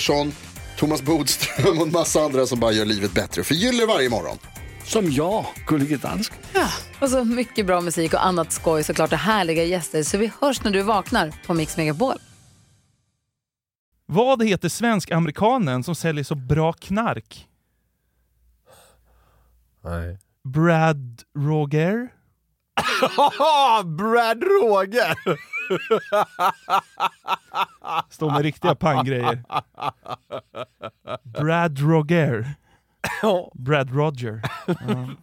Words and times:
Pettersson, 0.00 0.32
Thomas 0.76 1.02
Bodström 1.02 1.78
och 1.78 1.86
en 1.86 1.92
massa 1.92 2.20
andra 2.20 2.46
som 2.46 2.60
bara 2.60 2.72
gör 2.72 2.84
livet 2.84 3.12
bättre. 3.12 3.44
Förgyller 3.44 3.86
varje 3.86 4.10
morgon. 4.10 4.38
Som 4.84 5.10
jag, 5.12 5.46
Gullige 5.66 5.96
Dansken. 5.96 6.38
Och 7.00 7.10
så 7.10 7.24
mycket 7.24 7.66
bra 7.66 7.80
musik 7.80 8.14
och 8.14 8.26
annat 8.26 8.52
skoj 8.52 8.84
såklart 8.84 9.12
och 9.12 9.18
härliga 9.18 9.64
gäster. 9.64 10.02
Så 10.02 10.18
vi 10.18 10.32
hörs 10.40 10.64
när 10.64 10.70
du 10.70 10.82
vaknar 10.82 11.32
på 11.46 11.54
Mix 11.54 11.76
Megapol. 11.76 12.14
Vad 14.06 14.46
heter 14.46 14.68
svensk-amerikanen 14.68 15.84
som 15.84 15.94
säljer 15.94 16.24
så 16.24 16.34
bra 16.34 16.72
knark? 16.72 17.48
Nej. 19.84 20.18
Brad 20.44 21.22
Roger? 21.38 22.08
Brad 23.84 24.42
Roger! 24.42 25.16
Står 28.10 28.30
med 28.30 28.42
riktiga 28.42 28.74
panggrejer. 28.74 29.42
Brad 31.24 31.78
Roger. 31.78 32.54
Brad 33.54 33.90
Roger. 33.90 34.42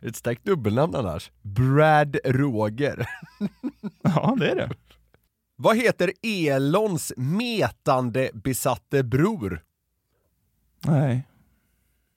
Ett 0.00 0.16
starkt 0.16 0.44
dubbelnamn 0.44 0.94
annars. 0.94 1.30
Brad 1.42 2.16
Roger. 2.24 3.06
Ja, 4.02 4.36
det 4.38 4.50
är 4.50 4.56
det. 4.56 4.70
Vad 5.56 5.76
heter 5.76 6.12
Elons 6.22 7.12
metande 7.16 8.30
besatte 8.34 9.02
bror? 9.02 9.62
Nej. 10.80 11.28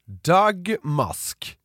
Doug 0.05 0.75
Musk. 0.83 1.57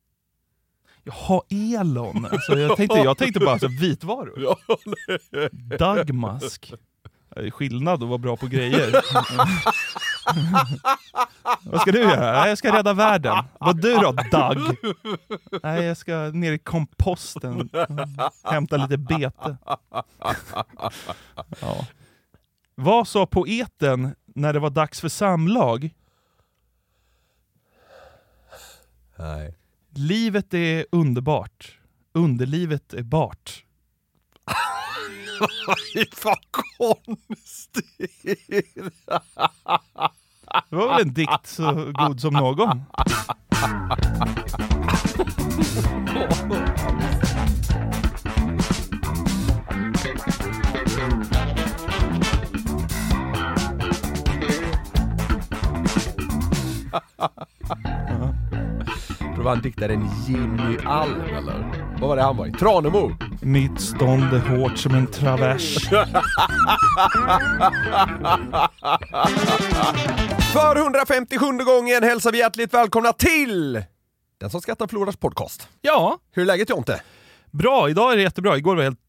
Jaha, 1.03 1.41
Elon. 1.49 2.25
Alltså, 2.31 2.59
jag, 2.59 2.77
tänkte, 2.77 2.97
jag 2.97 3.17
tänkte 3.17 3.39
bara 3.39 3.59
så 3.59 3.67
vitvaror. 3.67 4.55
Doug 5.77 6.13
Musk. 6.15 6.73
Det 7.35 7.39
är 7.47 7.51
skillnad 7.51 8.03
att 8.03 8.09
vara 8.09 8.17
bra 8.17 8.37
på 8.37 8.47
grejer. 8.47 8.91
Vad 11.63 11.81
ska 11.81 11.91
du 11.91 11.99
göra? 11.99 12.31
Nej, 12.39 12.49
Jag 12.49 12.57
ska 12.57 12.73
rädda 12.77 12.93
världen. 12.93 13.37
Vad 13.59 13.81
du 13.81 13.93
då, 13.97 14.11
Doug? 14.11 14.77
Nej, 15.63 15.83
jag 15.83 15.97
ska 15.97 16.13
ner 16.33 16.51
i 16.51 16.59
komposten. 16.59 17.69
Hämta 18.43 18.77
lite 18.77 18.97
bete. 18.97 19.57
Ja. 21.61 21.85
Vad 22.75 23.07
sa 23.07 23.25
poeten 23.25 24.15
när 24.25 24.53
det 24.53 24.59
var 24.59 24.69
dags 24.69 25.01
för 25.01 25.09
samlag? 25.09 25.89
Nej. 29.15 29.55
Livet 29.93 30.53
är 30.53 30.85
underbart. 30.91 31.77
Underlivet 32.13 32.93
är 32.93 33.03
bart. 33.03 33.63
Vad 36.23 36.37
konstigt! 36.51 38.21
Det 40.69 40.75
var 40.75 40.87
väl 40.87 41.01
en 41.01 41.13
dikt 41.13 41.47
så 41.47 41.91
god 41.93 42.21
som 42.21 42.33
någon. 42.33 42.81
Då 59.41 59.45
var 59.45 59.51
han 59.51 59.61
diktaren 59.61 60.09
Jimmy 60.27 60.77
Alm 60.85 61.21
eller? 61.21 61.85
Vad 61.99 62.09
var 62.09 62.15
det 62.15 62.21
han 62.23 62.37
var 62.37 62.45
i? 62.47 62.51
Tranemo? 62.51 63.11
Mitt 63.41 63.81
stånd 63.81 64.23
är 64.23 64.39
hårt 64.39 64.77
som 64.77 64.95
en 64.95 65.07
travers. 65.07 65.77
För 70.53 70.75
157 70.75 71.45
gången 71.45 72.03
hälsar 72.03 72.31
vi 72.31 72.37
hjärtligt 72.37 72.73
välkomna 72.73 73.13
till 73.13 73.83
Den 74.39 74.49
som 74.49 74.61
skrattar 74.61 74.87
förlorars 74.87 75.15
podcast. 75.17 75.67
Ja, 75.81 76.19
Hur 76.31 76.41
är 76.41 76.45
läget 76.45 76.69
Jonte? 76.69 77.01
bra. 77.51 77.89
Idag 77.89 78.11
är 78.11 78.15
det 78.17 78.21
jättebra. 78.23 78.57
Igår 78.57 78.75
var 78.75 78.83
jag 78.83 78.89
helt 78.89 78.99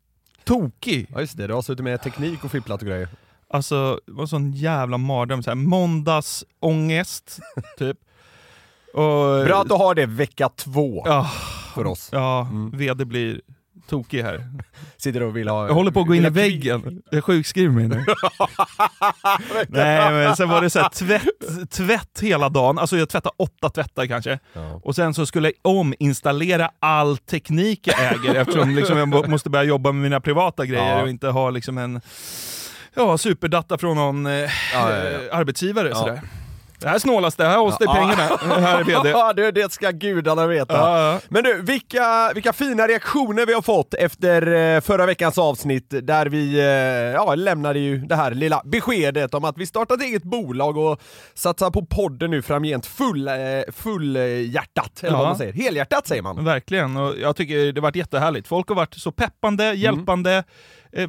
tokig. 0.45 1.07
Ja 1.15 1.21
just 1.21 1.37
det, 1.37 1.47
du 1.47 1.55
har 1.55 1.63
suttit 1.63 1.85
med 1.85 2.03
teknik 2.03 2.45
och 2.45 2.51
fipplat 2.51 2.81
och 2.83 2.89
grejer. 2.89 3.09
Alltså, 3.51 4.01
det 4.07 4.13
var 4.13 4.23
en 4.23 4.29
sån 4.29 4.53
jävla 4.53 4.99
mardröm. 4.99 5.43
Så 5.43 5.51
här, 5.51 5.55
måndagsångest, 5.55 7.39
typ. 7.79 7.99
Och, 8.95 9.45
Bra 9.45 9.61
att 9.61 9.69
du 9.69 9.75
har 9.75 9.95
det 9.95 10.07
vecka 10.07 10.49
två 10.49 11.03
Ja, 11.07 11.31
för 11.75 11.87
oss. 11.87 12.09
ja 12.13 12.49
VD 12.73 13.05
blir 13.05 13.41
tokig 13.89 14.23
här. 14.23 14.47
Sitter 14.97 15.23
och 15.23 15.37
vill 15.37 15.49
ha... 15.49 15.67
Jag 15.67 15.75
håller 15.75 15.91
på 15.91 16.01
att 16.01 16.07
gå 16.07 16.15
in 16.15 16.25
i 16.25 16.31
väggen. 16.31 17.03
Jag 17.11 17.25
sjukskriver 17.25 17.73
mig 17.75 17.89
nu. 17.89 18.05
Nej 19.69 20.13
men 20.13 20.37
sen 20.37 20.49
var 20.49 20.63
det 20.63 20.71
så 20.71 20.79
här, 20.81 20.89
tvätt, 20.89 21.71
tvätt 21.71 22.21
hela 22.21 22.49
dagen. 22.49 22.79
Alltså 22.79 22.97
jag 22.97 23.09
tvättade 23.09 23.35
åtta 23.39 23.71
tvättar 23.71 24.07
kanske. 24.07 24.39
Ja. 24.53 24.81
Och 24.85 24.95
sen 24.97 25.15
så 25.15 25.27
skulle 25.27 25.49
jag 25.49 25.55
ominstallera 25.77 26.71
all 26.81 27.17
teknik 27.17 27.87
jag 27.89 28.01
äger 28.13 28.35
eftersom 28.35 28.71
liksom 28.77 28.99
jag 28.99 29.09
må- 29.09 29.27
måste 29.27 29.51
börja 29.51 29.65
jobba 29.65 29.93
med 29.93 30.03
mina 30.03 30.21
privata 30.21 30.67
grejer 30.67 30.97
Ja. 30.97 31.03
och 31.03 31.09
inte 31.09 31.29
ha 31.29 31.51
liksom 31.51 31.79
en 31.79 32.01
ja, 32.95 33.19
superdata 33.19 33.79
från 33.79 33.97
någon 33.97 34.27
eh, 34.27 34.33
Ja, 34.75 34.81
arbetsgivare. 35.33 35.95
Sådär. 35.95 36.21
Det 36.83 36.89
här 36.89 36.99
snålas 36.99 37.37
det, 37.37 37.45
här 37.45 37.57
har 37.59 37.79
dig 37.79 37.89
pengarna. 37.89 38.57
Här 38.67 38.81
är 38.81 38.85
VD. 38.85 39.09
Ja, 39.13 39.33
du, 39.33 39.51
det 39.51 39.73
ska 39.73 39.91
gudarna 39.91 40.47
veta. 40.47 40.75
Ja, 40.75 41.13
ja. 41.13 41.21
Men 41.29 41.45
du, 41.45 41.63
vilka, 41.63 42.33
vilka 42.35 42.53
fina 42.53 42.89
reaktioner 42.89 43.47
vi 43.47 43.53
har 43.55 43.63
fått 43.63 43.95
efter 43.95 44.53
eh, 44.53 44.81
förra 44.81 45.07
veckans 45.07 45.39
avsnitt 45.39 45.95
där 46.03 46.27
vi 46.27 46.59
eh, 46.59 46.65
ja, 47.15 47.35
lämnade 47.35 47.79
ju 47.79 47.99
det 47.99 48.17
här 48.17 48.31
lilla 48.31 48.63
beskedet 48.65 49.35
om 49.35 49.45
att 49.45 49.59
vi 49.59 49.67
startat 49.67 50.03
eget 50.03 50.23
bolag 50.23 50.77
och 50.77 51.01
satsar 51.35 51.71
på 51.71 51.87
podden 51.87 52.31
nu 52.31 52.43
framgent 52.43 52.87
full, 52.87 53.29
eh, 53.29 53.35
full 53.73 54.17
eh, 54.17 54.23
hjärtat, 54.51 55.01
eller 55.03 55.13
Ja. 55.13 55.19
vad 55.19 55.27
man 55.27 55.37
säger. 55.37 55.53
Helhjärtat 55.53 56.07
säger 56.07 56.23
man. 56.23 56.45
Verkligen, 56.45 56.97
och 56.97 57.15
jag 57.19 57.37
tycker 57.37 57.73
det 57.73 57.81
har 57.81 57.83
varit 57.83 57.97
jättehärligt. 57.97 58.49
Folk 58.49 58.69
har 58.69 58.75
varit 58.77 58.95
så 58.95 59.13
peppande, 59.13 59.73
hjälpande, 59.73 60.33
Eh, 60.37 60.45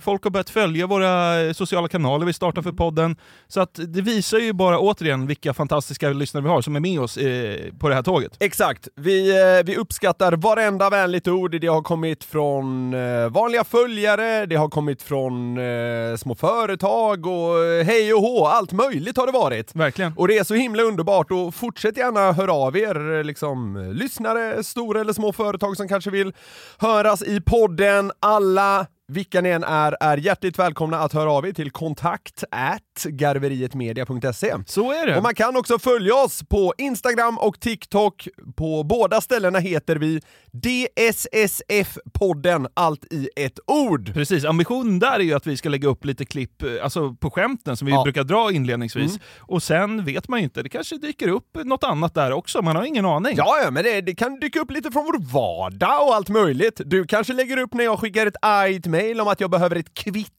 folk 0.01 0.23
har 0.23 0.31
börjat 0.31 0.49
följa 0.49 0.88
våra 0.88 1.41
eh, 1.41 1.53
sociala 1.53 1.88
kanaler 1.88 2.25
vi 2.25 2.33
startar 2.33 2.61
för 2.61 2.71
podden. 2.71 3.16
Så 3.47 3.61
att 3.61 3.79
det 3.88 4.01
visar 4.01 4.38
ju 4.38 4.53
bara 4.53 4.79
återigen 4.79 5.27
vilka 5.27 5.53
fantastiska 5.53 6.09
lyssnare 6.09 6.44
vi 6.44 6.50
har 6.50 6.62
som 6.62 6.75
är 6.75 6.80
med 6.80 7.00
oss 7.00 7.18
eh, 7.18 7.74
på 7.80 7.89
det 7.89 7.95
här 7.95 8.03
tåget. 8.03 8.38
Exakt. 8.39 8.88
Vi, 8.95 9.41
eh, 9.41 9.65
vi 9.65 9.75
uppskattar 9.77 10.33
varenda 10.33 10.89
vänligt 10.89 11.27
ord. 11.27 11.62
Det 11.62 11.68
har 11.68 11.81
kommit 11.81 12.24
från 12.24 12.94
eh, 12.94 13.30
vanliga 13.30 13.63
följare, 13.63 14.45
det 14.45 14.56
har 14.56 14.69
kommit 14.69 15.01
från 15.01 15.57
eh, 15.57 16.15
små 16.18 16.35
företag 16.35 17.25
och 17.25 17.63
eh, 17.63 17.85
hej 17.85 18.13
och 18.13 18.21
hå, 18.21 18.45
allt 18.45 18.71
möjligt 18.71 19.18
har 19.18 19.25
det 19.25 19.31
varit. 19.31 19.75
Verkligen. 19.75 20.13
Och 20.18 20.27
det 20.27 20.38
är 20.38 20.44
så 20.44 20.53
himla 20.53 20.83
underbart 20.83 21.31
och 21.31 21.56
fortsätt 21.56 21.97
gärna 21.97 22.31
höra 22.31 22.53
av 22.53 22.77
er, 22.77 23.18
eh, 23.18 23.24
liksom 23.24 23.77
eh, 23.77 23.94
lyssnare, 23.94 24.63
stora 24.63 25.01
eller 25.01 25.13
små 25.13 25.33
företag 25.33 25.77
som 25.77 25.88
kanske 25.88 26.09
vill 26.09 26.33
höras 26.77 27.24
i 27.24 27.41
podden. 27.41 28.12
Alla 28.19 28.88
vilka 29.13 29.42
ni 29.42 29.50
än 29.50 29.63
är, 29.63 29.98
är 30.00 30.18
hjärtligt 30.18 30.60
välkomna 30.60 31.00
att 31.00 31.13
höra 31.13 31.31
av 31.31 31.48
er 31.48 31.51
till 31.51 31.71
kontakt 31.71 32.44
at 32.51 32.81
garverietmedia.se. 33.10 34.54
Så 34.68 34.92
är 34.92 35.07
det. 35.07 35.18
Och 35.18 35.24
man 35.24 35.36
kan 35.36 35.57
också 35.57 35.80
följa 35.80 36.16
oss 36.16 36.44
på 36.50 36.74
Instagram 36.78 37.38
och 37.38 37.60
TikTok. 37.60 38.28
På 38.56 38.84
båda 38.84 39.22
ställena 39.22 39.60
heter 39.60 39.95
vi 39.95 40.22
DSSF-podden, 40.51 42.68
allt 42.74 43.13
i 43.13 43.30
ett 43.36 43.60
ord. 43.68 44.13
Precis, 44.13 44.45
ambitionen 44.45 45.00
där 45.00 45.13
är 45.19 45.24
ju 45.24 45.34
att 45.34 45.48
vi 45.48 45.57
ska 45.57 45.69
lägga 45.69 45.88
upp 45.88 46.06
lite 46.06 46.25
klipp 46.25 46.63
eh, 46.63 46.69
alltså 46.84 47.13
på 47.13 47.31
skämten 47.31 47.78
som 47.78 47.86
vi 47.86 47.92
Ja. 47.94 48.04
brukar 48.04 48.24
dra 48.24 48.51
inledningsvis. 48.51 49.19
Och 49.40 49.63
sen 49.63 50.06
vet 50.06 50.28
man 50.28 50.40
ju 50.40 50.44
inte, 50.44 50.63
det 50.63 50.69
kanske 50.69 50.98
dyker 50.98 51.28
upp 51.28 51.57
något 51.63 51.84
annat 51.84 52.13
där 52.13 52.31
också, 52.31 52.62
man 52.62 52.75
har 52.75 52.84
ingen 52.84 53.06
aning. 53.06 53.34
Ja, 53.38 53.60
ja, 53.63 53.72
men 53.72 53.84
det, 53.84 54.01
det 54.01 54.16
kan 54.16 54.40
dyka 54.40 54.60
upp 54.60 54.72
lite 54.72 54.92
från 54.92 55.06
vår 55.06 55.34
vardag 55.34 56.07
och 56.07 56.16
allt 56.16 56.30
möjligt. 56.30 56.81
Du 56.86 57.06
kanske 57.06 57.34
lägger 57.34 57.57
upp 57.57 57.74
när 57.74 57.84
jag 57.84 58.00
skickar 58.00 58.28
ett 58.28 58.36
argt 58.42 58.86
mail 58.86 59.22
om 59.22 59.28
att 59.28 59.40
jag 59.40 59.50
behöver 59.51 59.75
ett 59.75 59.94
kvitto 59.94 60.34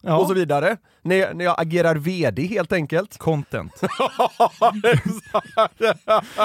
Ja. 0.00 0.16
och 0.16 0.26
så 0.28 0.34
vidare. 0.34 0.76
När 1.02 1.16
jag, 1.16 1.36
när 1.36 1.44
jag 1.44 1.54
agerar 1.60 1.94
VD 1.94 2.46
helt 2.46 2.72
enkelt. 2.72 3.18
Content. 3.18 3.72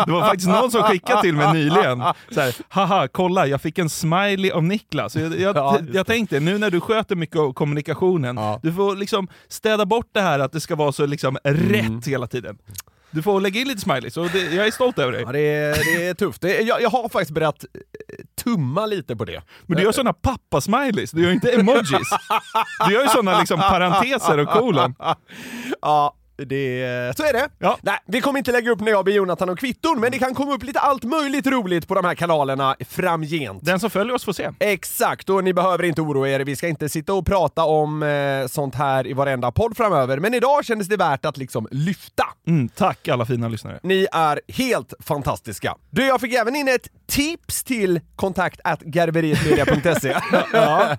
Det 0.05 0.11
var 0.11 0.21
faktiskt 0.21 0.47
någon 0.49 0.71
som 0.71 0.83
skickade 0.83 1.21
till 1.21 1.35
mig 1.35 1.53
nyligen. 1.53 2.03
Så 2.31 2.41
här, 2.41 2.55
Haha, 2.69 3.07
kolla, 3.07 3.47
jag 3.47 3.61
fick 3.61 3.77
en 3.79 3.89
smiley 3.89 4.51
av 4.51 4.63
Niklas. 4.63 5.15
Jag, 5.15 5.39
jag, 5.39 5.55
Ja, 5.57 5.79
jag 5.93 6.07
tänkte, 6.07 6.39
nu 6.39 6.57
när 6.57 6.71
du 6.71 6.81
sköter 6.81 7.15
mycket 7.15 7.37
av 7.39 7.53
kommunikationen, 7.53 8.35
Ja. 8.37 8.59
du 8.63 8.73
får 8.73 8.95
liksom 8.95 9.27
städa 9.47 9.85
bort 9.85 10.07
det 10.11 10.21
här 10.21 10.39
att 10.39 10.51
det 10.51 10.59
ska 10.59 10.75
vara 10.75 10.91
så 10.91 11.05
liksom 11.05 11.37
rätt 11.43 12.07
hela 12.07 12.27
tiden. 12.27 12.57
Du 13.13 13.21
får 13.21 13.41
lägga 13.41 13.61
in 13.61 13.67
lite 13.67 13.81
smileys, 13.81 14.17
och 14.17 14.29
det, 14.29 14.39
jag 14.55 14.67
är 14.67 14.71
stolt 14.71 14.99
över 14.99 15.11
dig. 15.11 15.21
Ja, 15.25 15.31
det, 15.31 15.39
är, 15.39 15.97
det 15.97 16.07
är 16.07 16.13
tufft. 16.13 16.41
Det 16.41 16.61
jag, 16.61 16.81
jag 16.81 16.89
har 16.89 17.09
faktiskt 17.09 17.31
börjat 17.31 17.63
eh, 17.63 18.25
tumma 18.43 18.85
lite 18.85 19.15
på 19.15 19.25
det. 19.25 19.41
Men 19.65 19.77
du 19.77 19.83
gör 19.83 19.91
såna 19.91 20.13
pappa-smileys, 20.13 21.11
du 21.11 21.21
gör 21.23 21.31
inte 21.31 21.51
emojis. 21.51 22.09
Du 22.87 22.93
gör 22.93 23.01
ju 23.01 23.07
såna 23.07 23.39
liksom 23.39 23.59
parenteser 23.59 24.37
och 24.37 24.47
kolon. 24.49 24.95
Ja, 25.81 26.15
det, 26.35 27.13
så 27.17 27.23
är 27.23 27.33
det. 27.33 27.49
Ja. 27.59 27.77
Nej, 27.81 27.97
vi 28.05 28.21
kommer 28.21 28.37
inte 28.37 28.51
lägga 28.51 28.71
upp 28.71 28.79
när 28.79 28.91
jag 28.91 29.05
ber 29.05 29.11
Jonathan 29.11 29.49
och 29.49 29.59
kvitton, 29.59 29.99
men 29.99 30.11
det 30.11 30.19
kan 30.19 30.33
komma 30.33 30.53
upp 30.53 30.63
lite 30.63 30.79
allt 30.79 31.03
möjligt 31.03 31.47
roligt 31.47 31.87
på 31.87 31.95
de 31.95 32.05
här 32.05 32.15
kanalerna 32.15 32.75
framgent. 32.89 33.65
Den 33.65 33.79
som 33.79 33.89
följer 33.89 34.15
oss 34.15 34.23
får 34.23 34.33
se. 34.33 34.49
Exakt, 34.59 35.29
och 35.29 35.43
ni 35.43 35.53
behöver 35.53 35.83
inte 35.83 36.01
oroa 36.01 36.29
er. 36.29 36.39
Vi 36.39 36.55
ska 36.55 36.67
inte 36.67 36.89
sitta 36.89 37.13
och 37.13 37.25
prata 37.25 37.63
om 37.63 38.03
eh, 38.03 38.47
sånt 38.47 38.75
här 38.75 39.07
i 39.07 39.13
varenda 39.13 39.51
podd 39.51 39.77
framöver, 39.77 40.19
men 40.19 40.33
idag 40.33 40.65
kändes 40.65 40.87
det 40.87 40.97
värt 40.97 41.25
att 41.25 41.37
liksom 41.37 41.67
lyfta. 41.71 42.23
Mm, 42.47 42.69
tack 42.69 43.07
alla 43.07 43.25
fina 43.25 43.47
lyssnare. 43.47 43.79
Ni 43.83 44.07
är 44.11 44.41
helt 44.47 44.93
fantastiska. 44.99 45.75
Du, 45.89 46.05
jag 46.05 46.21
fick 46.21 46.33
även 46.33 46.55
in 46.55 46.67
ett 46.67 46.87
tips 47.07 47.63
till 47.63 47.99
kontakt 48.15 48.61
garverietmedia.se 48.81 50.15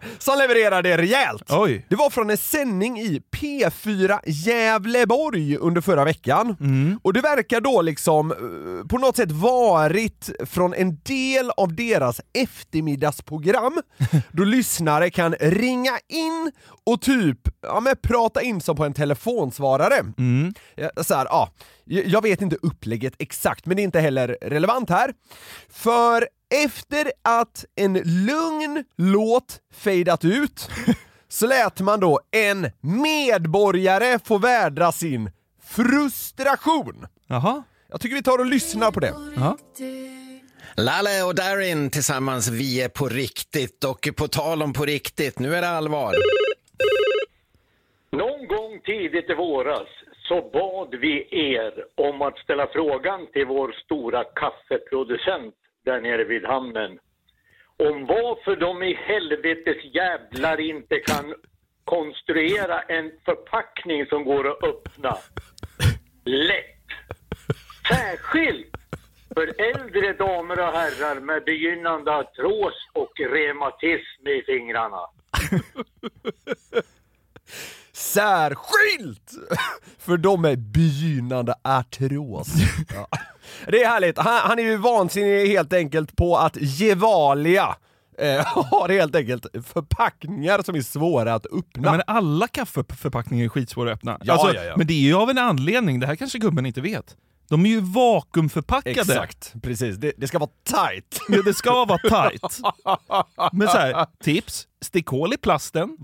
som 0.19 0.39
levererade 0.39 0.97
rejält. 0.97 1.45
Oj. 1.49 1.87
Det 1.89 1.97
var 1.97 2.11
från 2.11 2.31
en 2.31 2.37
sändning 2.37 3.01
i 3.01 3.23
P4 3.37 4.21
Gävleborg 4.27 5.24
under 5.32 5.81
förra 5.81 6.05
veckan. 6.05 6.56
Och 7.03 7.12
det 7.12 7.21
verkar 7.21 7.61
då 7.61 7.82
liksom 7.82 8.31
eh, 8.31 8.87
på 8.88 8.99
något 8.99 9.17
sätt 9.17 9.32
varit 9.32 10.31
från 10.47 10.75
en 10.75 10.99
del 11.03 11.50
av 11.56 11.75
deras 11.75 12.21
eftermiddagsprogram 12.32 13.81
då 14.32 14.44
lyssnare 14.44 15.11
kan 15.11 15.35
ringa 15.41 15.99
in 16.09 16.53
och 16.87 17.00
typ 17.00 17.38
ja, 17.62 17.81
men 17.81 17.97
prata 18.03 18.43
in 18.43 18.61
som 18.61 18.76
på 18.76 18.85
en 18.85 18.94
telefonsvarare. 18.94 20.05
Ja, 20.75 20.91
Så 21.05 21.15
här, 21.15 21.25
ja, 21.31 21.50
jag 21.85 22.23
vet 22.23 22.41
inte 22.43 22.56
upplägget 22.62 23.15
exakt, 23.19 23.67
men 23.67 23.77
det 23.77 23.82
är 23.82 23.85
inte 23.85 24.00
heller 24.00 24.37
relevant 24.43 24.91
här. 24.91 25.12
För 25.70 26.29
efter 26.65 27.12
att 27.25 27.65
en 27.75 28.00
lugn 28.05 28.85
låt 28.97 29.61
fejdat 29.75 30.25
ut 30.25 30.70
så 31.35 31.47
lät 31.47 31.81
man 31.81 32.01
då 32.01 32.21
en 32.31 32.71
medborgare 32.81 34.19
få 34.25 34.39
vädra 34.39 34.93
sin 34.93 35.31
frustration. 35.63 37.07
Jaha. 37.27 37.63
Jag 37.89 38.01
tycker 38.01 38.17
vi 38.17 38.23
tar 38.23 38.39
och 38.39 38.47
lyssnar 38.47 38.91
på 38.91 39.01
det. 39.01 39.15
Ja. 39.37 39.57
Lalle 40.77 41.23
och 41.23 41.35
Darin 41.35 41.91
tillsammans, 41.91 42.51
vi 42.51 42.83
är 42.83 42.89
på 42.89 43.09
riktigt 43.09 43.85
och 43.85 44.09
på 44.17 44.29
tal 44.29 44.63
om 44.63 44.73
på 44.73 44.85
riktigt, 44.85 45.39
nu 45.39 45.55
är 45.55 45.61
det 45.63 45.69
allvar. 45.69 46.15
Någon 48.13 48.47
gång 48.49 48.81
tidigt 48.85 49.31
i 49.31 49.35
våras 49.35 49.89
så 50.29 50.51
bad 50.53 50.95
vi 51.01 51.15
er 51.31 51.73
om 52.09 52.23
att 52.23 52.39
ställa 52.39 52.67
frågan 52.73 53.27
till 53.33 53.47
vår 53.47 53.73
stora 53.85 54.25
kaffeproducent 54.25 55.55
där 55.85 56.01
nere 56.01 56.25
vid 56.25 56.45
hamnen 56.45 56.99
om 57.79 58.06
varför 58.06 58.56
de 58.56 58.82
i 58.82 58.94
helvetes 58.94 59.94
jävlar 59.94 60.61
inte 60.61 60.99
kan 60.99 61.35
konstruera 61.85 62.81
en 62.82 63.11
förpackning 63.25 64.06
som 64.06 64.25
går 64.25 64.50
att 64.50 64.65
öppna. 64.65 65.17
Lätt! 66.25 66.71
Särskilt 67.88 68.76
för 69.35 69.61
äldre 69.61 70.12
damer 70.12 70.59
och 70.61 70.73
herrar 70.73 71.21
med 71.21 71.44
begynnande 71.44 72.11
artros 72.11 72.75
och 72.93 73.12
reumatism 73.21 74.29
i 74.29 74.43
fingrarna. 74.47 75.00
Särskilt 77.93 79.31
för 79.99 80.17
de 80.17 80.43
med 80.43 80.59
begynnande 80.59 81.55
artros. 81.65 82.49
Ja. 82.94 83.09
Det 83.69 83.83
är 83.83 83.89
härligt. 83.89 84.19
Han, 84.19 84.41
han 84.41 84.59
är 84.59 84.62
ju 84.62 84.77
vansinnig 84.77 85.49
helt 85.49 85.73
enkelt 85.73 86.17
på 86.17 86.37
att 86.37 86.56
Gevalia 86.61 87.77
eh, 88.19 88.47
har 88.71 88.89
helt 88.89 89.17
enkelt 89.17 89.47
förpackningar 89.67 90.62
som 90.62 90.75
är 90.75 90.81
svåra 90.81 91.35
att 91.35 91.47
öppna. 91.47 91.89
Ja, 91.89 91.91
men 91.93 92.03
alla 92.06 92.49
kaffeförpackningar 92.49 93.45
är 93.45 93.49
skitsvåra 93.49 93.93
att 93.93 93.99
öppna. 93.99 94.19
Ja, 94.23 94.33
alltså, 94.33 94.55
ja, 94.55 94.65
ja. 94.65 94.75
Men 94.77 94.87
det 94.87 94.95
är 94.95 95.01
ju 95.01 95.15
av 95.15 95.31
en 95.31 95.39
anledning, 95.39 96.01
det 96.01 96.06
här 96.06 96.17
kanske 96.17 96.39
gubben 96.39 96.67
inte 96.67 96.81
vet. 96.81 97.17
De 97.49 97.67
är 97.67 97.71
ju 97.71 97.81
vakuumförpackade. 97.81 99.01
Exakt, 99.01 99.53
precis. 99.62 99.97
Det, 99.97 100.12
det 100.17 100.29
ska 100.29 100.39
vara 100.39 100.51
tight. 100.65 101.21
Ja, 101.29 101.43
det 101.43 101.55
ska 101.55 101.85
vara 101.85 101.99
tight. 101.99 102.61
Men 103.53 103.69
så 103.69 103.77
här, 103.77 104.06
tips, 104.23 104.67
stick 104.81 105.06
hål 105.06 105.35
i 105.35 105.37
plasten. 105.37 105.97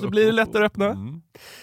Så 0.00 0.08
blir 0.08 0.26
det 0.26 0.32
lättare 0.32 0.64
att 0.64 0.72
öppna. 0.72 0.96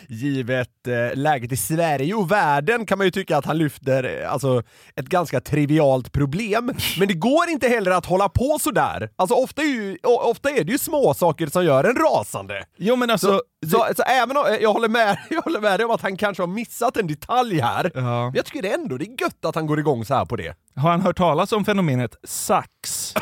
Givet 0.09 0.87
eh, 0.87 1.17
läget 1.17 1.51
i 1.51 1.57
Sverige 1.57 2.13
och 2.13 2.31
världen 2.31 2.85
kan 2.85 2.97
man 2.97 3.07
ju 3.07 3.11
tycka 3.11 3.37
att 3.37 3.45
han 3.45 3.57
lyfter 3.57 4.21
eh, 4.23 4.33
alltså, 4.33 4.63
ett 4.95 5.05
ganska 5.05 5.41
trivialt 5.41 6.11
problem. 6.11 6.71
Men 6.99 7.07
det 7.07 7.13
går 7.13 7.49
inte 7.49 7.67
heller 7.67 7.91
att 7.91 8.05
hålla 8.05 8.29
på 8.29 8.57
sådär. 8.61 9.09
Alltså 9.15 9.35
ofta 9.35 9.61
är, 9.61 9.65
ju, 9.65 9.97
ofta 10.03 10.49
är 10.49 10.63
det 10.63 10.71
ju 10.71 10.77
små 10.77 11.13
saker 11.13 11.47
som 11.47 11.65
gör 11.65 11.83
en 11.83 11.95
rasande. 11.95 12.63
Jo 12.77 12.95
men 12.95 13.09
alltså, 13.09 13.27
Så, 13.27 13.69
så, 13.69 13.85
så 13.95 14.03
även 14.03 14.37
om, 14.37 14.43
jag, 14.61 14.73
håller 14.73 14.89
med, 14.89 15.17
jag 15.29 15.41
håller 15.41 15.59
med 15.59 15.79
dig 15.79 15.85
om 15.85 15.91
att 15.91 16.01
han 16.01 16.17
kanske 16.17 16.43
har 16.43 16.47
missat 16.47 16.97
en 16.97 17.07
detalj 17.07 17.59
här, 17.59 17.91
Ja. 17.95 18.01
men 18.01 18.33
jag 18.35 18.45
tycker 18.45 18.61
det 18.61 18.73
ändå 18.73 18.97
det 18.97 19.05
är 19.05 19.21
gött 19.21 19.45
att 19.45 19.55
han 19.55 19.67
går 19.67 19.79
igång 19.79 20.05
så 20.05 20.13
här 20.13 20.25
på 20.25 20.35
det. 20.35 20.53
Har 20.75 20.91
han 20.91 21.01
hört 21.01 21.17
talas 21.17 21.51
om 21.51 21.65
fenomenet 21.65 22.15
sax? 22.23 23.13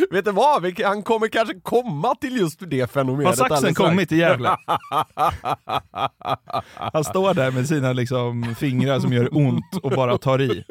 Vet 0.10 0.24
du 0.24 0.32
vad? 0.32 0.80
Han 0.80 1.02
kommer 1.02 1.28
kanske 1.28 1.60
komma 1.60 2.14
till 2.14 2.36
just 2.36 2.60
det 2.70 2.90
fenomenet. 2.90 3.38
Har 3.38 3.48
saxen 3.48 3.74
kommit 3.74 4.08
till 4.08 4.18
Gävle? 4.18 4.48
Han 6.74 7.04
står 7.04 7.34
där 7.34 7.50
med 7.50 7.68
sina 7.68 7.92
liksom, 7.92 8.54
fingrar 8.58 9.00
som 9.00 9.12
gör 9.12 9.36
ont 9.36 9.76
och 9.82 9.90
bara 9.90 10.18
tar 10.18 10.40
i. 10.40 10.64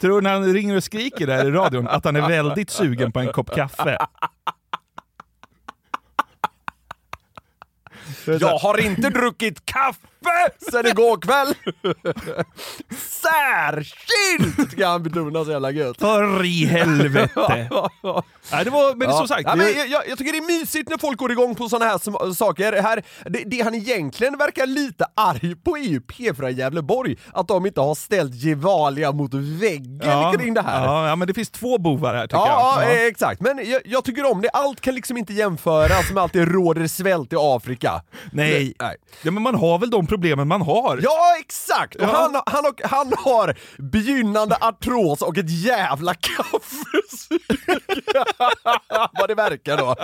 Tror 0.00 0.20
du 0.20 0.20
när 0.20 0.32
han 0.32 0.52
ringer 0.52 0.76
och 0.76 0.84
skriker 0.84 1.26
där 1.26 1.46
i 1.46 1.50
radion 1.50 1.88
att 1.88 2.04
han 2.04 2.16
är 2.16 2.28
väldigt 2.28 2.70
sugen 2.70 3.12
på 3.12 3.20
en 3.20 3.32
kopp 3.32 3.54
kaffe? 3.54 3.98
Jag 8.26 8.58
har 8.58 8.80
inte 8.80 9.10
druckit 9.10 9.66
kaffe 9.66 10.06
sen 10.70 10.86
igår 10.86 11.16
kväll! 11.20 11.54
Särskilt 12.98 14.72
ska 14.72 14.86
han 14.86 15.02
betona 15.02 15.44
så 15.44 15.50
jävla 15.50 15.70
gött. 15.70 15.98
För 15.98 16.44
i 16.44 16.64
helvete! 16.66 17.30
Nej, 18.52 18.64
det 18.64 18.70
var, 18.70 18.94
men 18.94 19.08
Ja. 19.10 19.16
som 19.18 19.28
sagt, 19.28 19.42
ja, 19.44 19.50
det- 19.50 19.56
men 19.56 19.66
jag, 19.76 19.88
jag, 19.88 20.08
jag 20.08 20.18
tycker 20.18 20.32
det 20.32 20.38
är 20.38 20.58
mysigt 20.60 20.88
när 20.90 20.98
folk 20.98 21.18
går 21.18 21.32
igång 21.32 21.54
på 21.54 21.68
såna 21.68 21.84
här 21.84 22.32
saker. 22.34 22.82
Här, 22.82 23.02
det, 23.30 23.42
det 23.46 23.60
han 23.60 23.74
egentligen 23.74 24.38
verkar 24.38 24.66
lite 24.66 25.06
arg 25.14 25.56
på 25.56 25.76
är 25.78 25.82
ju 25.82 26.00
P4 26.00 26.48
Gävleborg, 26.50 27.16
att 27.32 27.48
de 27.48 27.66
inte 27.66 27.80
har 27.80 27.94
ställt 27.94 28.34
Gevalia 28.34 29.12
mot 29.12 29.34
väggen 29.34 30.32
kring 30.38 30.54
det 30.54 30.62
här. 30.62 30.84
Ja, 30.84 31.08
ja, 31.08 31.16
men 31.16 31.28
det 31.28 31.34
finns 31.34 31.50
två 31.50 31.78
bovar 31.78 32.14
här 32.14 32.22
tycker 32.26 32.36
Ja, 32.36 32.74
jag. 32.80 32.90
ja, 32.90 32.92
eh, 32.94 33.06
exakt. 33.06 33.40
Men 33.40 33.70
jag, 33.70 33.80
jag 33.84 34.04
tycker 34.04 34.30
om 34.32 34.40
det. 34.42 34.48
Allt 34.48 34.80
kan 34.80 34.94
liksom 34.94 35.16
inte 35.16 35.32
jämföras 35.32 36.10
med 36.10 36.22
att 36.24 36.32
det 36.32 36.44
råder 36.44 36.86
svält 36.86 37.32
i 37.32 37.36
Afrika. 37.38 38.02
Nej. 38.32 38.74
Nej. 38.80 38.96
Ja, 39.22 39.30
men 39.30 39.42
man 39.42 39.54
har 39.54 39.78
väl 39.78 39.90
de 39.90 40.06
problemen 40.14 40.48
man 40.48 40.62
har? 40.62 40.98
Ja, 41.02 41.18
exakt! 41.40 41.94
Och 41.94 42.02
Ja. 42.02 42.06
Han, 42.06 42.42
han, 42.46 42.64
och, 42.66 42.80
han 42.84 43.12
har 43.18 43.54
begynnande 43.92 44.56
artros 44.60 45.22
och 45.22 45.38
ett 45.38 45.50
jävla 45.66 46.14
kaffesug. 46.14 47.40
Vad 49.18 49.28
det 49.28 49.34
verkar 49.34 49.76
då. 49.76 49.94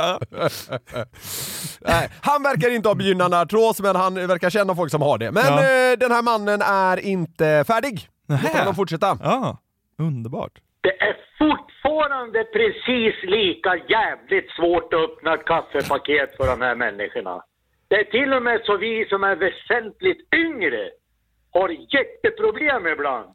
Nej, 1.80 2.08
han 2.22 2.42
verkar 2.42 2.70
inte 2.74 2.88
ha 2.88 2.94
begynnande 2.94 3.40
artros, 3.40 3.80
men 3.80 3.96
han 3.96 4.14
verkar 4.14 4.50
känna 4.50 4.74
folk 4.74 4.90
som 4.90 5.02
har 5.02 5.18
det. 5.18 5.30
Men 5.32 5.44
Ja. 5.46 5.58
eh, 5.58 5.98
den 5.98 6.10
här 6.12 6.22
mannen 6.22 6.62
är 6.62 6.96
inte 6.96 7.64
färdig. 7.66 8.08
Nähä. 8.28 8.58
honom 8.58 8.74
fortsätta. 8.74 9.18
Ja, 9.22 9.58
underbart. 9.98 10.52
Det 10.82 11.00
är 11.08 11.16
fortfarande 11.38 12.44
precis 12.44 13.14
lika 13.36 13.70
jävligt 13.88 14.50
svårt 14.56 14.94
att 14.94 15.00
öppna 15.00 15.34
ett 15.34 15.44
kaffepaket 15.46 16.36
för 16.36 16.46
de 16.46 16.60
här 16.60 16.74
människorna. 16.74 17.42
Det 17.90 17.96
är 17.96 18.04
till 18.04 18.32
och 18.32 18.42
med 18.42 18.60
så 18.64 18.76
vi 18.76 19.06
som 19.08 19.24
är 19.24 19.36
väsentligt 19.36 20.34
yngre 20.34 20.90
har 21.52 21.68
jätteproblem 21.68 22.86
ibland. 22.86 23.28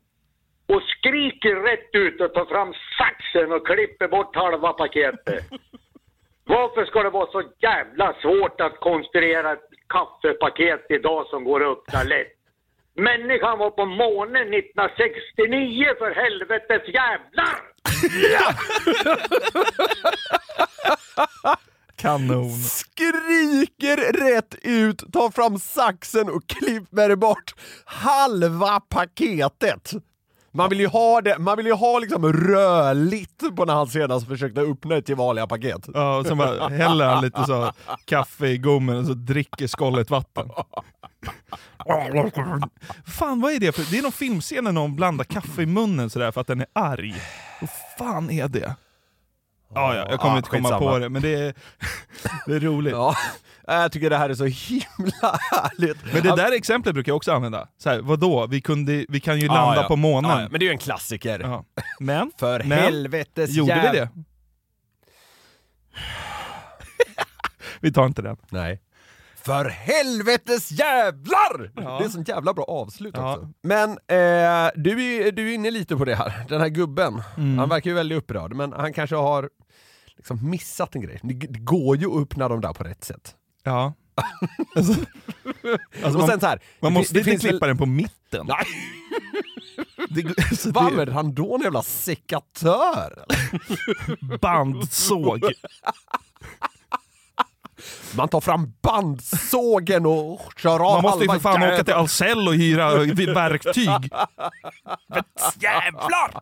Och 0.68 0.82
skriker 0.84 1.56
rätt 1.56 1.90
ut 1.92 2.22
och 2.22 2.34
tar 2.34 2.46
fram 2.46 2.74
saxen 2.98 3.52
och 3.52 3.68
klipper 3.68 4.08
bort 4.08 4.36
halva 4.36 4.74
paketet. 4.74 5.44
Varför 6.46 6.86
ska 6.86 7.04
det 7.04 7.10
vara 7.10 7.32
så 7.32 7.44
jävla 7.60 8.16
svårt 8.22 8.62
att 8.62 8.80
konstruera 8.80 9.52
ett 9.52 9.70
kaffepaket 9.90 10.86
idag 10.90 11.28
som 11.28 11.44
går 11.44 11.64
att 11.64 11.78
öppna 11.78 12.04
lätt? 12.04 12.34
Människan 12.94 13.58
var 13.58 13.72
på 13.72 13.86
månen 13.86 14.54
1969 14.54 15.86
för 15.98 16.12
helvetes 16.12 16.88
jävlar! 16.88 17.56
Kanon. 21.96 22.52
Skriker 22.52 24.14
rätt 24.14 24.56
ut, 24.62 25.14
tar 25.14 25.30
fram 25.30 25.60
saxen 25.60 26.30
och 26.30 26.48
klipper 26.48 27.16
bort 27.16 27.56
halva 27.86 28.80
paketet. 28.80 29.94
Man 30.52 30.70
vill 30.70 30.80
ju 30.80 30.88
ha 30.88 31.22
det, 31.22 31.40
man 31.40 31.58
vill 31.58 31.66
ju 31.66 31.74
ha 31.74 32.00
liksom 32.00 32.34
rödligt 32.34 33.56
på 33.56 33.66
när 33.66 33.74
han 33.74 33.88
senast 33.88 34.28
försökte 34.28 34.62
öppna 34.62 34.96
ett 34.96 35.06
till 35.06 35.16
vanliga 35.16 35.48
paket. 35.48 35.90
Ja, 35.94 36.18
och 36.18 36.26
sen 36.26 36.38
bara 36.38 36.68
häller 36.68 37.06
han 37.06 37.24
lite 37.24 37.44
så 37.44 37.72
kaffe 38.06 38.48
i 38.48 38.58
gommen 38.58 38.98
och 38.98 39.06
så 39.06 39.14
dricker 39.14 39.68
skållet 39.68 40.10
vatten. 40.10 40.50
Fan 43.06 43.42
vad 43.42 43.52
är 43.52 43.60
det 43.60 43.72
för... 43.72 43.92
Det 43.92 43.98
är 43.98 44.02
någon 44.04 44.12
filmscen 44.12 44.64
när 44.64 44.72
någon 44.72 44.96
blandar 44.96 45.26
kaffe 45.26 45.62
i 45.62 45.66
munnen 45.66 46.10
sådär 46.10 46.32
för 46.32 46.42
att 46.42 46.48
den 46.48 46.62
är 46.62 46.68
arg. 46.74 47.16
Vad 47.62 47.70
fan 47.98 48.32
är 48.32 48.48
det? 48.48 48.76
Ja, 49.76 49.96
ja, 49.96 50.06
jag 50.10 50.20
kommer 50.20 50.34
Ja, 50.34 50.38
inte 50.38 50.50
komma 50.50 50.70
skitsamma. 50.70 50.92
på 50.92 51.00
det, 51.00 51.10
men 51.10 51.22
det 51.22 51.34
är, 51.36 51.54
det 52.48 52.56
är 52.56 52.60
roligt. 52.60 52.94
Ja, 52.94 53.16
jag 53.68 53.92
tycker 53.92 54.10
det 54.10 54.18
här 54.18 54.30
är 54.30 54.34
så 54.36 54.46
himla 54.46 55.40
härligt. 55.52 55.98
Men 56.14 56.24
det 56.24 56.36
där 56.36 56.52
exemplet 56.56 56.94
brukar 56.94 57.10
jag 57.10 57.18
också 57.18 57.32
använda. 57.32 57.68
Så 57.78 57.90
här, 57.90 58.00
vadå? 58.02 58.48
Vi, 58.48 58.62
kunde, 58.62 59.06
vi 59.10 59.20
kan 59.20 59.40
ju 59.40 59.46
Ja, 59.46 59.54
landa 59.54 59.82
ja. 59.82 59.88
på 59.88 59.96
månen. 59.96 60.32
Ja, 60.32 60.42
ja, 60.42 60.48
men 60.52 60.60
det 60.60 60.64
är 60.64 60.68
ju 60.68 60.72
en 60.74 60.78
klassiker. 60.78 61.40
Ja. 61.40 61.66
Men, 62.00 62.32
För 62.40 62.64
men 62.64 62.80
helvetes 62.80 63.50
gjorde 63.50 63.74
jäv- 63.74 63.92
vi 63.92 63.98
det? 64.00 64.10
vi 67.80 67.92
tar 67.94 68.06
inte 68.06 68.22
den. 68.22 68.38
Nej. 68.50 68.80
För 69.46 69.66
helvetes 69.66 70.72
jävlar! 70.72 71.72
Ja. 71.76 71.98
Det 72.00 72.06
är 72.06 72.10
sånt 72.10 72.28
jävla 72.28 72.54
bra 72.54 72.64
avslut 72.64 73.14
Ja. 73.18 73.34
också. 73.36 73.50
Men 73.64 73.90
eh, 73.90 74.72
du, 74.76 75.04
är, 75.04 75.32
du 75.32 75.50
är 75.50 75.54
inne 75.54 75.72
lite 75.72 75.96
på 75.96 76.06
det 76.06 76.16
här, 76.16 76.46
den 76.50 76.62
här 76.62 76.68
gubben. 76.70 77.22
Mm. 77.38 77.58
Han 77.58 77.70
verkar 77.70 77.90
ju 77.90 77.96
väldigt 77.96 78.18
upprörd, 78.18 78.54
men 78.54 78.74
han 78.74 78.94
kanske 78.94 79.16
har 79.16 79.50
liksom 80.18 80.50
missat 80.50 80.96
en 80.96 81.02
grej. 81.02 81.20
Det, 81.24 81.34
det 81.34 81.60
går 81.60 81.98
ju 81.98 82.06
att 82.12 82.22
öppna 82.24 82.48
dem 82.48 82.62
där 82.62 82.74
på 82.74 82.84
rätt 82.84 83.04
sätt. 83.04 83.36
Ja. 83.64 83.94
Alltså, 84.76 84.94
alltså 86.04 86.08
och 86.08 86.14
man, 86.14 86.28
sen 86.28 86.40
så 86.40 86.46
här, 86.48 86.60
man 86.80 86.94
det- 86.94 87.00
måste 87.00 87.14
det 87.14 87.20
inte 87.20 87.32
finns 87.32 87.44
väl- 87.44 87.50
klippa 87.52 87.68
den 87.68 87.78
på 87.78 87.86
mitten. 87.86 88.46
Nej. 88.48 88.66
Det, 90.10 90.58
så 90.58 90.72
Vad 90.72 90.84
det, 90.84 90.88
använder 90.88 91.14
han 91.14 91.34
då? 91.36 91.56
En 91.56 91.62
jävla 91.62 91.82
sekatör? 91.82 93.26
bandsåg. 94.42 95.40
Man 98.16 98.30
tar 98.30 98.42
fram 98.42 98.74
bandsågen 98.82 100.06
och 100.06 100.42
kör 100.58 100.80
av 100.88 100.94
Man 100.94 101.02
måste 101.02 101.24
ju 101.24 101.30
för 101.30 101.40
fan 101.40 101.64
åka 101.64 101.84
till 101.84 101.94
Ahlsell 101.94 102.48
och 102.48 102.54
hyra 102.54 102.90
verktyg. 103.34 104.12
Men 105.08 105.24
jävlar! 105.60 106.42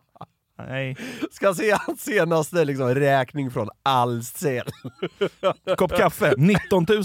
Nej. 0.58 0.96
Ska 1.30 1.54
se 1.54 1.76
hans 1.86 2.00
senaste 2.00 2.64
liksom, 2.64 2.94
räkning 2.94 3.50
från 3.50 3.68
Ahlsell. 3.82 4.68
Kopp 5.76 5.96
kaffe, 5.96 6.34
19 6.36 6.86
000. 6.88 7.04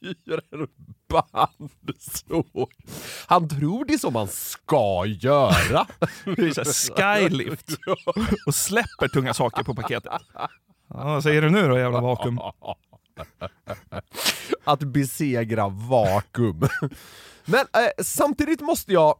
Hyra 0.00 0.40
en 0.50 0.66
bandsåg. 1.08 2.72
Han 3.26 3.48
tror 3.48 3.84
det 3.84 3.94
är 3.94 3.98
så 3.98 4.10
man 4.10 4.28
ska 4.28 5.04
göra. 5.06 5.86
Skylift. 6.96 7.68
Och 8.46 8.54
släpper 8.54 9.08
tunga 9.08 9.34
saker 9.34 9.62
på 9.62 9.74
paketet. 9.74 10.12
Ja, 10.88 11.04
vad 11.04 11.22
säger 11.22 11.42
du 11.42 11.50
nu 11.50 11.68
då 11.68 11.78
jävla 11.78 12.00
vakuum? 12.00 12.40
Att 14.64 14.80
besegra 14.80 15.68
vakuum. 15.68 16.68
Men 17.44 17.60
eh, 17.60 18.04
samtidigt 18.04 18.60
måste 18.60 18.92
jag 18.92 19.14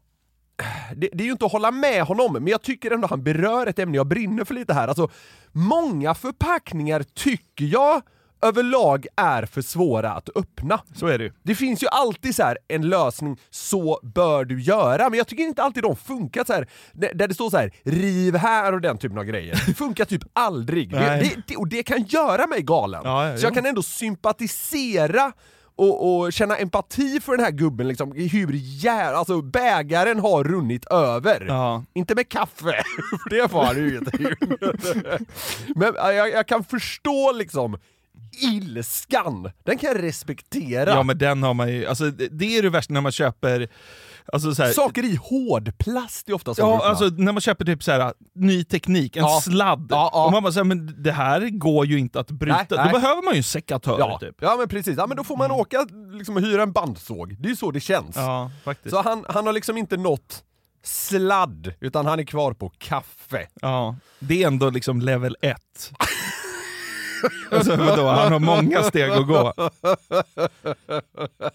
det, 0.96 1.08
det 1.12 1.22
är 1.22 1.24
ju 1.24 1.32
inte 1.32 1.46
att 1.46 1.52
hålla 1.52 1.70
med 1.70 2.02
honom, 2.02 2.32
men 2.32 2.46
jag 2.46 2.62
tycker 2.62 2.90
ändå 2.90 3.08
han 3.08 3.22
berör 3.22 3.66
ett 3.66 3.78
ämne 3.78 3.96
jag 3.96 4.06
brinner 4.06 4.44
för 4.44 4.54
lite 4.54 4.74
här. 4.74 4.88
Alltså, 4.88 5.08
många 5.52 6.14
förpackningar 6.14 7.02
tycker 7.02 7.64
jag 7.64 8.02
överlag 8.42 9.06
är 9.16 9.46
för 9.46 9.62
svåra 9.62 10.12
att 10.12 10.28
öppna. 10.36 10.80
Så 10.94 11.06
är 11.06 11.18
det 11.18 11.24
ju. 11.24 11.32
Det 11.42 11.54
finns 11.54 11.82
ju 11.82 11.86
alltid 11.90 12.36
så 12.36 12.42
här 12.42 12.58
en 12.68 12.88
lösning, 12.88 13.36
så 13.50 14.00
bör 14.02 14.44
du 14.44 14.62
göra, 14.62 15.10
men 15.10 15.18
jag 15.18 15.26
tycker 15.26 15.44
inte 15.44 15.62
alltid 15.62 15.82
de 15.82 15.96
funkar 15.96 16.44
så 16.44 16.52
här, 16.52 16.68
där 16.92 17.28
det 17.28 17.34
står 17.34 17.50
så 17.50 17.56
här 17.56 17.72
riv 17.84 18.36
här 18.36 18.72
och 18.72 18.80
den 18.80 18.98
typen 18.98 19.18
av 19.18 19.24
grejer. 19.24 19.62
Det 19.66 19.74
funkar 19.74 20.04
typ 20.04 20.22
aldrig. 20.32 20.90
Det, 20.90 20.98
det, 20.98 21.42
det, 21.46 21.56
och 21.56 21.68
det 21.68 21.82
kan 21.82 22.02
göra 22.02 22.46
mig 22.46 22.62
galen. 22.62 23.00
Ja, 23.04 23.28
ja, 23.28 23.36
så 23.36 23.44
jag 23.44 23.50
ja. 23.50 23.54
kan 23.54 23.66
ändå 23.66 23.82
sympatisera 23.82 25.32
och, 25.76 26.20
och 26.20 26.32
känna 26.32 26.56
empati 26.56 27.20
för 27.20 27.36
den 27.36 27.44
här 27.44 27.52
gubben, 27.52 27.88
liksom, 27.88 28.12
hur 28.12 28.52
jär, 28.52 29.12
alltså 29.12 29.42
bägaren 29.42 30.20
har 30.20 30.44
runnit 30.44 30.86
över. 30.86 31.46
Ja. 31.48 31.84
Inte 31.94 32.14
med 32.14 32.28
kaffe, 32.28 32.82
för 33.22 33.30
det 33.30 33.48
får 33.48 33.62
han 33.62 33.76
ju 33.76 33.98
inte. 33.98 34.36
Men 35.74 35.92
ja, 35.96 36.12
jag, 36.12 36.30
jag 36.30 36.46
kan 36.48 36.64
förstå 36.64 37.32
liksom 37.32 37.78
ilskan, 38.42 39.50
den 39.64 39.78
kan 39.78 39.88
jag 39.92 40.02
respektera. 40.02 40.90
Ja 40.90 41.02
men 41.02 41.18
den 41.18 41.42
har 41.42 41.54
man 41.54 41.68
ju, 41.72 41.86
alltså 41.86 42.10
det, 42.10 42.58
är 42.58 42.62
det 42.62 42.70
värsta 42.70 42.94
när 42.94 43.00
man 43.00 43.12
köper, 43.12 43.68
alltså 44.32 44.54
så 44.54 44.62
här, 44.62 44.72
Saker 44.72 45.04
i 45.04 45.16
hårdplast 45.16 46.28
är 46.28 46.32
ofta 46.32 46.54
så. 46.54 46.62
Ja, 46.62 46.88
alltså 46.88 47.04
när 47.06 47.32
man 47.32 47.40
köper 47.40 47.64
typ 47.64 47.82
så 47.82 47.92
här, 47.92 48.12
ny 48.34 48.64
teknik, 48.64 49.16
en 49.16 49.22
Ja. 49.22 49.40
sladd, 49.44 49.86
Ja, 49.90 50.10
ja. 50.12 50.24
och 50.26 50.32
man 50.32 50.42
bara 50.42 50.52
säger 50.52 50.64
men 50.64 51.02
det 51.02 51.12
här 51.12 51.48
går 51.58 51.86
ju 51.86 51.98
inte 51.98 52.20
att 52.20 52.30
bryta, 52.30 52.56
Nej, 52.56 52.66
nej. 52.70 52.92
då 52.92 53.00
behöver 53.00 53.22
man 53.22 53.34
ju 53.34 53.38
en 53.38 53.44
sekatör 53.44 53.96
ja. 53.98 54.18
typ. 54.18 54.36
ja 54.40 54.56
men 54.58 54.68
precis, 54.68 54.94
ja, 54.98 55.06
men 55.06 55.16
då 55.16 55.24
får 55.24 55.36
man 55.36 55.50
åka 55.50 55.86
liksom, 56.12 56.36
och 56.36 56.42
hyra 56.42 56.62
en 56.62 56.72
bandsåg. 56.72 57.36
Det 57.38 57.46
är 57.46 57.50
ju 57.50 57.56
så 57.56 57.70
det 57.70 57.80
känns. 57.80 58.16
Ja, 58.16 58.50
faktiskt. 58.64 58.94
Så 58.94 59.02
han, 59.02 59.24
han 59.28 59.46
har 59.46 59.52
liksom 59.52 59.76
inte 59.76 59.96
nått 59.96 60.42
sladd, 60.82 61.72
utan 61.80 62.06
han 62.06 62.18
är 62.20 62.24
kvar 62.24 62.52
på 62.52 62.72
kaffe. 62.78 63.46
Ja, 63.60 63.96
det 64.18 64.42
är 64.42 64.46
ändå 64.46 64.70
liksom 64.70 65.00
level 65.00 65.36
1. 65.42 65.56
alltså, 67.50 67.76
vadå, 67.76 68.06
han 68.08 68.32
har 68.32 68.38
många 68.40 68.82
steg 68.82 69.10
att 69.10 69.26
gå. 69.26 69.52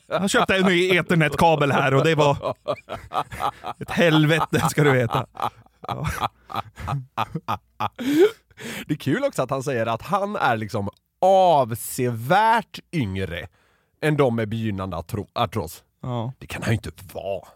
Han 0.09 0.29
köpte 0.29 0.55
en 0.55 0.65
ny 0.65 0.89
ethernetkabel 0.89 1.71
här 1.71 1.93
och 1.93 2.03
det 2.03 2.15
var 2.15 2.55
ett 3.79 3.91
helvete 3.91 4.67
ska 4.69 4.83
du 4.83 4.91
veta. 4.91 5.25
Det 8.87 8.93
är 8.93 8.97
kul 8.97 9.23
också 9.23 9.41
att 9.43 9.49
han 9.49 9.63
säger 9.63 9.85
att 9.85 10.01
han 10.01 10.35
är 10.35 10.57
liksom 10.57 10.89
avsevärt 11.21 12.79
yngre 12.91 13.47
än 14.01 14.17
de 14.17 14.35
med 14.35 14.49
begynnande 14.49 14.97
artro- 14.97 15.27
artros. 15.33 15.83
Ja. 16.01 16.33
Det 16.39 16.47
kan 16.47 16.63
han 16.63 16.71
ju 16.71 16.75
inte 16.75 16.91
vara. 17.13 17.47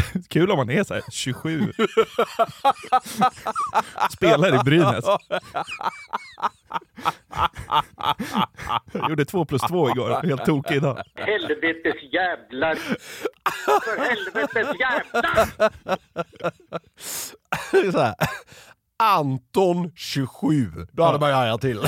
Kul 0.28 0.50
om 0.50 0.56
man 0.56 0.70
är 0.70 0.84
så 0.84 0.94
här 0.94 1.02
27. 1.10 1.72
Spelar 4.12 4.54
i 4.54 4.58
Brynäs. 4.64 5.04
Jag 8.92 9.10
gjorde 9.10 9.24
två 9.24 9.44
plus 9.44 9.62
två 9.62 9.90
igår, 9.90 10.26
helt 10.26 10.44
tokig 10.44 10.76
idag. 10.76 11.02
Helvetes 11.14 12.12
jävlar! 12.12 12.74
För 13.84 13.98
helvetes 13.98 14.80
jävlar! 14.80 15.72
så 17.92 17.98
här. 18.00 18.14
Anton 19.02 19.92
27. 19.96 20.70
Då 20.92 21.02
hade 21.02 21.18
man 21.18 21.28
ju 21.28 21.34
hajat 21.34 21.60
till. 21.60 21.80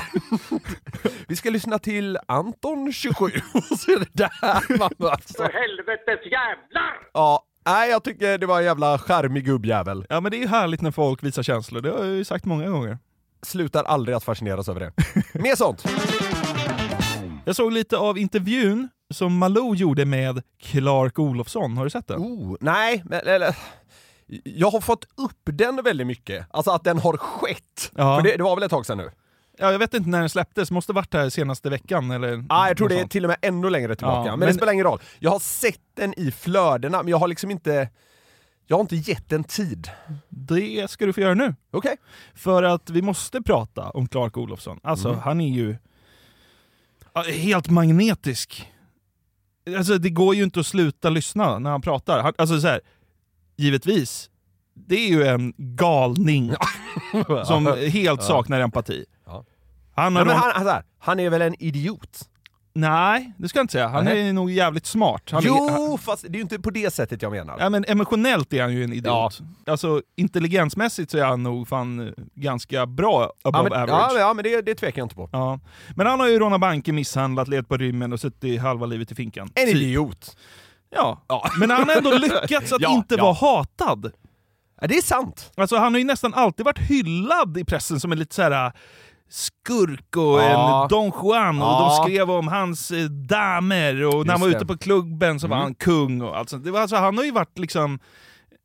Vi 1.28 1.36
ska 1.36 1.50
lyssna 1.50 1.78
till 1.78 2.18
Anton 2.28 2.92
27 2.92 3.24
och 3.54 3.78
så 3.78 3.92
är 3.92 3.98
det 3.98 4.08
där 4.12 4.78
man 4.78 5.10
alltså. 5.12 5.42
För 5.42 5.52
helvetes 5.52 6.32
jävlar! 6.32 6.92
Ja, 7.12 7.44
nej 7.66 7.90
jag 7.90 8.04
tycker 8.04 8.38
det 8.38 8.46
var 8.46 8.58
en 8.58 8.64
jävla 8.64 8.98
charmig 8.98 9.44
gubbjävel. 9.44 10.06
Ja 10.08 10.20
men 10.20 10.30
det 10.30 10.36
är 10.36 10.38
ju 10.38 10.46
härligt 10.46 10.80
när 10.80 10.90
folk 10.90 11.22
visar 11.22 11.42
känslor, 11.42 11.80
det 11.80 11.90
har 11.90 12.04
jag 12.04 12.14
ju 12.14 12.24
sagt 12.24 12.44
många 12.44 12.68
gånger. 12.68 12.98
Slutar 13.42 13.84
aldrig 13.84 14.16
att 14.16 14.24
fascineras 14.24 14.68
över 14.68 14.80
det. 14.80 14.92
Mer 15.38 15.56
sånt. 15.56 15.84
Jag 17.44 17.56
såg 17.56 17.72
lite 17.72 17.96
av 17.96 18.18
intervjun 18.18 18.88
som 19.14 19.38
Malou 19.38 19.74
gjorde 19.74 20.04
med 20.04 20.42
Clark 20.62 21.18
Olofsson, 21.18 21.76
har 21.76 21.84
du 21.84 21.90
sett 21.90 22.08
den? 22.08 22.18
Oh, 22.18 22.56
nej, 22.60 23.02
men 23.04 23.20
eller, 23.26 23.56
jag 24.44 24.70
har 24.70 24.80
fått 24.80 25.04
upp 25.16 25.40
den 25.44 25.80
väldigt 25.84 26.06
mycket. 26.06 26.46
Alltså 26.50 26.70
att 26.70 26.84
den 26.84 26.98
har 26.98 27.16
skett. 27.16 27.92
Ja. 27.94 28.16
För 28.16 28.28
det, 28.28 28.36
det 28.36 28.42
var 28.42 28.56
väl 28.56 28.62
ett 28.64 28.70
tag 28.70 28.86
sedan 28.86 28.98
nu? 28.98 29.10
Ja, 29.58 29.72
jag 29.72 29.78
vet 29.78 29.94
inte 29.94 30.08
när 30.08 30.20
den 30.20 30.28
släpptes, 30.28 30.70
måste 30.70 30.92
varit 30.92 31.14
här 31.14 31.28
senaste 31.30 31.70
veckan 31.70 32.10
eller? 32.10 32.44
Ja, 32.48 32.68
jag 32.68 32.76
tror 32.76 32.88
det 32.88 33.00
är 33.00 33.06
till 33.06 33.24
och 33.24 33.28
med 33.28 33.36
ännu 33.42 33.70
längre 33.70 33.96
tillbaka. 33.96 34.26
Ja, 34.28 34.30
men, 34.36 34.40
det 34.40 34.46
men- 34.46 34.54
spelar 34.54 34.72
ingen 34.72 34.84
roll. 34.84 35.00
Jag 35.18 35.30
har 35.30 35.38
sett 35.38 35.80
den 35.94 36.14
i 36.20 36.30
flödena, 36.30 37.02
men 37.02 37.10
jag 37.10 37.18
har 37.18 37.28
liksom 37.28 37.50
inte... 37.50 37.88
Jag 38.66 38.76
har 38.76 38.80
inte 38.80 38.96
gett 38.96 39.28
den 39.28 39.44
tid. 39.44 39.90
Det 40.28 40.90
ska 40.90 41.06
du 41.06 41.12
få 41.12 41.20
göra 41.20 41.34
nu. 41.34 41.54
Okej. 41.70 41.96
För 42.34 42.62
att 42.62 42.90
vi 42.90 43.02
måste 43.02 43.42
prata 43.42 43.90
om 43.90 44.08
Clark 44.08 44.36
Olofsson. 44.36 44.80
Alltså, 44.82 45.08
Mm. 45.08 45.20
han 45.20 45.40
är 45.40 45.48
ju... 45.54 45.76
Helt 47.32 47.70
magnetisk. 47.70 48.72
Alltså 49.76 49.98
det 49.98 50.10
går 50.10 50.34
ju 50.34 50.42
inte 50.44 50.60
att 50.60 50.66
sluta 50.66 51.10
lyssna 51.10 51.58
när 51.58 51.70
han 51.70 51.80
pratar. 51.82 52.22
Han, 52.22 52.32
alltså 52.38 52.60
så 52.60 52.66
här, 52.66 52.80
givetvis, 53.56 54.30
det 54.74 54.94
är 54.96 55.08
ju 55.08 55.22
en 55.26 55.54
galning 55.58 56.52
som 57.46 57.66
helt 57.92 58.22
saknar 58.22 58.60
empati. 58.60 59.04
Ja. 59.94 60.02
Han, 60.02 60.16
har 60.16 60.24
Ron- 60.24 60.28
han, 60.30 60.52
han, 60.54 60.66
här, 60.66 60.84
han 60.98 61.20
är 61.20 61.30
väl 61.30 61.42
en 61.42 61.62
idiot? 61.62 62.18
Nej, 62.76 63.32
det 63.38 63.48
ska 63.48 63.58
jag 63.58 63.64
inte 63.64 63.72
säga. 63.72 63.88
Han 63.88 64.04
Nej. 64.04 64.28
är 64.28 64.32
nog 64.32 64.50
jävligt 64.50 64.86
smart. 64.86 65.22
Han 65.30 65.42
jo, 65.44 65.98
fast 66.02 66.22
det 66.22 66.28
är 66.28 66.34
ju 66.34 66.40
inte 66.40 66.58
på 66.58 66.70
det 66.70 66.94
sättet 66.94 67.22
jag 67.22 67.32
menar. 67.32 67.56
Ja, 67.58 67.70
men 67.70 67.84
emotionellt 67.88 68.52
är 68.52 68.62
han 68.62 68.72
ju 68.72 68.84
en 68.84 68.92
idiot. 68.92 69.40
Alltså 69.66 70.02
intelligensmässigt 70.16 71.10
så 71.10 71.18
är 71.18 71.24
han 71.24 71.42
nog 71.42 71.68
fan 71.68 72.00
eh, 72.08 72.12
ganska 72.34 72.86
bra 72.86 73.32
above 73.42 73.58
ja, 73.58 73.62
men, 73.62 73.82
average. 73.82 74.12
ja, 74.14 74.18
ja, 74.20 74.34
men 74.34 74.42
det, 74.44 74.62
det 74.62 74.74
tvekar 74.74 75.00
jag 75.00 75.04
inte 75.04 75.14
på. 75.14 75.28
Ja. 75.32 75.60
Men 75.96 76.06
han 76.06 76.20
har 76.20 76.28
ju 76.28 76.38
rånat 76.38 76.60
banker, 76.60 76.92
misshandlat, 76.92 77.48
levt 77.48 77.68
på 77.68 77.76
rymmen 77.76 78.12
och 78.12 78.20
suttit 78.20 78.60
halva 78.60 78.86
livet 78.86 79.12
i 79.12 79.14
finkan. 79.14 79.50
En 79.54 79.66
Typ. 79.66 79.74
idiot. 79.76 80.36
Ja. 80.90 81.22
men 81.60 81.70
han 81.70 81.88
har 81.88 81.96
ändå 81.96 82.10
lyckats 82.18 82.72
att 82.72 82.80
Ja, 82.80 82.94
inte 82.94 83.14
ja. 83.14 83.22
vara 83.24 83.34
hatad. 83.34 84.12
Ja, 84.80 84.86
det 84.86 84.96
är 84.96 85.02
sant. 85.02 85.52
Alltså 85.56 85.76
han 85.76 85.92
har 85.94 85.98
ju 85.98 86.04
nästan 86.04 86.34
alltid 86.34 86.64
varit 86.66 86.78
hyllad 86.78 87.58
i 87.58 87.64
pressen 87.64 88.00
som 88.00 88.12
en 88.12 88.18
lite 88.18 88.34
såhär 88.34 88.72
skurk 89.34 90.16
och 90.16 90.22
Ja. 90.40 90.82
en 90.82 90.88
Don 90.88 91.12
Juan 91.22 91.62
och 91.62 91.68
Ja. 91.68 91.96
de 91.98 92.04
skrev 92.04 92.30
om 92.30 92.48
hans 92.48 92.90
eh, 92.90 93.04
damer 93.04 94.04
och 94.06 94.26
när 94.26 94.32
han 94.32 94.40
Just 94.40 94.40
var 94.40 94.48
det. 94.48 94.56
ute 94.56 94.66
på 94.66 94.78
klubben 94.78 95.40
så 95.40 95.48
var 95.48 95.56
Mm. 95.56 95.64
han 95.64 95.74
kung 95.74 96.22
och 96.22 96.38
allt 96.38 96.48
sånt. 96.48 96.64
Det 96.64 96.70
var, 96.70 96.80
alltså, 96.80 96.96
han 96.96 97.16
har 97.18 97.24
ju 97.24 97.30
varit 97.30 97.58
liksom 97.58 97.98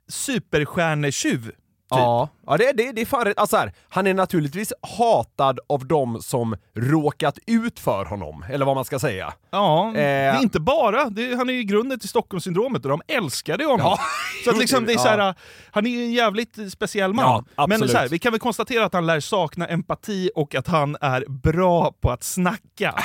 superstjärnetjuv. 0.07 1.51
Typ. 1.91 1.99
Ja, 1.99 2.29
ja 2.47 2.57
det, 2.57 2.71
det, 2.71 2.91
det 2.91 3.01
är 3.01 3.05
fan. 3.05 3.33
Alltså 3.37 3.57
här, 3.57 3.73
han 3.89 4.07
är 4.07 4.13
naturligtvis 4.13 4.73
hatad 4.97 5.59
av 5.69 5.85
de 5.87 6.21
som 6.21 6.55
råkat 6.75 7.39
ut 7.47 7.79
för 7.79 8.05
honom, 8.05 8.45
eller 8.49 8.65
vad 8.65 8.75
man 8.75 8.85
ska 8.85 8.99
säga. 8.99 9.33
Ja, 9.51 9.91
det 9.95 10.01
är 10.01 10.33
Eh. 10.35 10.41
inte 10.41 10.59
bara. 10.59 11.09
Det, 11.09 11.35
han 11.35 11.49
är 11.49 11.53
ju 11.53 11.63
grunden 11.63 11.99
till 11.99 12.09
Stockholmssyndromet 12.09 12.85
och 12.85 12.89
de 12.91 13.01
älskade 13.07 13.65
honom. 13.65 13.79
Ja. 13.85 13.99
Så 14.43 14.49
att 14.49 14.57
liksom, 14.57 14.85
det 14.85 14.93
är 14.93 14.97
så 14.97 15.07
här, 15.07 15.17
Ja. 15.17 15.33
Han 15.71 15.85
är 15.85 15.89
ju 15.89 16.03
en 16.03 16.11
jävligt 16.11 16.71
speciell 16.71 17.13
man. 17.13 17.45
Ja, 17.55 17.67
Men 17.67 17.89
så 17.89 17.97
här, 17.97 18.07
vi 18.09 18.19
kan 18.19 18.31
väl 18.31 18.39
konstatera 18.39 18.85
att 18.85 18.93
han 18.93 19.05
lär 19.05 19.19
sakna 19.19 19.67
empati 19.67 20.31
och 20.35 20.55
att 20.55 20.67
han 20.67 20.97
är 21.01 21.25
bra 21.27 21.93
på 22.01 22.11
att 22.11 22.23
snacka. 22.23 22.95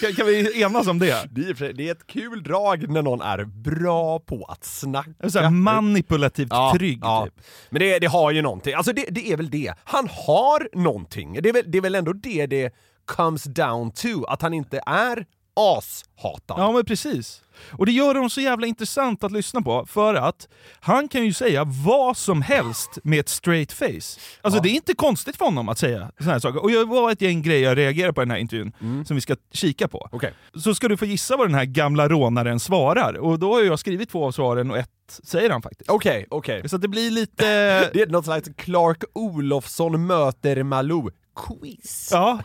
kan, 0.00 0.12
kan 0.12 0.26
vi 0.26 0.62
enas 0.62 0.86
om 0.86 0.98
det? 0.98 1.28
Det 1.30 1.40
är, 1.42 1.72
det 1.72 1.88
ett 1.88 2.06
kul 2.06 2.42
drag 2.42 2.88
när 2.88 3.02
någon 3.02 3.20
är 3.20 3.44
bra 3.44 4.18
på 4.18 4.44
att 4.44 4.64
snacka. 4.64 5.30
Så 5.30 5.38
här, 5.38 5.50
manipulativt 5.50 6.48
Ja, 6.50 6.72
trygg. 6.76 6.98
ja. 7.02 7.24
Typ. 7.26 7.44
Men 7.70 7.80
det, 7.80 7.98
det 7.98 8.06
har 8.06 8.30
ju 8.30 8.42
någonting, 8.42 8.74
alltså 8.74 8.92
det, 8.92 9.06
det 9.10 9.32
är 9.32 9.36
väl 9.36 9.50
det. 9.50 9.74
Han 9.84 10.08
har 10.26 10.68
någonting. 10.72 11.38
Det 11.42 11.48
är, 11.48 11.52
väl, 11.52 11.64
det 11.66 11.78
är 11.78 11.82
väl 11.82 11.94
ändå 11.94 12.12
det 12.12 12.46
det 12.46 12.74
comes 13.04 13.44
down 13.44 13.90
to, 13.90 14.24
att 14.28 14.42
han 14.42 14.54
inte 14.54 14.80
är 14.86 15.26
ashatad. 15.54 16.58
Ja 16.58 16.72
men 16.72 16.84
precis. 16.84 17.40
Och 17.72 17.86
det 17.86 17.92
gör 17.92 18.14
honom 18.14 18.30
så 18.30 18.40
jävla 18.40 18.66
intressant 18.66 19.24
att 19.24 19.32
lyssna 19.32 19.62
på, 19.62 19.86
för 19.86 20.14
att 20.14 20.48
han 20.80 21.08
kan 21.08 21.24
ju 21.24 21.32
säga 21.32 21.64
vad 21.64 22.16
som 22.16 22.42
helst 22.42 22.98
med 23.04 23.20
ett 23.20 23.28
straight 23.28 23.72
face. 23.72 24.20
Alltså 24.42 24.60
det 24.60 24.68
är 24.68 24.74
inte 24.74 24.94
konstigt 24.94 25.36
för 25.36 25.44
honom 25.44 25.68
att 25.68 25.78
säga 25.78 26.10
såna 26.18 26.32
här 26.32 26.38
saker. 26.38 26.62
Och 26.62 26.70
det 26.70 26.84
var 26.84 27.10
ett 27.10 27.20
gäng 27.20 27.42
grejer 27.42 27.68
jag 27.68 27.78
reagerade 27.78 28.12
på 28.12 28.22
i 28.22 28.24
den 28.24 28.30
här 28.30 28.38
intervjun, 28.38 28.72
som 29.06 29.14
vi 29.14 29.20
ska 29.20 29.36
kika 29.52 29.88
på. 29.88 30.08
Okej. 30.12 30.32
Så 30.54 30.74
ska 30.74 30.88
du 30.88 30.96
få 30.96 31.04
gissa 31.04 31.36
vad 31.36 31.48
den 31.48 31.54
här 31.54 31.64
gamla 31.64 32.08
rånaren 32.08 32.60
svarar. 32.60 33.14
Och 33.14 33.38
då 33.38 33.54
har 33.54 33.62
jag 33.62 33.78
skrivit 33.78 34.10
två 34.10 34.26
av 34.26 34.32
svaren 34.32 34.70
och 34.70 34.78
ett 34.78 34.90
säger 35.22 35.50
han 35.50 35.62
faktiskt. 35.62 35.90
Okej, 35.90 36.26
okej. 36.30 36.68
Så 36.68 36.76
att 36.76 36.82
det 36.82 36.88
blir 36.88 37.10
lite... 37.10 37.44
Det 37.92 38.02
är 38.02 38.06
något 38.06 38.24
slags 38.24 38.48
Clark 38.56 39.04
Olofsson 39.12 40.06
möter 40.06 40.62
Malou 40.62 41.10
quiz. 41.36 42.08
Ja. 42.12 42.40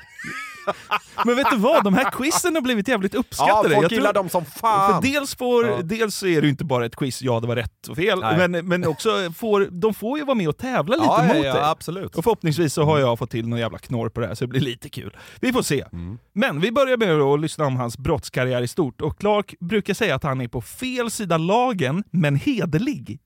Men 1.26 1.36
vet 1.36 1.48
du 1.52 1.58
vad? 1.58 1.84
De 1.84 1.94
här 1.94 2.12
quizen 2.12 2.56
har 2.56 2.62
blivit 2.62 2.88
jävligt 2.88 3.16
uppskattade. 3.16 3.70
Ja, 3.70 3.76
folk 3.76 3.84
Jag 3.86 3.92
gillar 3.92 4.14
dem 4.14 4.30
som 4.30 4.46
fan. 4.46 5.02
För 5.04 5.10
dels, 5.10 5.36
får, 5.36 5.68
Ja. 5.68 5.78
dels 5.84 6.24
är 6.24 6.28
det 6.42 6.46
ju 6.46 6.50
inte 6.50 6.66
bara 6.66 6.86
ett 6.86 6.96
quiz, 6.96 7.22
ja 7.22 7.40
det 7.40 7.48
var 7.48 7.56
rätt 7.56 7.88
och 7.88 7.96
fel, 7.96 8.20
Nej. 8.20 8.48
men, 8.48 8.68
men 8.68 8.88
också 8.88 9.10
får, 9.36 9.68
de 9.72 9.94
får 9.94 10.18
ju 10.20 10.26
vara 10.26 10.36
med 10.36 10.50
och 10.50 10.58
tävla 10.58 10.96
lite 10.96 11.06
Ja, 11.08 11.26
ja, 11.28 11.34
mot 11.34 11.46
ja, 11.46 11.54
dig. 11.54 11.64
absolut. 11.64 12.16
Och 12.16 12.24
förhoppningsvis 12.24 12.74
så 12.74 12.84
har 12.84 13.00
jag 13.00 13.20
fått 13.20 13.30
till 13.32 13.48
någon 13.48 13.60
jävla 13.60 13.78
knorr 13.78 14.10
på 14.10 14.20
det 14.22 14.28
här 14.28 14.36
så 14.36 14.44
det 14.46 14.50
blir 14.50 14.62
lite 14.62 14.90
kul. 14.90 15.18
Vi 15.40 15.54
får 15.54 15.62
se. 15.62 15.86
Mm. 15.94 16.18
Men 16.34 16.62
vi 16.62 16.72
börjar 16.72 16.98
med 16.98 17.22
att 17.22 17.40
lyssna 17.40 17.66
om 17.66 17.76
hans 17.76 17.98
brottskarriär 17.98 18.62
i 18.62 18.68
stort. 18.68 19.02
Och 19.02 19.20
Clark 19.20 19.56
brukar 19.60 19.94
säga 19.94 20.16
att 20.16 20.24
han 20.24 20.42
är 20.42 20.48
på 20.48 20.62
fel 20.62 21.12
sida 21.12 21.38
lagen, 21.38 22.04
men 22.12 22.36
hederlig. 22.36 23.20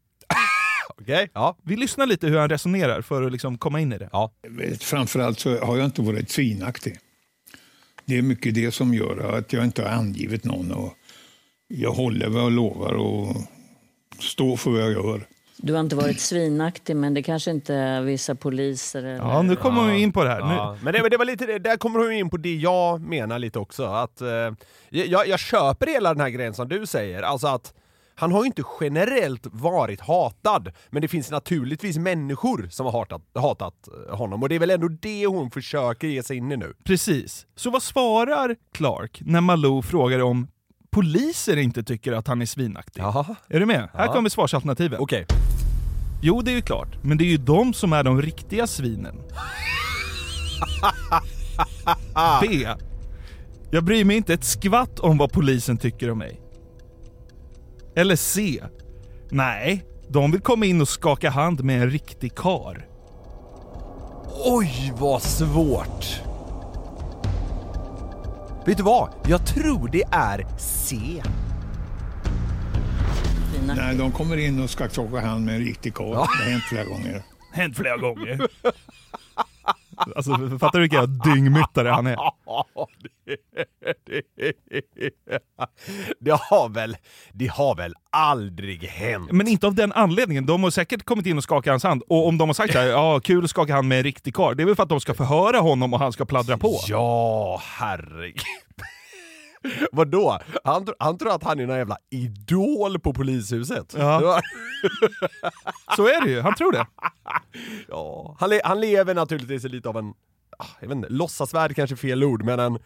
Okej, 1.02 1.30
ja. 1.34 1.58
Vi 1.64 1.76
lyssnar 1.76 2.06
lite 2.06 2.28
hur 2.28 2.38
han 2.38 2.50
resonerar 2.50 3.02
för 3.02 3.24
att 3.24 3.32
liksom 3.32 3.58
komma 3.58 3.80
in 3.80 3.94
i 3.94 3.98
det. 3.98 4.10
Ja. 4.12 4.32
Framförallt 4.80 5.40
så 5.40 5.60
har 5.60 5.78
jag 5.78 5.86
inte 5.86 6.02
varit 6.02 6.30
svinaktig. 6.30 6.98
Det 8.06 8.18
är 8.18 8.22
mycket 8.22 8.56
det 8.56 8.72
som 8.72 8.94
gör 8.94 9.38
att 9.38 9.54
jag 9.54 9.64
inte 9.64 9.82
har 9.82 9.90
angivit 9.90 10.44
någon. 10.44 10.72
Och 10.72 10.94
jag 11.68 11.92
håller 11.92 12.30
vad 12.30 12.42
jag 12.44 12.52
lovar 12.52 12.94
och 12.94 13.36
står 14.20 14.58
för 14.58 14.72
vad 14.72 14.82
jag 14.82 14.92
gör. 14.92 15.28
Du 15.58 15.74
har 15.74 15.80
inte 15.80 15.96
varit 15.96 16.20
svinaktig, 16.20 16.96
men 16.96 17.14
det 17.14 17.24
kanske 17.24 17.52
inte 17.52 18.02
vissa 18.02 18.36
poliser 18.36 19.00
eller... 19.04 19.16
Ja, 19.18 19.42
nu 19.42 19.56
kommer 19.56 19.92
vi 19.92 20.02
in 20.02 20.12
på 20.12 20.24
det 20.24 20.30
här. 20.30 20.40
Nu, 20.48 20.54
Ja, 20.54 20.78
men 20.84 20.94
det, 20.94 21.10
det 21.10 21.18
var 21.18 21.26
lite, 21.26 21.46
det- 21.46 21.60
där 21.60 21.78
kommer 21.78 22.00
hon 22.00 22.12
in 22.12 22.30
på 22.30 22.38
det 22.38 22.56
jag 22.56 23.02
menar 23.02 23.40
lite 23.40 23.60
också. 23.60 23.84
Att, 23.86 24.22
eh, 24.22 24.28
jag, 24.90 25.28
jag 25.28 25.40
köper 25.40 25.88
hela 25.88 26.14
den 26.14 26.22
här 26.22 26.30
grejen 26.30 26.54
som 26.54 26.68
du 26.70 26.86
säger, 26.86 27.22
alltså 27.24 27.48
att 27.48 27.74
han 28.16 28.32
har 28.32 28.40
ju 28.44 28.48
inte 28.48 28.64
generellt 28.82 29.48
varit 29.52 30.02
hatad, 30.02 30.72
men 30.90 31.02
det 31.02 31.08
finns 31.08 31.32
naturligtvis 31.32 31.98
människor 31.98 32.68
som 32.72 32.86
har 32.86 32.94
hatat, 32.94 33.22
hatat 33.36 33.74
eh, 34.10 34.16
honom 34.18 34.44
och 34.44 34.50
det 34.50 34.56
är 34.56 34.60
väl 34.60 34.70
ändå 34.70 34.88
det 34.88 35.26
hon 35.28 35.52
försöker 35.52 36.08
ge 36.08 36.24
sig 36.24 36.38
in 36.38 36.52
i 36.52 36.58
nu. 36.58 36.74
Precis. 36.84 37.46
Så 37.56 37.70
vad 37.70 37.84
svarar 37.84 38.56
Clark 38.74 39.22
när 39.26 39.42
Malou 39.42 39.82
frågar 39.82 40.20
om 40.20 40.48
poliser 40.92 41.58
inte 41.58 41.84
tycker 41.84 42.14
att 42.14 42.28
han 42.28 42.42
är 42.42 42.46
svinaktig? 42.46 43.02
Jaha. 43.02 43.36
Är 43.48 43.60
du 43.60 43.66
med? 43.66 43.90
Här 43.94 44.06
Ja. 44.06 44.14
kommer 44.14 44.30
svarsalternativen. 44.30 45.00
Okej. 45.00 45.26
Jo, 46.22 46.42
det 46.42 46.52
är 46.52 46.56
ju 46.56 46.62
klart. 46.62 47.04
Men 47.04 47.18
det 47.18 47.24
är 47.24 47.32
ju 47.32 47.38
de 47.38 47.74
som 47.74 47.94
är 47.94 48.04
de 48.04 48.22
riktiga 48.22 48.68
svinen. 48.68 49.16
B. 52.42 52.68
Jag 53.72 53.84
bryr 53.84 54.06
mig 54.06 54.18
inte 54.18 54.34
ett 54.34 54.44
skvatt 54.44 55.00
om 55.00 55.18
vad 55.18 55.32
polisen 55.32 55.78
tycker 55.78 56.12
om 56.12 56.18
mig. 56.18 56.40
Eller 57.96 58.16
C. 58.16 58.64
Nej, 59.30 59.86
de 60.10 60.32
vill 60.32 60.42
komma 60.42 60.66
in 60.66 60.82
och 60.82 60.90
skaka 60.90 61.30
hand 61.30 61.64
med 61.64 61.82
en 61.82 61.90
riktig 61.90 62.36
kar. 62.36 62.88
Oj, 64.46 64.94
vad 64.98 65.22
svårt! 65.22 66.22
Vet 68.66 68.78
du 68.78 68.84
vad? 68.84 69.10
Jag 69.28 69.48
tror 69.48 69.90
det 69.92 70.04
är 70.12 70.46
C. 70.58 70.98
Nej, 73.68 73.96
de 73.96 74.12
kommer 74.12 74.38
in 74.38 74.64
och 74.64 74.70
ska 74.70 74.90
skaka 74.90 75.20
hand 75.20 75.46
med 75.46 75.56
en 75.56 75.62
riktig 75.62 75.94
karl. 75.94 76.10
Det 76.12 76.18
har 76.18 76.52
hänt 76.52 76.64
flera 76.64 76.86
gånger. 76.86 77.24
Hänt 77.54 77.78
flera 77.78 77.98
gånger. 77.98 78.48
Alltså, 80.16 80.58
fattar 80.60 80.80
du 80.80 80.82
vilka 80.82 81.06
dyngmyttare 81.06 81.90
han 81.90 82.08
är? 82.14 82.18
Det 86.20 86.32
har 86.32 86.70
väl, 86.70 86.98
det 87.34 87.48
har 87.48 87.76
väl 87.76 87.94
aldrig 88.10 88.84
hänt? 88.84 89.32
Men 89.32 89.48
inte 89.48 89.68
av 89.68 89.76
den 89.76 89.92
anledningen. 89.94 90.46
De 90.46 90.64
har 90.64 90.72
säkert 90.72 91.04
kommit 91.04 91.26
in 91.26 91.38
och 91.38 91.44
skakat 91.44 91.72
hans 91.72 91.84
hand. 91.84 92.04
Och 92.08 92.28
om 92.28 92.38
de 92.38 92.50
har 92.50 92.54
sagt 92.54 92.74
här, 92.74 92.86
ja 92.88 93.20
kul 93.20 93.44
att 93.44 93.50
skaka 93.50 93.76
hand 93.76 93.88
med 93.88 93.98
en 93.98 94.04
riktig 94.04 94.36
karl. 94.36 94.56
Det 94.56 94.64
är 94.64 94.66
väl 94.66 94.76
för 94.76 94.84
att 94.84 94.90
de 94.90 95.00
ska 95.00 95.14
förhöra 95.14 95.60
honom 95.60 95.94
och 95.94 96.00
han 96.00 96.12
ska 96.14 96.26
pladdra 96.26 96.58
på. 96.58 96.80
Ja, 96.88 97.62
herregud. 97.66 98.42
Vadå? 99.92 100.40
Han, 100.64 100.88
han 101.00 101.18
tror 101.18 101.32
att 101.36 101.44
han 101.44 101.60
är 101.60 101.66
någon 101.68 101.78
jävla 101.78 101.98
idol 102.10 103.00
på 103.00 103.14
polishuset. 103.14 103.96
Ja. 103.98 104.42
Så 105.96 106.08
är 106.08 106.22
det 106.26 106.30
ju, 106.32 106.42
han 106.42 106.56
tror 106.56 106.72
det. 106.72 106.86
ja. 107.90 108.36
Han, 108.40 108.50
le, 108.50 108.62
han 108.64 108.82
lever 108.82 109.14
naturligtvis 109.14 109.66
i 109.66 109.70
lite 109.70 109.90
av 109.90 109.98
en, 109.98 110.14
ah, 110.58 110.66
jag 110.80 110.88
vet 110.88 110.96
inte, 110.96 111.10
låtsasvärld 111.10 111.76
kanske 111.76 111.94
är 111.94 111.98
fel 111.98 112.24
ord, 112.24 112.44
men 112.44 112.60
en 112.60 112.80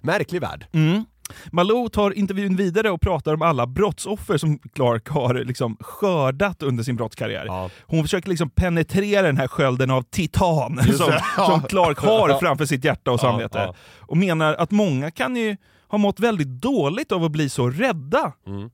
märklig 0.00 0.40
värld. 0.40 0.66
Mm. 0.72 1.04
Malou 1.52 1.88
tar 1.88 2.10
intervjun 2.10 2.56
vidare 2.56 2.90
och 2.90 3.00
pratar 3.00 3.34
om 3.34 3.42
alla 3.42 3.66
brottsoffer 3.66 4.36
som 4.38 4.58
Clark 4.58 5.08
har 5.08 5.34
liksom 5.34 5.76
skördat 5.80 6.62
under 6.62 6.84
sin 6.84 6.96
brottskarriär. 6.96 7.70
Hon 7.86 8.02
försöker 8.04 8.28
liksom 8.28 8.50
penetrera 8.50 9.22
den 9.26 9.36
här 9.36 9.48
skölden 9.48 9.90
av 9.90 10.02
titan 10.02 10.80
som, 10.84 11.12
som 11.36 11.62
Clark 11.62 11.98
har 11.98 12.28
Ja. 12.28 12.38
framför 12.40 12.64
sitt 12.66 12.84
hjärta 12.84 13.10
och 13.10 13.14
Ja, 13.18 13.22
samvete. 13.22 13.58
ja. 13.58 13.74
Och 14.00 14.16
menar 14.16 14.54
att 14.54 14.70
många 14.70 15.10
kan 15.10 15.36
ju 15.36 15.56
ha 15.88 15.98
mått 15.98 16.20
väldigt 16.20 16.48
dåligt 16.48 17.12
av 17.12 17.24
att 17.24 17.30
bli 17.30 17.48
så 17.48 17.70
rädda. 17.70 18.32
Mm. 18.46 18.70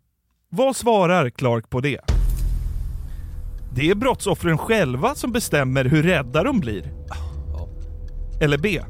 Vad 0.48 0.76
svarar 0.76 1.30
Clark 1.30 1.70
på 1.70 1.80
det? 1.80 2.00
Det 3.74 3.90
är 3.90 3.94
brottsoffren 3.94 4.58
själva 4.58 5.14
som 5.14 5.32
bestämmer 5.32 5.84
hur 5.84 6.02
rädda 6.02 6.42
de 6.42 6.60
blir. 6.60 6.92
Eller 8.40 8.58
B. 8.58 8.82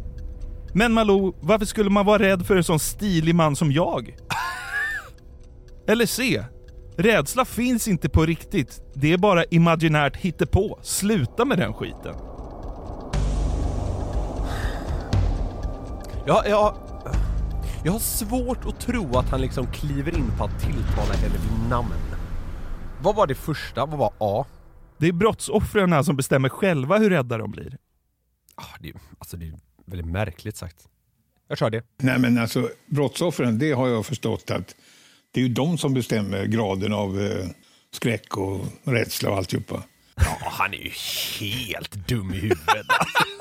Men 0.74 0.92
Malou, 0.92 1.34
varför 1.40 1.66
skulle 1.66 1.90
man 1.90 2.06
vara 2.06 2.22
rädd 2.22 2.46
för 2.46 2.56
en 2.56 2.64
sån 2.64 2.80
stilig 2.80 3.34
man 3.34 3.56
som 3.56 3.72
jag? 3.72 4.16
Eller 5.86 6.06
C. 6.06 6.44
Rädsla 6.96 7.44
finns 7.44 7.88
inte 7.88 8.08
på 8.08 8.26
riktigt. 8.26 8.82
Det 8.94 9.12
är 9.12 9.18
bara 9.18 9.44
imaginärt 9.44 10.16
hittepå. 10.16 10.78
Sluta 10.82 11.44
med 11.44 11.58
den 11.58 11.74
skiten. 11.74 12.14
Ja, 16.26 16.42
ja. 16.46 16.74
Jag 17.84 17.92
har 17.92 17.98
svårt 17.98 18.66
att 18.66 18.80
tro 18.80 19.18
att 19.18 19.28
han 19.28 19.40
liksom 19.40 19.66
kliver 19.72 20.18
in 20.18 20.30
på 20.38 20.44
att 20.44 20.60
tilltala 20.60 21.14
henne 21.14 21.34
vid 21.34 21.68
namn. 21.70 21.92
Vad 23.02 23.16
var 23.16 23.26
det 23.26 23.34
första? 23.34 23.86
Vad 23.86 23.98
var 23.98 24.12
A? 24.18 24.46
Det 24.98 25.08
är 25.08 25.12
brottsoffren 25.12 25.92
här 25.92 26.02
som 26.02 26.16
bestämmer 26.16 26.48
själva 26.48 26.98
hur 26.98 27.10
rädda 27.10 27.38
de 27.38 27.50
blir. 27.50 27.78
Ah, 28.54 28.76
det, 28.80 28.92
alltså 29.18 29.36
det 29.36 29.46
är 29.46 29.54
väldigt 29.86 30.08
märkligt 30.08 30.56
sagt. 30.56 30.88
Jag 31.48 31.58
kör 31.58 31.70
det. 31.70 31.82
Nej, 31.96 32.18
men 32.18 32.38
alltså 32.38 32.68
brottsoffren, 32.86 33.58
det 33.58 33.72
har 33.72 33.88
jag 33.88 34.06
förstått 34.06 34.50
att 34.50 34.76
det 35.30 35.40
är 35.40 35.44
ju 35.44 35.54
de 35.54 35.78
som 35.78 35.94
bestämmer 35.94 36.44
graden 36.44 36.92
av 36.92 37.20
eh, 37.20 37.46
skräck 37.90 38.36
och 38.36 38.60
rädsla 38.84 39.30
och 39.30 39.36
alltihopa. 39.36 39.82
Ja, 40.24 40.48
han 40.50 40.74
är 40.74 40.78
ju 40.78 40.90
helt 41.40 41.92
dum 42.08 42.32
i 42.34 42.36
huvudet. 42.36 42.86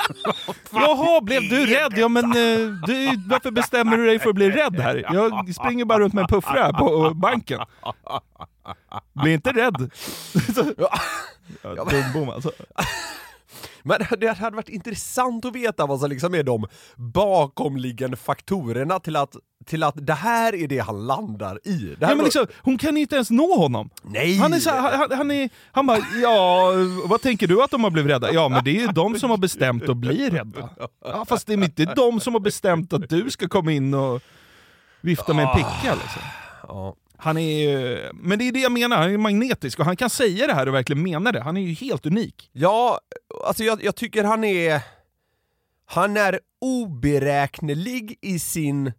Jaha, 0.72 1.22
blev 1.22 1.42
du 1.42 1.66
rädd? 1.66 1.94
Ja 1.98 2.08
men 2.08 2.26
eh, 2.26 2.58
du, 2.88 3.24
varför 3.30 3.52
bestämmer 3.52 3.98
du 3.98 4.06
dig 4.06 4.20
för 4.20 4.30
att 4.30 4.36
bli 4.36 4.50
rädd 4.52 4.80
här? 4.80 5.06
Jag 5.14 5.56
springer 5.56 5.86
bara 5.86 6.00
runt 6.00 6.14
med 6.14 6.22
en 6.22 6.28
puffra 6.28 6.64
här 6.64 6.74
på 6.74 7.14
banken. 7.14 7.60
Bli 9.14 9.34
inte 9.34 9.52
rädd. 9.52 9.92
Ja, 11.64 11.86
Dumbom 11.86 12.30
alltså. 12.30 12.52
Men 13.84 14.02
det 14.20 14.38
hade 14.38 14.56
varit 14.56 14.70
intressant 14.70 15.46
att 15.46 15.56
veta 15.56 15.86
vad 15.86 16.00
som 16.00 16.10
liksom 16.10 16.36
är 16.36 16.44
de 16.44 16.68
bakomliggande 16.96 18.18
faktorerna 18.18 19.00
till 19.00 19.16
att, 19.16 19.36
till 19.66 19.84
att 19.84 20.08
det 20.08 20.14
här 20.14 20.56
är 20.56 20.68
det 20.68 20.80
han 20.80 21.08
landar 21.08 21.60
i. 21.68 21.96
Ja, 22.00 22.08
men 22.08 22.24
liksom, 22.24 22.46
hon 22.62 22.78
kan 22.78 22.96
ju 22.96 23.02
inte 23.02 23.16
ens 23.16 23.30
nå 23.30 23.56
honom. 23.56 23.90
Nej! 24.04 24.38
Han 24.38 24.54
är 24.54 24.60
så 24.60 24.70
här, 24.70 24.98
han, 24.98 25.12
han 25.12 25.32
är, 25.32 25.50
han 25.72 25.88
bara, 25.88 26.00
ja, 26.22 26.72
vad 27.06 27.22
tänker 27.22 27.48
du 27.48 27.64
att 27.64 27.72
de 27.72 27.84
har 27.84 27.92
blivit 27.92 28.12
rädda? 28.12 28.34
Ja 28.34 28.50
men 28.50 28.64
det 28.64 28.72
är 28.72 28.82
ju 28.82 28.88
de 28.88 29.20
som 29.20 29.30
har 29.30 29.38
bestämt 29.38 29.90
att 29.90 29.98
bli 29.98 30.30
rädda. 30.30 30.70
Ja, 31.06 31.26
fast 31.26 31.48
det 31.48 31.54
är 31.54 31.64
inte 31.64 31.86
de 31.86 32.20
som 32.20 32.34
har 32.34 32.42
bestämt 32.42 32.94
att 32.94 33.10
du 33.10 33.30
ska 33.30 33.48
komma 33.48 33.72
in 33.72 33.94
och 33.94 34.22
vifta 35.02 35.34
med 35.34 35.46
en 35.46 35.56
picka 35.56 35.96
liksom. 35.96 36.22
Ja. 36.68 36.96
Han 37.22 37.38
är 37.38 37.70
ju- 37.70 38.10
men 38.14 38.40
det 38.40 38.48
är 38.48 38.52
det 38.52 38.60
jag 38.60 38.72
menar, 38.72 38.98
han 38.98 39.14
är 39.14 39.18
magnetisk 39.18 39.80
och 39.80 39.86
han 39.86 39.96
kan 39.98 40.10
säga 40.10 40.48
det 40.48 40.54
här 40.54 40.68
och 40.68 40.74
verkligen 40.74 41.04
mena 41.04 41.32
det. 41.32 41.42
Han 41.42 41.58
är 41.58 41.62
ju 41.62 41.74
helt 41.74 42.06
unik. 42.06 42.50
Ja, 42.54 43.00
alltså 43.46 43.64
jag, 43.64 43.84
jag 43.84 43.96
tycker 43.96 44.24
han 44.24 44.44
är... 44.44 44.82
Han 45.86 46.18
är 46.18 46.40
oberäknelig 46.62 48.18
i 48.22 48.40
sin 48.40 48.92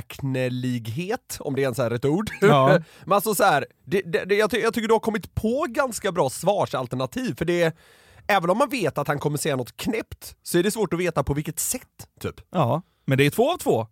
beräknelighet, 0.00 1.36
om 1.40 1.54
det 1.54 1.62
ens 1.62 1.78
är 1.78 1.90
ett 1.90 2.04
ord. 2.04 2.30
Ja. 2.40 2.78
Men 3.04 3.12
alltså 3.12 3.34
så 3.34 3.44
här, 3.44 3.66
det, 3.84 4.02
det, 4.02 4.24
det, 4.24 4.34
jag, 4.34 4.50
ty, 4.50 4.56
jag 4.58 4.74
tycker 4.74 4.88
du 4.88 4.94
har 4.94 5.00
kommit 5.00 5.34
på 5.34 5.66
ganska 5.68 6.12
bra 6.12 6.30
svarsalternativ, 6.30 7.34
för 7.34 7.44
det 7.44 7.76
Även 8.26 8.50
om 8.50 8.58
man 8.58 8.68
vet 8.68 8.98
att 8.98 9.08
han 9.08 9.18
kommer 9.18 9.38
säga 9.38 9.56
något 9.56 9.76
knäppt, 9.76 10.36
så 10.42 10.58
är 10.58 10.62
det 10.62 10.70
svårt 10.70 10.92
att 10.92 11.00
veta 11.00 11.22
på 11.24 11.34
vilket 11.34 11.58
sätt, 11.58 12.08
typ. 12.20 12.34
Ja, 12.50 12.82
men 13.04 13.18
det 13.18 13.26
är 13.26 13.30
två 13.30 13.52
av 13.52 13.56
två. 13.58 13.86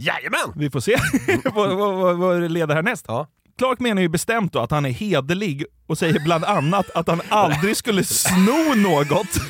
Jajamän! 0.00 0.52
Vi 0.56 0.70
får 0.70 0.80
se 0.80 0.96
vad, 1.54 1.76
vad, 1.76 1.94
vad, 1.94 2.16
vad 2.16 2.40
det 2.40 2.48
leder 2.48 2.74
härnäst. 2.74 3.04
Ja. 3.08 3.26
Clark 3.58 3.80
menar 3.80 4.02
ju 4.02 4.08
bestämt 4.08 4.52
då 4.52 4.58
att 4.58 4.70
han 4.70 4.86
är 4.86 4.90
hederlig 4.90 5.64
och 5.86 5.98
säger 5.98 6.20
bland 6.24 6.44
annat 6.44 6.90
att 6.94 7.08
han 7.08 7.20
aldrig 7.28 7.76
skulle 7.76 8.04
sno 8.04 8.74
något. 8.74 9.40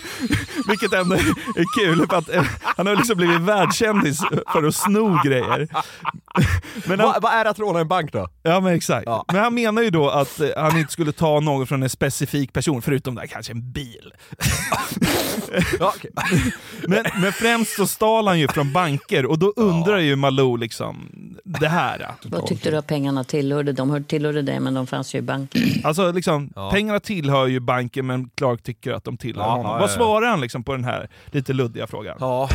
Vilket 0.69 0.93
ändå 0.93 1.15
är 1.15 1.81
kul 1.85 2.07
för 2.11 2.17
att 2.17 2.29
eh, 2.29 2.43
han 2.63 2.87
har 2.87 2.97
liksom 2.97 3.17
blivit 3.17 3.41
världskändis 3.41 4.19
för 4.53 4.67
att 4.67 4.75
sno 4.75 5.21
grejer. 5.25 5.69
Men 6.89 7.01
han, 7.01 7.09
Vad 7.09 7.23
vad 7.23 7.33
är 7.33 7.45
det 7.45 7.51
att 7.51 7.59
råna 7.59 7.81
en 7.81 7.89
bank 7.89 8.13
då? 8.13 8.29
ja 8.43 8.61
men 8.61 8.75
exakt. 8.75 9.03
Ja. 9.07 9.25
Men 9.33 9.43
han 9.43 9.55
menar 9.55 9.83
ju 9.83 9.91
då 9.91 10.11
att 10.11 10.41
eh, 10.41 10.49
han 10.57 10.79
inte 10.79 10.93
skulle 10.93 11.13
ta 11.13 11.41
något 11.41 11.69
från 11.69 11.83
en 11.83 11.91
specifik 11.91 12.53
person, 12.53 12.83
förutom 12.83 13.15
där 13.15 13.27
kanske 13.27 13.53
en 13.53 13.73
bil. 13.73 14.13
Ja, 15.81 15.93
okej. 15.97 16.11
Men, 16.87 17.05
men 17.21 17.33
främst 17.33 17.77
så 17.77 17.87
stal 17.87 18.27
han 18.29 18.39
ju 18.39 18.49
från 18.49 18.73
banker 18.73 19.27
och 19.27 19.39
då 19.39 19.53
undrar 19.57 19.99
ju 19.99 20.17
Malou 20.17 20.57
liksom 20.57 21.09
det 21.45 21.69
här. 21.69 22.13
Vad 22.23 22.47
tyckte 22.47 22.71
du 22.71 22.77
att 22.77 22.87
pengarna 22.87 23.25
tillhörde? 23.25 23.73
De 23.73 23.91
hörde 23.99 24.09
tillhörde 24.09 24.43
dig, 24.43 24.61
men 24.61 24.75
de 24.75 24.87
fanns 24.87 25.15
ju 25.15 25.19
i 25.19 25.23
banken. 25.23 25.63
Alltså 25.85 26.13
liksom, 26.13 26.51
Ja. 26.57 26.71
pengarna 26.71 27.01
tillhör 27.01 27.47
ju 27.47 27.61
banken 27.61 28.07
men 28.07 28.31
Clark 28.35 28.63
tycker 28.63 28.93
att 28.93 29.05
de 29.05 29.17
tillhör 29.17 29.43
Ja, 29.45 29.51
honom. 29.51 29.67
ja, 29.73 29.79
Vad 29.79 29.91
svarar 29.91 30.27
han 30.31 30.41
liksom 30.41 30.65
på 30.65 30.73
den 30.73 30.85
här 30.85 31.09
lite 31.27 31.53
luddiga 31.53 31.87
frågan? 31.87 32.17
Ja. 32.21 32.49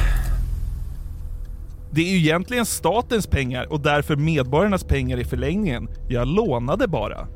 Det 1.92 2.02
är 2.02 2.12
ju 2.12 2.18
egentligen 2.18 2.66
statens 2.66 3.28
pengar 3.28 3.72
och 3.74 3.80
därför 3.80 4.16
medborgarnas 4.16 4.84
pengar 4.84 5.18
i 5.20 5.24
förlängningen. 5.26 5.88
Jag 6.10 6.28
lånade 6.28 6.88
bara. 6.88 7.28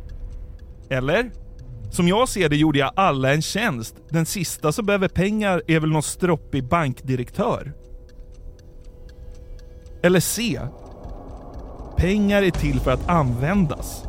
Eller? 0.90 1.32
Som 1.92 2.08
jag 2.08 2.30
ser 2.30 2.50
det 2.50 2.56
gjorde 2.56 2.80
jag 2.80 2.92
alla 2.96 3.34
en 3.34 3.42
tjänst. 3.42 3.96
Den 4.10 4.26
sista 4.26 4.72
som 4.72 4.86
behöver 4.86 5.08
pengar 5.08 5.62
är 5.68 5.80
väl 5.80 5.90
någon 5.90 6.04
stroppig 6.04 6.68
bankdirektör? 6.68 7.74
Eller 10.04 10.20
C. 10.20 10.60
Pengar 11.98 12.44
är 12.44 12.52
till 12.52 12.80
för 12.80 12.92
att 12.92 13.10
användas. 13.10 14.04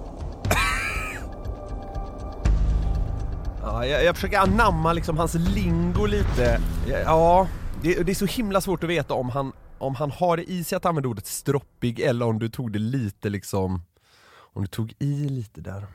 Ja, 3.62 3.86
jag, 3.86 4.04
jag 4.04 4.14
försöker 4.14 4.38
anamma 4.38 4.92
liksom 4.92 5.18
hans 5.18 5.34
lingo 5.34 6.06
lite. 6.06 6.60
Ja, 6.88 7.48
det, 7.82 7.94
det 8.02 8.12
är 8.12 8.14
så 8.14 8.26
himla 8.26 8.60
svårt 8.60 8.84
att 8.84 8.90
veta 8.90 9.14
om 9.14 9.30
han, 9.30 9.52
om 9.78 9.94
han 9.94 10.10
har 10.10 10.36
det 10.36 10.50
i 10.50 10.64
sig 10.64 10.76
att 10.76 10.86
använda 10.86 11.08
ordet 11.08 11.26
stroppig 11.26 12.00
eller 12.00 12.26
om 12.26 12.38
du 12.38 12.48
tog 12.48 12.72
det 12.72 12.78
lite 12.78 13.28
liksom... 13.28 13.82
Om 14.30 14.62
du 14.62 14.68
tog 14.68 14.94
i 14.98 15.28
lite 15.28 15.60
där. 15.60 15.86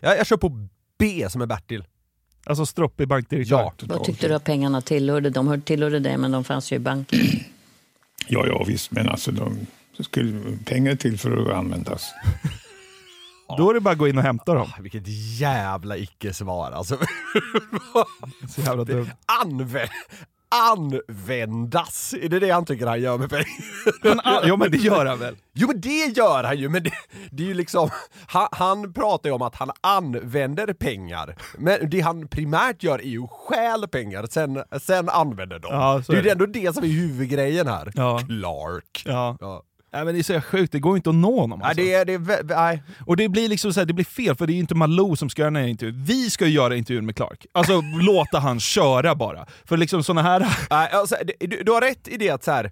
Jag, 0.00 0.18
jag 0.18 0.26
kör 0.26 0.36
på 0.36 0.68
B 0.98 1.26
som 1.30 1.40
är 1.40 1.46
Bertil. 1.46 1.84
Alltså 2.44 2.66
stroppig 2.66 3.08
bankdirektör. 3.08 3.56
Ja. 3.56 3.72
Vad 3.82 4.04
tyckte 4.04 4.28
du 4.28 4.34
att 4.34 4.44
pengarna 4.44 4.80
tillhörde? 4.80 5.30
De 5.30 5.48
hörde 5.48 5.62
tillhörde 5.62 5.98
dig, 5.98 6.16
men 6.16 6.30
de 6.30 6.44
fanns 6.44 6.72
ju 6.72 6.76
i 6.76 6.78
banken. 6.78 7.18
Ja, 8.32 8.46
ja 8.46 8.64
visst, 8.66 8.90
men 8.90 9.08
alltså 9.08 9.32
de 9.32 9.66
skulle, 10.04 10.56
pengar 10.66 10.94
till 10.94 11.18
för 11.18 11.36
att 11.36 11.56
användas. 11.56 12.14
Då 13.58 13.70
är 13.70 13.74
det 13.74 13.80
bara 13.80 13.92
att 13.92 13.98
gå 13.98 14.08
in 14.08 14.18
och 14.18 14.24
hämta 14.24 14.54
dem. 14.54 14.68
Vilket 14.80 15.02
jävla 15.38 15.96
icke-svar 15.96 16.72
alltså. 16.72 16.98
Så 18.48 18.60
jävla 18.60 18.84
dumt. 18.84 19.10
Anvä 19.42 19.88
användas! 20.50 22.14
Är 22.22 22.28
det 22.28 22.38
det 22.38 22.50
han 22.50 22.64
tycker 22.64 22.86
han 22.86 23.00
gör 23.00 23.18
med 23.18 23.30
pengar? 23.30 24.20
Ah, 24.24 24.46
ja 24.46 24.56
men 24.56 24.70
det 24.70 24.76
gör 24.76 25.06
han 25.06 25.18
väl? 25.18 25.36
Jo 25.54 25.68
men 25.68 25.80
det 25.80 26.16
gör 26.16 26.44
han 26.44 26.58
ju, 26.58 26.68
men 26.68 26.82
det, 26.82 26.92
det 27.30 27.42
är 27.42 27.46
ju 27.46 27.54
liksom, 27.54 27.90
han, 28.26 28.48
han 28.52 28.92
pratar 28.92 29.30
ju 29.30 29.34
om 29.34 29.42
att 29.42 29.56
han 29.56 29.70
använder 29.80 30.72
pengar. 30.72 31.36
Men 31.58 31.90
det 31.90 32.00
han 32.00 32.28
primärt 32.28 32.82
gör 32.82 32.98
är 32.98 33.08
ju 33.08 33.26
stjäl 33.26 33.88
pengar, 33.88 34.26
sen, 34.30 34.62
sen 34.82 35.08
använder 35.08 35.58
dem. 35.58 35.72
Ja, 35.74 36.02
det 36.06 36.12
är 36.12 36.16
ju 36.16 36.22
det. 36.22 36.30
ändå 36.30 36.46
det 36.46 36.74
som 36.74 36.84
är 36.84 36.88
huvudgrejen 36.88 37.66
här. 37.66 37.92
Ja. 37.94 38.18
Clark. 38.18 39.02
Ja. 39.06 39.36
Ja. 39.40 39.62
Nej, 39.92 40.04
men 40.04 40.14
det 40.14 40.20
är 40.20 40.22
så 40.22 40.40
sjukt, 40.40 40.72
det 40.72 40.78
går 40.78 40.96
inte 40.96 41.10
att 41.10 41.16
nå 41.16 41.40
honom. 41.40 41.58
Nej, 41.58 41.68
Alltså. 41.68 41.82
det 41.84 41.94
är, 41.94 42.04
det 42.04 42.12
är, 42.12 42.18
vä- 42.18 42.54
nej. 42.56 42.82
Och 43.06 43.16
det 43.16 43.28
blir 43.28 43.48
liksom 43.48 43.72
så 43.72 43.80
här, 43.80 43.84
det 43.86 43.92
blir 43.92 44.04
fel, 44.04 44.34
för 44.36 44.46
det 44.46 44.52
är 44.52 44.54
ju 44.54 44.60
inte 44.60 44.74
Malou 44.74 45.16
som 45.16 45.30
ska 45.30 45.42
göra 45.42 45.50
den 45.50 45.62
här 45.62 45.68
intervjun. 45.68 46.04
Vi 46.04 46.30
ska 46.30 46.46
ju 46.46 46.52
göra 46.52 46.76
intervjun 46.76 47.06
med 47.06 47.16
Clark. 47.16 47.46
Alltså 47.54 47.80
låta 48.02 48.38
han 48.38 48.60
köra 48.60 49.14
bara. 49.14 49.46
För 49.64 49.76
liksom 49.76 50.04
såna 50.04 50.22
här... 50.22 50.40
nej 50.70 50.88
alltså, 50.92 51.16
det- 51.24 51.46
du, 51.46 51.62
du 51.62 51.72
har 51.72 51.80
rätt 51.80 52.08
i 52.08 52.16
det 52.16 52.30
att 52.30 52.44
så 52.44 52.50
här, 52.50 52.70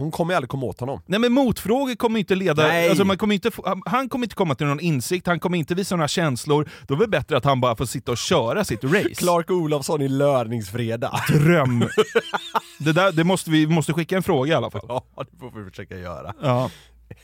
hon 0.00 0.10
kommer 0.10 0.32
ju 0.32 0.36
aldrig 0.36 0.48
komma 0.50 0.66
åt 0.66 0.80
honom. 0.80 1.02
Nej 1.06 1.20
men 1.20 1.32
motfrågor 1.32 1.94
kommer 1.94 2.18
inte 2.20 2.34
leda... 2.34 2.62
Nej. 2.62 2.88
Alltså, 2.88 3.04
man 3.04 3.18
kommer 3.18 3.34
inte 3.34 3.50
få, 3.50 3.80
han- 3.86 4.08
kommer 4.08 4.24
inte 4.24 4.34
komma 4.34 4.54
till 4.54 4.66
någon 4.66 4.80
insikt, 4.80 5.26
han 5.26 5.40
kommer 5.40 5.58
inte 5.58 5.74
visa 5.74 5.96
några 5.96 6.08
känslor. 6.08 6.68
Då 6.86 6.94
är 6.94 6.98
det 6.98 7.08
bättre 7.08 7.36
att 7.36 7.44
han 7.44 7.60
bara 7.60 7.76
får 7.76 7.86
sitta 7.86 8.12
och 8.12 8.18
köra 8.18 8.64
sitt 8.64 8.84
race. 8.84 9.14
Clark 9.14 9.50
Olofsson 9.50 10.02
i 10.02 10.08
Lörningsfredag. 10.08 11.18
Dröm. 11.32 11.80
det 12.78 12.92
där, 12.92 13.12
det 13.12 13.24
måste 13.24 13.50
vi 13.50 13.66
vi 13.66 13.74
måste 13.74 13.92
skicka 13.92 14.16
en 14.16 14.22
fråga 14.22 14.52
i 14.52 14.54
alla 14.54 14.70
fall. 14.70 14.84
Ja, 14.88 15.04
det 15.30 15.38
får 15.38 15.60
vi 15.64 15.70
försöka 15.70 15.96
göra. 15.98 16.34
Ja. 16.42 16.70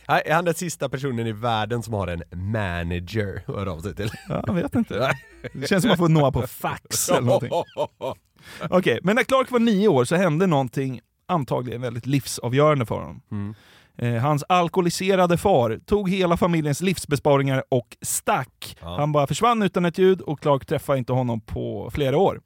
Nej, 0.08 0.22
Är 0.26 0.34
han 0.34 0.44
den 0.44 0.54
sista 0.54 0.88
personen 0.88 1.26
i 1.26 1.32
världen 1.32 1.82
som 1.82 1.94
har 1.94 2.06
en 2.06 2.22
manager 2.52 3.42
höra 3.46 3.72
av 3.72 3.80
sig 3.80 3.94
till? 3.94 4.10
Ja, 4.28 4.44
jag 4.46 4.54
vet 4.54 4.74
inte. 4.74 5.16
Det 5.54 5.68
känns 5.68 5.82
som 5.82 5.90
att 5.92 5.98
man 5.98 6.08
får 6.08 6.12
nå 6.14 6.32
på 6.32 6.46
fax 6.46 7.08
eller 7.08 7.20
någonting. 7.20 7.50
Okej, 8.70 9.00
men 9.02 9.16
när 9.16 9.22
Clark 9.24 9.50
var 9.50 9.58
nio 9.58 9.88
år 9.88 10.04
så 10.04 10.16
hände 10.16 10.46
någonting 10.46 11.00
antagligen 11.26 11.80
väldigt 11.80 12.06
livsavgörande 12.06 12.86
för 12.86 12.94
honom. 12.94 13.22
Mm. 13.30 13.54
Eh, 13.98 14.22
hans 14.22 14.42
alkoholiserade 14.48 15.36
far 15.38 15.80
tog 15.86 16.10
hela 16.10 16.36
familjens 16.36 16.80
livsbesparingar 16.80 17.64
och 17.68 17.96
stack. 18.02 18.76
Ja. 18.80 18.96
Han 18.98 19.12
bara 19.12 19.26
försvann 19.26 19.62
utan 19.62 19.84
ett 19.84 19.98
ljud 19.98 20.20
och 20.20 20.40
Clark 20.40 20.66
träffade 20.66 20.98
inte 20.98 21.12
honom 21.12 21.40
på 21.40 21.90
flera 21.92 22.18
år. 22.18 22.40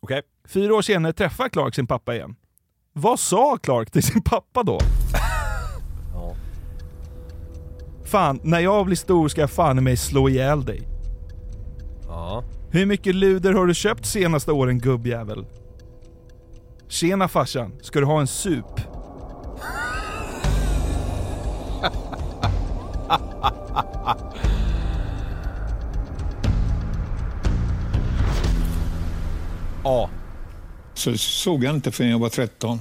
Okej. 0.00 0.22
Fyra 0.48 0.74
år 0.74 0.82
senare 0.82 1.12
träffar 1.12 1.48
Clark 1.48 1.74
sin 1.74 1.86
pappa 1.86 2.14
igen. 2.14 2.36
Vad 2.92 3.20
sa 3.20 3.56
Clark 3.56 3.90
till 3.90 4.02
sin 4.02 4.22
pappa 4.22 4.62
då? 4.62 4.78
Ja. 6.14 6.34
Fan, 8.04 8.40
när 8.42 8.60
jag 8.60 8.86
blir 8.86 8.96
stor 8.96 9.28
ska 9.28 9.40
jag 9.40 9.50
fan 9.50 9.78
i 9.78 9.80
mig 9.80 9.96
slå 9.96 10.28
ihjäl 10.28 10.64
dig. 10.64 10.88
Ja. 12.06 12.44
Hur 12.70 12.86
mycket 12.86 13.14
luder 13.14 13.52
har 13.52 13.66
du 13.66 13.74
köpt 13.74 14.06
senaste 14.06 14.52
åren 14.52 14.78
gubbjävel? 14.78 15.46
Tjena 16.90 17.28
farsan, 17.28 17.72
ska 17.82 18.00
du 18.00 18.06
ha 18.06 18.20
en 18.20 18.26
sup? 18.26 18.80
A. 29.84 30.10
Så 30.94 31.18
såg 31.18 31.64
jag 31.64 31.74
inte 31.74 31.92
förrän 31.92 32.10
jag 32.10 32.18
var 32.18 32.28
13. 32.28 32.80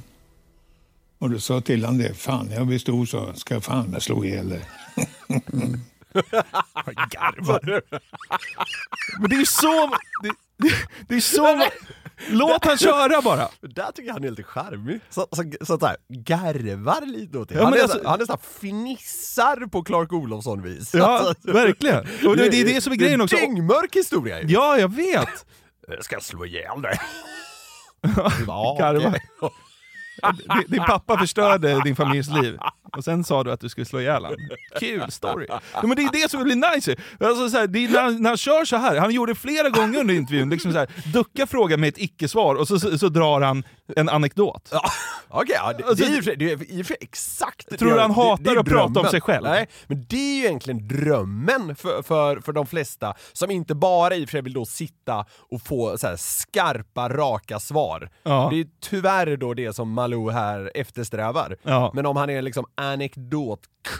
Och 1.19 1.29
då 1.29 1.39
sa 1.39 1.61
till 1.61 1.85
han 1.85 1.97
det, 1.97 2.13
fan 2.13 2.49
jag 2.51 2.67
blir 2.67 2.79
stor 2.79 3.05
så 3.05 3.33
ska 3.33 3.53
jag 3.53 3.63
fan 3.63 3.87
med 3.87 4.03
slå 4.03 4.25
ihjäl 4.25 4.49
dig. 4.49 4.61
Garvar 7.09 7.81
Men 9.19 9.29
det 9.29 9.35
är 9.35 9.39
ju 9.39 9.45
så... 9.45 9.97
Det, 10.23 10.31
det, 10.57 10.73
det 11.07 11.15
är 11.15 11.21
så... 11.21 11.65
Låt 12.29 12.65
han 12.65 12.77
köra 12.77 13.21
bara! 13.21 13.49
Där 13.61 13.91
tycker 13.91 14.07
jag 14.07 14.13
han 14.13 14.23
är 14.23 14.29
lite 14.29 14.43
charmig. 14.43 14.99
Så, 15.09 15.27
så, 15.31 15.43
så 15.61 15.79
så 15.79 15.85
här, 15.85 15.97
garvar 16.09 17.05
lite 17.05 17.37
åt 17.37 17.49
det. 17.49 17.55
Ja, 17.55 17.63
han, 17.63 17.73
är, 17.73 17.81
alltså- 17.81 18.01
han 18.05 18.19
nästan 18.19 18.37
fnissar 18.59 19.67
på 19.67 19.83
Clark 19.83 20.13
Olofsson-vis. 20.13 20.93
Ja, 20.95 21.05
Alltså, 21.19 21.51
verkligen. 21.53 21.97
Och 22.27 22.37
det, 22.37 22.49
det 22.49 22.61
är 22.61 22.65
det 22.65 22.81
som 22.81 22.93
är 22.93 22.97
grejen 22.97 23.21
också. 23.21 23.35
Det 23.35 23.41
är 23.41 23.45
en 23.47 23.55
dyngmörk 23.55 23.95
historia 23.95 24.41
ju. 24.41 24.47
Ja, 24.53 24.77
jag 24.77 24.93
vet! 24.95 25.45
Jag 25.87 26.03
ska 26.05 26.19
slå 26.19 26.45
ihjäl 26.45 26.81
dig. 26.81 26.99
Garva. 28.79 29.13
okej. 29.39 29.49
Din- 30.67 30.83
pappa 30.87 31.17
förstörde 31.17 31.81
din 31.83 31.95
familjs 31.95 32.29
liv. 32.29 32.57
Och 32.97 33.03
sen 33.03 33.23
sa 33.23 33.43
du 33.43 33.51
att 33.51 33.59
du 33.59 33.69
skulle 33.69 33.85
slå 33.85 33.99
ihjäl 34.01 34.23
honom. 34.25 34.39
Kul 34.79 35.11
story. 35.11 35.45
Ja, 35.49 35.59
men 35.83 35.95
det 35.95 36.01
är 36.03 36.11
det 36.23 36.31
som 36.31 36.43
blir 36.43 36.75
nice. 36.75 36.95
Alltså, 37.19 37.49
så 37.49 37.57
här, 37.57 37.67
det 37.67 37.85
är 37.85 37.89
när, 37.89 38.01
han- 38.03 38.21
när 38.21 38.29
han 38.29 38.37
kör 38.37 38.65
så 38.65 38.77
här. 38.77 38.97
han 38.97 39.11
gjorde 39.11 39.35
flera 39.35 39.69
gånger 39.69 39.99
under 39.99 40.13
intervjun, 40.13 40.49
liksom 40.49 40.71
så 40.71 40.77
här, 40.77 40.87
ducka 41.13 41.47
frågan 41.47 41.79
med 41.79 41.89
ett 41.89 41.97
icke-svar 42.01 42.55
och 42.55 42.67
så, 42.67 42.79
så, 42.79 42.97
så 42.97 43.09
drar 43.09 43.41
han 43.41 43.63
en 43.95 44.09
anekdot. 44.09 44.71
Okej, 45.29 45.55
ja, 45.55 45.73
det, 45.73 45.83
Alltså, 45.83 46.05
det, 46.05 46.17
är 46.17 46.21
för 46.21 46.35
det 46.35 46.51
är 46.51 46.71
i 46.71 46.81
och 46.81 46.85
för 46.85 46.93
sig 46.93 46.97
exakt 47.01 47.79
Tror 47.79 47.91
du 47.91 47.99
han 47.99 48.11
hatar 48.11 48.55
att 48.55 48.65
prata 48.65 48.99
om 48.99 49.05
sig 49.05 49.21
själv? 49.21 49.43
Nej, 49.43 49.67
men 49.87 50.05
det 50.09 50.15
är 50.15 50.35
ju 50.35 50.45
egentligen 50.45 50.87
drömmen 50.87 51.75
för, 51.75 52.01
för, 52.01 52.39
för 52.39 52.51
de 52.51 52.67
flesta 52.67 53.13
som 53.33 53.51
inte 53.51 53.75
bara 53.75 54.15
i 54.15 54.25
och 54.25 54.29
för 54.29 54.31
sig 54.31 54.41
vill 54.41 54.53
då 54.53 54.65
sitta 54.65 55.25
och 55.51 55.61
få 55.61 55.97
så 55.97 56.07
här 56.07 56.15
skarpa, 56.17 57.09
raka 57.09 57.59
svar. 57.59 58.09
Ja. 58.23 58.47
Det 58.51 58.59
är 58.59 58.67
tyvärr 58.79 59.37
då 59.37 59.53
det 59.53 59.73
som 59.73 59.91
Malou 59.91 60.29
här 60.31 60.71
eftersträvar. 60.75 61.57
Ja. 61.63 61.91
Men 61.93 62.05
om 62.05 62.17
han 62.17 62.29
är 62.29 62.41
liksom 62.41 62.65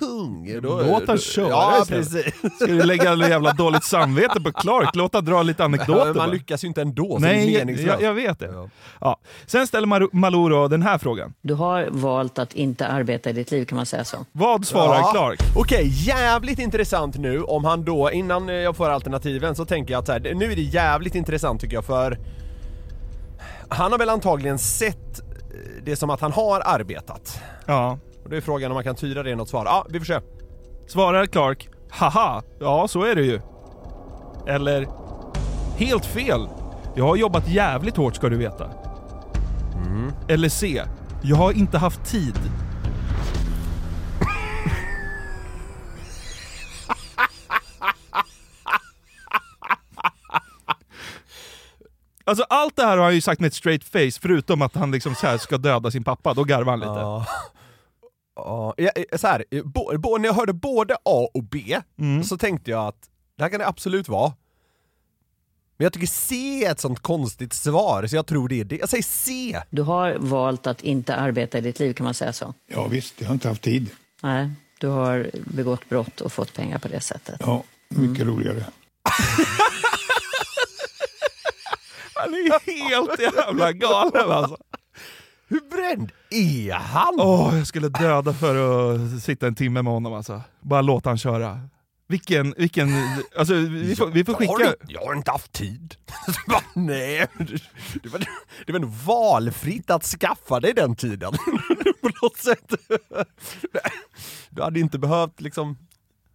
anekdotkung, 0.01 0.61
då... 0.61 0.81
Låt 0.81 1.07
han 1.07 1.17
köra 1.17 1.49
Ja, 1.49 1.85
precis. 1.87 2.25
Ska 2.55 2.65
du 2.65 2.83
lägga 2.83 3.15
jävla 3.15 3.53
dåligt 3.53 3.83
samvete 3.83 4.41
på 4.41 4.51
Clark? 4.51 4.95
Låt 4.95 5.13
han 5.13 5.25
dra 5.25 5.41
lite 5.43 5.61
Ja, 5.63 5.65
anekdoter 5.65 5.97
men 5.99 6.07
man 6.07 6.15
bara. 6.15 6.27
lyckas 6.27 6.63
ju 6.63 6.67
inte 6.67 6.81
ändå, 6.81 7.09
så 7.09 7.17
det 7.17 7.27
Nej, 7.27 7.47
är 7.47 7.51
jag, 7.59 7.65
meningslöst. 7.65 8.01
jag, 8.01 8.09
jag 8.09 8.13
vet 8.13 8.39
det. 8.39 8.69
Ja. 9.01 9.19
Sen 9.45 9.67
ställer 9.67 9.87
Mar- 9.87 10.09
Malou 10.11 10.49
då 10.49 10.67
den 10.67 10.81
här 10.83 10.97
frågan. 10.97 11.33
Du 11.41 11.53
har 11.53 11.87
valt 11.91 12.39
att 12.39 12.53
inte 12.53 12.87
arbeta 12.87 13.29
i 13.29 13.33
ditt 13.33 13.51
liv, 13.51 13.65
kan 13.65 13.75
man 13.75 13.85
säga 13.85 14.03
så? 14.03 14.25
Vad 14.31 14.65
svarar 14.65 14.95
Ja. 14.99 15.11
Clark? 15.11 15.39
Okej, 15.55 15.87
jävligt 15.87 16.59
intressant 16.59 17.17
nu 17.17 17.43
om 17.43 17.65
han 17.65 17.83
då, 17.85 18.11
innan 18.11 18.49
eh, 18.49 18.55
jag 18.55 18.75
får 18.75 18.89
alternativen 18.89 19.55
så 19.55 19.65
tänker 19.65 19.91
jag 19.93 19.99
att 19.99 20.05
så 20.05 20.11
här, 20.11 20.33
nu 20.35 20.51
är 20.51 20.55
det 20.55 20.61
jävligt 20.61 21.15
intressant 21.15 21.61
tycker 21.61 21.73
jag 21.75 21.85
för 21.85 22.17
han 23.69 23.91
har 23.91 23.99
väl 23.99 24.09
antagligen 24.09 24.59
sett 24.59 25.19
eh, 25.19 25.25
det 25.83 25.95
som 25.95 26.09
att 26.09 26.21
han 26.21 26.31
har 26.31 26.61
arbetat. 26.65 27.41
Ja. 27.65 27.97
Och 28.23 28.29
då 28.29 28.35
är 28.35 28.41
frågan 28.41 28.71
om 28.71 28.75
man 28.75 28.83
kan 28.83 28.95
tyda 28.95 29.23
det 29.23 29.29
i 29.29 29.35
något 29.35 29.49
svar. 29.49 29.65
Ja, 29.65 29.85
vi 29.89 29.99
får 29.99 30.05
se. 30.05 30.19
Svarar 30.87 31.25
Clark, 31.25 31.69
haha, 31.89 32.43
ja 32.59 32.87
så 32.87 33.03
är 33.03 33.15
det 33.15 33.21
ju. 33.21 33.41
Eller, 34.47 34.87
helt 35.77 36.05
fel. 36.05 36.47
Jag 36.95 37.03
har 37.05 37.15
jobbat 37.15 37.47
jävligt 37.47 37.97
hårt 37.97 38.15
ska 38.15 38.29
du 38.29 38.37
veta. 38.37 38.69
Eller 40.27 40.49
C, 40.49 40.83
jag 41.21 41.35
har 41.35 41.51
inte 41.51 41.77
haft 41.77 42.05
tid. 42.05 42.35
Alltså 52.25 52.45
allt 52.49 52.75
det 52.75 52.83
här 52.83 52.97
har 52.97 53.03
han 53.03 53.15
ju 53.15 53.21
sagt 53.21 53.41
med 53.41 53.47
ett 53.47 53.53
straight 53.53 53.83
face, 53.83 54.21
förutom 54.21 54.61
att 54.61 54.75
han 54.75 54.91
liksom 54.91 55.15
så 55.15 55.37
ska 55.37 55.57
döda 55.57 55.91
sin 55.91 56.03
pappa. 56.03 56.33
Då 56.33 56.43
garvar 56.43 56.71
han 56.71 56.79
lite. 56.79 56.91
Ja. 56.91 57.25
Ja, 58.45 58.73
eh, 58.77 59.17
så 59.17 59.27
här, 59.27 59.45
eh, 59.51 59.63
bo, 59.63 59.97
bo, 59.97 60.17
när 60.17 60.29
jag 60.29 60.33
hörde 60.33 60.53
både 60.53 60.95
A 61.05 61.29
och 61.33 61.43
B 61.43 61.81
Mm. 61.99 62.23
så 62.23 62.37
tänkte 62.37 62.71
jag 62.71 62.87
att 62.87 63.09
det 63.37 63.43
här 63.43 63.49
kan 63.49 63.59
det 63.59 63.67
absolut 63.67 64.07
vara. 64.09 64.33
Men 65.77 65.83
jag 65.85 65.93
tycker 65.93 66.07
C 66.07 66.65
är 66.65 66.71
ett 66.71 66.79
sånt 66.79 66.99
konstigt 66.99 67.53
svar, 67.53 68.07
så 68.07 68.15
jag 68.15 68.27
tror 68.27 68.47
det 68.49 68.59
är 68.59 68.63
det. 68.65 68.77
Jag 68.77 68.89
säger 68.89 69.03
C! 69.03 69.61
Du 69.69 69.81
har 69.81 70.15
valt 70.19 70.67
att 70.67 70.81
inte 70.81 71.15
arbeta 71.15 71.57
i 71.57 71.61
ditt 71.61 71.79
liv, 71.79 71.93
kan 71.93 72.03
man 72.03 72.13
säga 72.13 72.33
så? 72.33 72.53
Ja 72.67 72.87
visst, 72.87 73.21
jag 73.21 73.27
har 73.27 73.33
inte 73.33 73.47
haft 73.49 73.61
tid. 73.61 73.89
Nej, 74.23 74.49
du 74.79 74.87
har 74.87 75.29
begått 75.45 75.89
brott 75.89 76.21
och 76.21 76.31
fått 76.33 76.53
pengar 76.53 76.77
på 76.79 76.87
det 76.87 77.01
sättet. 77.01 77.35
Ja, 77.39 77.63
mycket 77.89 78.25
roligare. 78.27 78.65
Han 82.15 82.33
är 82.33 82.89
helt 82.89 83.19
jävla 83.19 83.71
galen 83.73 84.31
alltså. 84.31 84.57
Hur 85.47 85.61
bränd 85.69 86.11
är 86.31 86.73
han? 86.73 87.15
Åh, 87.19 87.57
jag 87.57 87.67
skulle 87.67 87.89
döda 87.89 88.33
för 88.33 88.55
att 89.15 89.21
sitta 89.21 89.47
en 89.47 89.55
timme 89.55 89.81
med 89.81 89.93
honom 89.93 90.13
alltså. 90.13 90.41
Bara 90.61 90.81
låta 90.81 91.09
han 91.09 91.17
köra. 91.17 91.59
Vilken, 92.07 92.53
vilken, 92.57 92.89
alltså 93.37 93.53
vi 93.53 93.95
får, 93.95 94.07
vi 94.07 94.25
får 94.25 94.35
Jag 94.43 94.47
har 94.49 94.57
skicka... 94.57 94.75
Jag 94.87 95.01
har 95.05 95.15
inte 95.15 95.31
haft 95.31 95.51
tid. 95.51 95.95
Bara, 96.47 96.61
Nej, 96.73 97.25
det 98.03 98.09
var, 98.09 98.19
det 98.65 98.71
var 98.73 99.05
valfritt 99.05 99.89
att 99.89 100.03
skaffa 100.03 100.59
dig 100.59 100.73
den 100.73 100.95
tiden. 100.95 101.31
På 102.01 102.09
något 102.21 102.37
sätt. 102.37 102.73
Du 104.49 104.61
hade 104.61 104.79
inte 104.79 104.99
behövt 104.99 105.41
liksom 105.41 105.77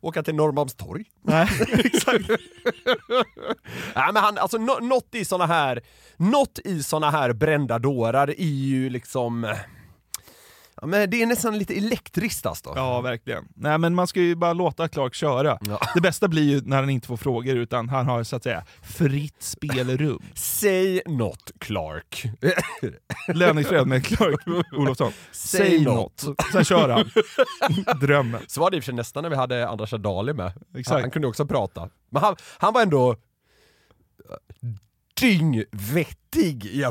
åka 0.01 0.23
till 0.23 0.35
Norrmalmstorg. 0.35 1.05
Nej, 1.23 1.49
exakt. 1.85 2.29
Nej 3.95 4.13
men 4.13 4.17
han, 4.17 4.39
alltså 4.39 4.59
nå- 4.59 4.79
något 4.83 5.15
i 5.15 5.25
såna 5.25 5.47
här, 5.47 5.81
något 6.17 6.59
i 6.65 6.83
såna 6.83 7.11
här 7.11 7.33
brända 7.33 7.79
dårar 7.79 8.29
är 8.29 8.45
ju 8.45 8.91
liksom, 8.91 9.55
ja 10.81 10.87
men 10.87 11.11
det 11.11 11.23
är 11.23 11.27
nästan 11.27 11.59
lite 11.59 11.75
elektriskt 11.75 12.47
alltså. 12.47 12.73
Ja, 12.77 13.01
verkligen. 13.01 13.45
Nej 13.55 13.79
men 13.79 13.95
man 13.95 14.07
ska 14.07 14.21
ju 14.21 14.35
bara 14.37 14.53
låta 14.53 14.89
Clark 14.89 15.15
köra. 15.15 15.59
Det 15.95 16.01
bästa 16.01 16.29
blir 16.29 16.43
ju 16.43 16.61
när 16.61 16.77
han 16.81 16.91
inte 16.91 17.07
får 17.09 17.17
frågor 17.17 17.57
utan 17.57 17.89
han 17.89 18.07
har 18.07 18.25
så 18.25 18.37
att 18.37 18.43
säga 18.43 18.65
fritt 18.83 19.43
spelrum. 19.43 20.23
Säg 20.35 21.03
något 21.07 21.53
Clark. 21.61 22.25
Löningsfred 23.35 23.87
med 23.87 24.07
Clark 24.07 24.41
Olofsson. 24.73 25.13
Säg 25.33 25.61
Säg 25.69 25.85
något. 25.85 26.25
något. 26.27 26.37
Sen 26.53 26.65
kör 26.65 26.89
han. 26.89 27.11
Drömmen. 28.01 28.41
Så 28.47 28.61
var 28.61 28.71
det 28.71 28.77
i 28.77 28.81
och 28.81 28.85
för 28.85 28.87
sig 28.87 28.95
nästan 28.95 29.23
när 29.23 29.31
vi 29.31 29.37
hade 29.37 29.69
Anders 29.69 29.93
Adali 29.93 30.33
med. 30.33 30.53
Han, 30.87 31.01
han 31.01 31.11
kunde 31.11 31.29
också 31.29 31.47
prata. 31.47 31.89
Men 32.11 32.23
han, 32.23 32.37
han 32.59 32.73
var 32.75 32.83
ändå 32.83 33.11
eh, 33.11 33.17
dyngvettig 35.21 36.65
i 36.67 36.85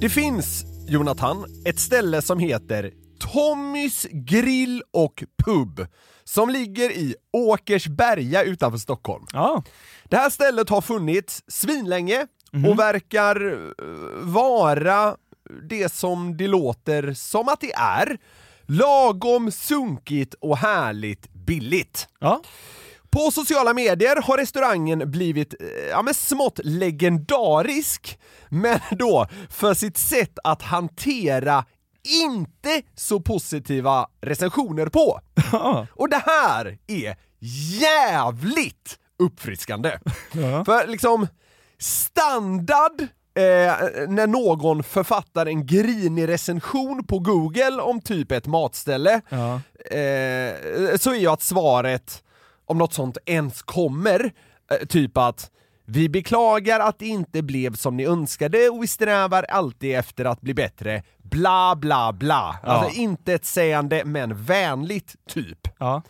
Det 0.00 0.08
finns, 0.08 0.64
Jonathan, 0.88 1.44
ett 1.64 1.78
ställe 1.78 2.22
som 2.22 2.38
heter 2.38 2.92
Tommys 3.18 4.06
grill 4.10 4.82
och 4.92 5.24
pub 5.44 5.86
som 6.24 6.50
ligger 6.50 6.90
i 6.90 7.14
Åkersberga 7.32 8.42
utanför 8.42 8.78
Stockholm. 8.78 9.26
Ja. 9.32 9.64
Det 10.04 10.16
här 10.16 10.30
stället 10.30 10.68
har 10.68 10.80
funnits 10.80 11.42
svinlänge 11.48 12.26
och 12.70 12.78
verkar 12.78 13.52
eh, 13.52 13.66
vara 14.22 15.16
det 15.68 15.92
som 15.92 16.36
det 16.36 16.48
låter 16.48 17.14
som 17.14 17.48
att 17.48 17.60
det 17.60 17.72
är. 17.72 18.18
Lagom 18.66 19.50
sunkigt 19.50 20.34
och 20.34 20.56
härligt 20.56 21.32
billigt. 21.32 22.08
Ja. 22.18 22.42
På 23.10 23.30
sociala 23.30 23.74
medier 23.74 24.22
har 24.22 24.36
restaurangen 24.38 25.10
blivit 25.10 25.54
eh, 25.60 25.66
ja, 25.90 26.02
men 26.02 26.14
smått 26.14 26.60
legendarisk, 26.64 28.18
men 28.48 28.80
då 28.90 29.26
för 29.50 29.74
sitt 29.74 29.98
sätt 29.98 30.38
att 30.44 30.62
hantera 30.62 31.64
inte 32.24 32.82
så 32.96 33.20
positiva 33.20 34.06
recensioner 34.20 34.86
på. 34.86 35.20
Och 35.94 36.08
det 36.08 36.22
här 36.26 36.78
är 36.86 37.16
jävligt 37.80 38.98
uppfriskande. 39.18 39.98
För 40.66 40.86
liksom, 40.86 41.26
standard 41.78 43.00
eh, 43.34 44.06
när 44.08 44.26
någon 44.26 44.82
författar 44.82 45.46
en 45.46 45.66
grinig 45.66 46.28
recension 46.28 47.04
på 47.06 47.18
Google 47.18 47.82
om 47.82 48.00
typ 48.00 48.32
ett 48.32 48.46
matställe, 48.46 49.12
eh, 49.90 50.96
så 50.98 51.10
är 51.14 51.18
ju 51.18 51.26
att 51.26 51.42
svaret, 51.42 52.22
om 52.70 52.78
något 52.78 52.94
sånt 52.94 53.18
ens 53.26 53.62
kommer, 53.62 54.32
eh, 54.70 54.86
typ 54.86 55.16
att 55.16 55.50
vi 55.84 56.08
beklagar 56.08 56.80
att 56.80 56.98
det 56.98 57.06
inte 57.06 57.42
blev 57.42 57.74
som 57.74 57.96
ni 57.96 58.06
önskade 58.06 58.68
och 58.68 58.82
vi 58.82 58.86
strävar 58.86 59.42
alltid 59.42 59.96
efter 59.96 60.24
att 60.24 60.40
bli 60.40 60.54
bättre, 60.54 61.02
bla 61.18 61.76
bla 61.76 62.12
bla. 62.12 62.58
Alltså 62.62 63.00
inte 63.00 63.32
ett 63.34 63.44
sägande 63.44 64.04
men 64.04 64.44
vänligt, 64.44 65.14
typ. 65.28 65.68
Ja. 65.78 66.02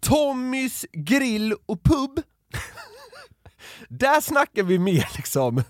Tommys 0.00 0.86
grill 0.92 1.54
och 1.66 1.82
pub. 1.82 2.20
Där 3.88 4.20
snackar 4.20 4.62
vi 4.62 4.78
mer 4.78 5.08
liksom, 5.16 5.62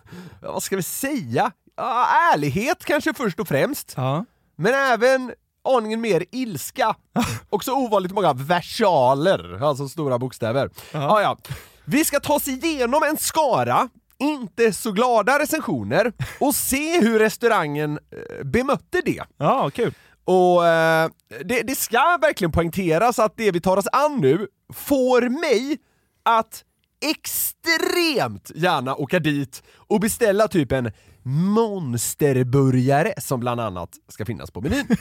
ja, 0.43 0.53
vad 0.53 0.62
ska 0.62 0.77
vi 0.77 0.83
säga? 0.83 1.53
Ja, 1.77 2.07
ärlighet 2.35 2.85
kanske 2.85 3.14
först 3.14 3.40
och 3.40 3.49
främst. 3.49 3.95
Ja. 3.97 4.25
Men 4.57 4.75
även 4.75 5.33
aningen 5.64 6.01
mer 6.01 6.25
ilska. 6.33 6.94
Också 7.51 7.73
ovanligt 7.73 8.12
många 8.12 8.33
versaler, 8.33 9.64
alltså 9.64 9.88
stora 9.88 10.18
bokstäver. 10.18 10.70
Ja, 10.92 11.23
ja. 11.23 11.37
Vi 11.85 12.05
ska 12.05 12.20
ta 12.20 12.35
oss 12.35 12.49
igenom 12.49 13.03
en 13.03 13.16
skara 13.16 13.88
inte 14.18 14.73
så 14.73 14.92
glada 14.92 15.38
recensioner 15.38 16.12
och 16.40 16.55
se 16.55 17.01
hur 17.01 17.18
restaurangen 17.18 17.99
eh, 17.99 18.44
bemötte 18.44 19.01
det. 19.05 19.23
Ja, 19.37 19.70
kul. 19.70 19.94
Och 20.25 20.66
eh, 20.66 21.11
det, 21.44 21.62
det 21.62 21.75
ska 21.75 22.18
verkligen 22.23 22.53
poängteras 22.53 23.18
att 23.18 23.37
det 23.37 23.51
vi 23.51 23.61
tar 23.61 23.77
oss 23.77 23.87
an 23.92 24.16
nu 24.20 24.46
får 24.75 25.29
mig 25.29 25.79
att 26.23 26.64
extremt 27.01 28.51
gärna 28.55 28.95
åka 28.95 29.19
dit 29.19 29.63
och 29.77 30.01
beställa 30.01 30.49
typ 30.49 30.73
en 30.73 30.93
monsterburgare 31.23 33.15
som 33.19 33.41
bland 33.41 33.61
annat 33.61 33.91
ska 34.09 34.25
finnas 34.25 34.51
på 34.51 34.61
menyn. 34.61 34.87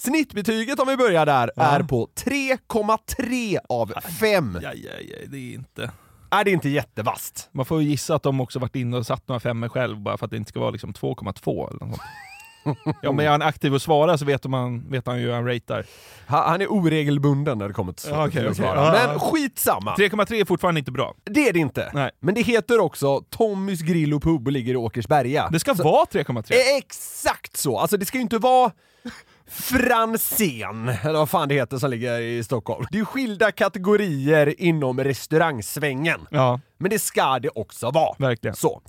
Snittbetyget 0.00 0.80
om 0.80 0.88
vi 0.88 0.96
börjar 0.96 1.26
där 1.26 1.50
är 1.56 1.82
på 1.82 2.08
3,3 2.14 3.58
av 3.68 3.92
5. 4.20 4.58
Ja, 4.62 4.72
ja, 4.74 4.90
ja, 5.00 5.16
det 5.26 5.36
är 5.36 5.54
inte... 5.54 5.90
Är 6.30 6.44
det 6.44 6.50
inte 6.50 6.68
jättevast? 6.68 7.48
Man 7.52 7.64
får 7.64 7.82
ju 7.82 7.88
gissa 7.88 8.14
att 8.14 8.22
de 8.22 8.40
också 8.40 8.58
varit 8.58 8.76
inne 8.76 8.96
och 8.96 9.06
satt 9.06 9.28
några 9.28 9.40
femmor 9.40 9.68
själv 9.68 10.00
bara 10.00 10.18
för 10.18 10.24
att 10.24 10.30
det 10.30 10.36
inte 10.36 10.48
ska 10.48 10.60
vara 10.60 10.70
liksom 10.70 10.92
2,2 10.92 11.70
eller 11.70 11.86
något 11.86 11.96
sånt. 11.96 12.02
Ja, 13.02 13.12
men 13.12 13.26
är 13.26 13.30
han 13.30 13.42
aktiv 13.42 13.74
och 13.74 13.82
svarar 13.82 14.16
så 14.16 14.24
vet, 14.24 14.44
man, 14.44 14.90
vet 14.90 15.06
han 15.06 15.18
ju 15.18 15.24
hur 15.24 15.32
han 15.32 15.46
ratear. 15.46 15.84
Han, 16.26 16.50
han 16.50 16.60
är 16.60 16.66
oregelbunden 16.66 17.58
när 17.58 17.68
det 17.68 17.74
kommer 17.74 17.92
till, 17.92 18.10
Ja, 18.10 18.26
okej, 18.28 18.40
till 18.40 18.50
att 18.50 18.56
svara. 18.56 18.96
Ja. 18.96 19.06
Men 19.08 19.20
skitsamma! 19.20 19.94
3,3 19.94 20.34
är 20.40 20.44
fortfarande 20.44 20.78
inte 20.78 20.92
bra. 20.92 21.14
Det 21.24 21.48
är 21.48 21.52
det 21.52 21.58
inte. 21.58 21.90
Nej. 21.94 22.10
Men 22.20 22.34
det 22.34 22.42
heter 22.42 22.80
också 22.80 23.20
Tommys 23.30 23.80
grill 23.80 24.14
och 24.14 24.22
pub 24.22 24.46
och 24.46 24.52
ligger 24.52 24.72
i 24.72 24.76
Åkersberga. 24.76 25.48
Det 25.52 25.60
ska 25.60 25.74
vara 25.74 26.04
3,3. 26.04 26.52
Eh, 26.52 26.76
Exakt 26.78 27.56
så! 27.56 27.78
Alltså 27.78 27.96
det 27.96 28.06
ska 28.06 28.18
ju 28.18 28.22
inte 28.22 28.38
vara 28.38 28.70
Franzén, 29.46 30.88
eller 30.88 31.18
vad 31.18 31.28
fan 31.30 31.48
det 31.48 31.54
heter 31.54 31.78
som 31.78 31.90
ligger 31.90 32.20
i 32.20 32.44
Stockholm. 32.44 32.86
Det 32.90 32.98
är 32.98 33.04
skilda 33.04 33.52
kategorier 33.52 34.60
inom 34.60 35.00
restaurangsvängen. 35.04 36.20
Ja. 36.30 36.60
Men 36.78 36.90
det 36.90 36.98
ska 36.98 37.38
det 37.38 37.48
också 37.48 37.90
vara. 37.90 38.14
Verkligen. 38.18 38.56
Så. 38.56 38.82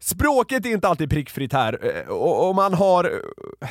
Språket 0.00 0.66
är 0.66 0.70
inte 0.70 0.88
alltid 0.88 1.10
prickfritt 1.10 1.52
här 1.52 1.96
eh, 1.96 2.08
och, 2.08 2.48
och 2.48 2.54
man 2.54 2.74
har 2.74 3.04
eh, 3.04 3.68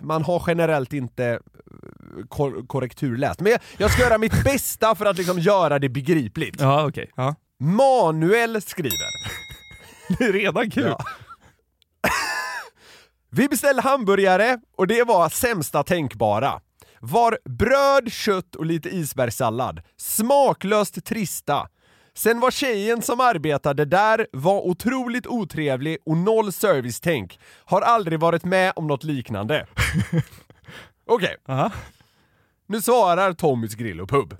man 0.00 0.24
har 0.24 0.42
generellt 0.46 0.92
inte 0.92 1.24
eh, 1.26 1.38
kor 2.28 2.66
korrekturläst. 2.66 3.40
Men 3.40 3.58
jag, 3.76 3.90
ska 3.90 4.02
göra 4.02 4.18
mitt 4.18 4.44
bästa 4.44 4.94
för 4.94 5.06
att 5.06 5.16
liksom 5.16 5.38
göra 5.38 5.78
det 5.78 5.88
begripligt. 5.88 6.60
Ja, 6.60 6.86
okej. 6.86 7.10
Ja. 7.16 7.34
Manuel 7.58 8.62
skriver. 8.62 9.32
Det 10.18 10.24
är 10.24 10.32
redan 10.32 10.70
kul. 10.70 10.84
Ja. 10.84 11.04
Vi 13.30 13.48
beställde 13.48 13.82
hamburgare 13.82 14.58
och 14.76 14.86
det 14.86 15.04
var 15.04 15.28
sämsta 15.28 15.82
tänkbara. 15.82 16.60
Var 17.00 17.38
bröd, 17.44 18.12
kött 18.12 18.54
och 18.54 18.66
lite 18.66 18.88
isbergssallad. 18.88 19.80
Smaklöst 19.96 21.04
trista. 21.04 21.68
Sen 22.14 22.40
var 22.40 22.50
tjejen 22.50 23.02
som 23.02 23.20
arbetade 23.20 23.84
där 23.84 24.26
var 24.32 24.66
otroligt 24.66 25.26
otrevlig 25.26 25.98
och 26.06 26.16
noll 26.16 26.52
servicetänk. 26.52 27.40
Har 27.64 27.80
aldrig 27.80 28.20
varit 28.20 28.44
med 28.44 28.72
om 28.76 28.86
något 28.86 29.04
liknande. 29.04 29.66
Okej. 31.06 31.36
Nu 32.66 32.82
svarar 32.82 33.32
Tommys 33.32 33.74
grill 33.74 34.00
och 34.00 34.08
pub. 34.08 34.36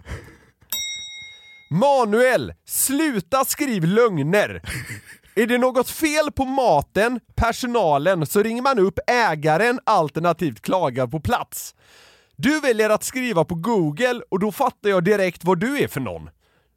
Manuel, 1.71 2.53
sluta 2.65 3.45
skriv 3.45 3.85
lögner! 3.85 4.63
Är 5.35 5.47
det 5.47 5.59
något 5.59 5.91
fel 5.91 6.33
på 6.33 6.45
maten, 6.45 7.21
personalen, 7.35 8.27
så 8.27 8.43
ringer 8.43 8.63
man 8.63 8.79
upp 8.79 8.99
ägaren 9.07 9.81
alternativt 9.87 10.61
klagar 10.61 11.07
på 11.07 11.21
plats. 11.21 11.75
Du 12.37 12.61
väljer 12.61 12.91
att 12.91 13.05
skriva 13.05 13.45
på 13.45 13.55
google 13.55 14.23
och 14.31 14.39
då 14.39 14.53
fattar 14.53 14.91
jag 14.91 15.05
direkt 15.05 15.45
vad 15.45 15.59
du 15.59 15.79
är 15.79 15.89
för 15.89 16.01
någon. 16.01 16.31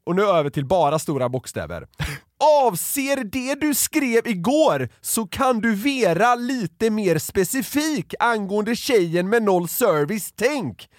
Och 0.05 0.15
nu 0.15 0.23
över 0.23 0.49
till 0.49 0.65
bara 0.65 0.99
stora 0.99 1.29
bokstäver. 1.29 1.87
Avser 2.63 3.23
det 3.23 3.55
du 3.55 3.73
skrev 3.73 4.27
igår 4.27 4.89
så 5.01 5.27
kan 5.27 5.61
du 5.61 5.75
vera 5.75 6.35
lite 6.35 6.89
mer 6.89 7.17
specifik 7.17 8.13
angående 8.19 8.75
tjejen 8.75 9.29
med 9.29 9.43
noll 9.43 9.67
service, 9.69 10.33
tänk! 10.35 10.89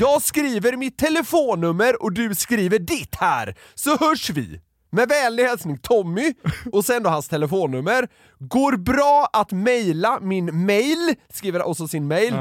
Jag 0.00 0.22
skriver 0.22 0.76
mitt 0.76 0.98
telefonnummer 0.98 2.02
och 2.02 2.12
du 2.12 2.34
skriver 2.34 2.78
ditt 2.78 3.14
här, 3.14 3.56
så 3.74 3.96
hörs 3.96 4.30
vi! 4.30 4.60
Med 4.90 5.08
vänlig 5.08 5.44
hälsning 5.44 5.78
Tommy, 5.78 6.34
och 6.72 6.84
sen 6.84 7.02
då 7.02 7.10
hans 7.10 7.28
telefonnummer. 7.28 8.08
Går 8.38 8.76
bra 8.76 9.28
att 9.32 9.52
mejla 9.52 10.20
min 10.20 10.66
mail, 10.66 11.14
skriver 11.32 11.62
också 11.62 11.88
sin 11.88 12.08
mail. 12.08 12.34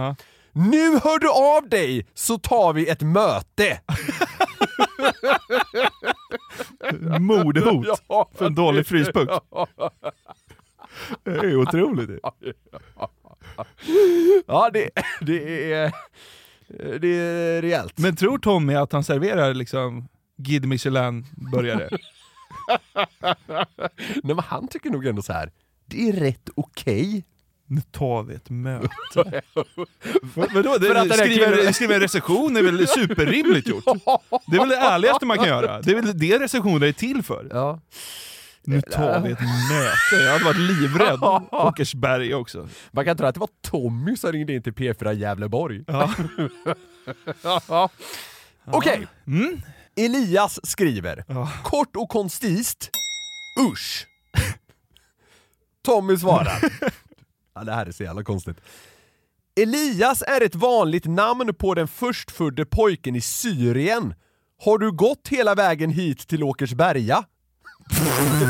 Nu 0.54 0.92
hör 0.92 1.20
du 1.20 1.30
av 1.30 1.70
dig 1.70 2.08
så 2.14 2.38
tar 2.38 2.74
vi 2.74 2.90
ett 2.90 3.02
möte. 3.02 3.80
Mordhot 7.20 8.04
Ja, 8.08 8.30
för 8.34 8.46
en 8.46 8.56
dålig 8.56 8.88
fryspunkt. 8.88 9.34
Det 11.24 11.32
är 11.32 11.56
otroligt. 11.56 12.20
Ja, 14.48 14.70
det, 14.74 14.90
det 15.22 15.74
är... 15.74 15.94
Det 17.00 17.08
är 17.08 17.62
rejält. 17.62 17.98
Men 17.98 18.16
tror 18.16 18.38
Tommy 18.38 18.74
att 18.74 18.92
han 18.92 19.04
serverar 19.04 19.54
liksom 19.54 20.08
Guide 20.38 20.66
Michelin-burgare? 20.66 21.90
Nej 24.24 24.36
men 24.36 24.40
han 24.40 24.68
tycker 24.68 24.90
nog 24.90 25.06
ändå 25.06 25.22
så 25.22 25.34
här. 25.34 25.52
det 25.86 26.10
är 26.10 26.14
rätt 26.14 26.50
okej. 26.56 27.24
Nu 27.68 27.82
tar 27.82 28.24
vi 28.24 28.36
ett 28.36 28.50
möte. 28.50 28.90
Vadå? 30.54 30.74
Skriva, 30.74 31.74
skriva 31.74 31.96
en 31.96 32.02
recension 32.02 32.58
är 32.58 32.62
väl 32.62 32.88
superrimligt 32.88 33.68
gjort? 33.68 33.86
Det 34.48 34.56
är 34.56 34.60
väl 34.60 34.70
det 34.70 34.78
ärligaste 34.78 35.26
man 35.26 35.38
kan 35.38 35.48
göra? 35.48 35.82
Det 35.82 35.92
är 35.92 35.96
väl 35.96 36.20
det 36.20 36.40
recensioner 36.40 36.88
är 36.88 36.92
till 36.92 37.24
för? 37.24 37.48
Ja. 37.52 37.80
Nu 38.64 38.82
tar 38.82 39.20
vi 39.20 39.32
ett 39.32 39.40
möte. 39.42 40.24
Jag 40.24 40.32
hade 40.32 40.46
varit 40.46 40.60
livrädd. 40.60 41.20
Åkersberga 41.52 42.38
också. 42.38 42.70
Man 42.92 43.06
kan 43.06 43.18
tro 43.18 43.28
att 43.28 43.36
det 43.36 43.40
var 43.40 43.50
Tommy 43.62 44.18
som 44.18 44.32
ringde 44.32 44.54
in 44.54 44.64
till 44.64 44.74
P4 44.74 45.14
Gävleborg. 45.14 45.84
Ja. 45.88 46.14
ja. 47.68 47.90
Okej. 48.66 49.08
Mm. 49.28 49.62
Elias 49.96 50.60
skriver, 50.64 51.24
kort 51.64 51.96
och 51.96 52.10
koncist, 52.10 52.90
usch. 53.72 54.08
Tommy 55.86 56.18
svarar. 56.18 56.60
Ja, 57.56 57.64
det 57.64 57.72
här 57.72 57.86
är 57.86 57.92
så 57.92 58.04
jävla 58.04 58.24
konstigt. 58.24 58.58
Elias 59.62 60.22
är 60.22 60.42
ett 60.42 60.56
vanligt 60.56 61.06
namn 61.06 61.54
på 61.56 61.74
den 61.74 61.88
förstfödde 61.88 62.66
pojken 62.66 63.16
i 63.16 63.22
Syrien. 63.22 64.14
Har 64.64 64.78
du 64.78 64.92
gått 64.92 65.28
hela 65.28 65.56
vägen 65.56 65.90
hit 65.90 66.28
till 66.28 66.44
Åkersberga? 66.44 67.24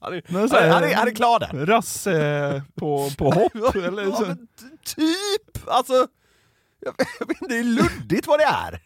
Han 0.00 0.12
är, 0.14 0.22
Men 0.28 0.48
så 0.48 0.56
här- 0.56 0.68
han, 0.70 0.84
är, 0.84 0.94
han 0.94 1.08
är 1.08 1.14
klar 1.14 1.40
där. 1.40 1.66
Rasse 1.66 2.62
på, 2.74 3.10
på 3.18 3.30
hopp? 3.30 3.74
eller 3.74 4.02
Ja, 4.02 4.36
typ! 4.84 5.58
Alltså, 5.68 6.06
jag, 6.80 6.94
jag 7.20 7.26
vet 7.26 7.42
inte, 7.42 7.54
det 7.54 7.58
är 7.60 7.64
luddigt 7.64 8.26
vad 8.26 8.38
det 8.40 8.44
är. 8.44 8.80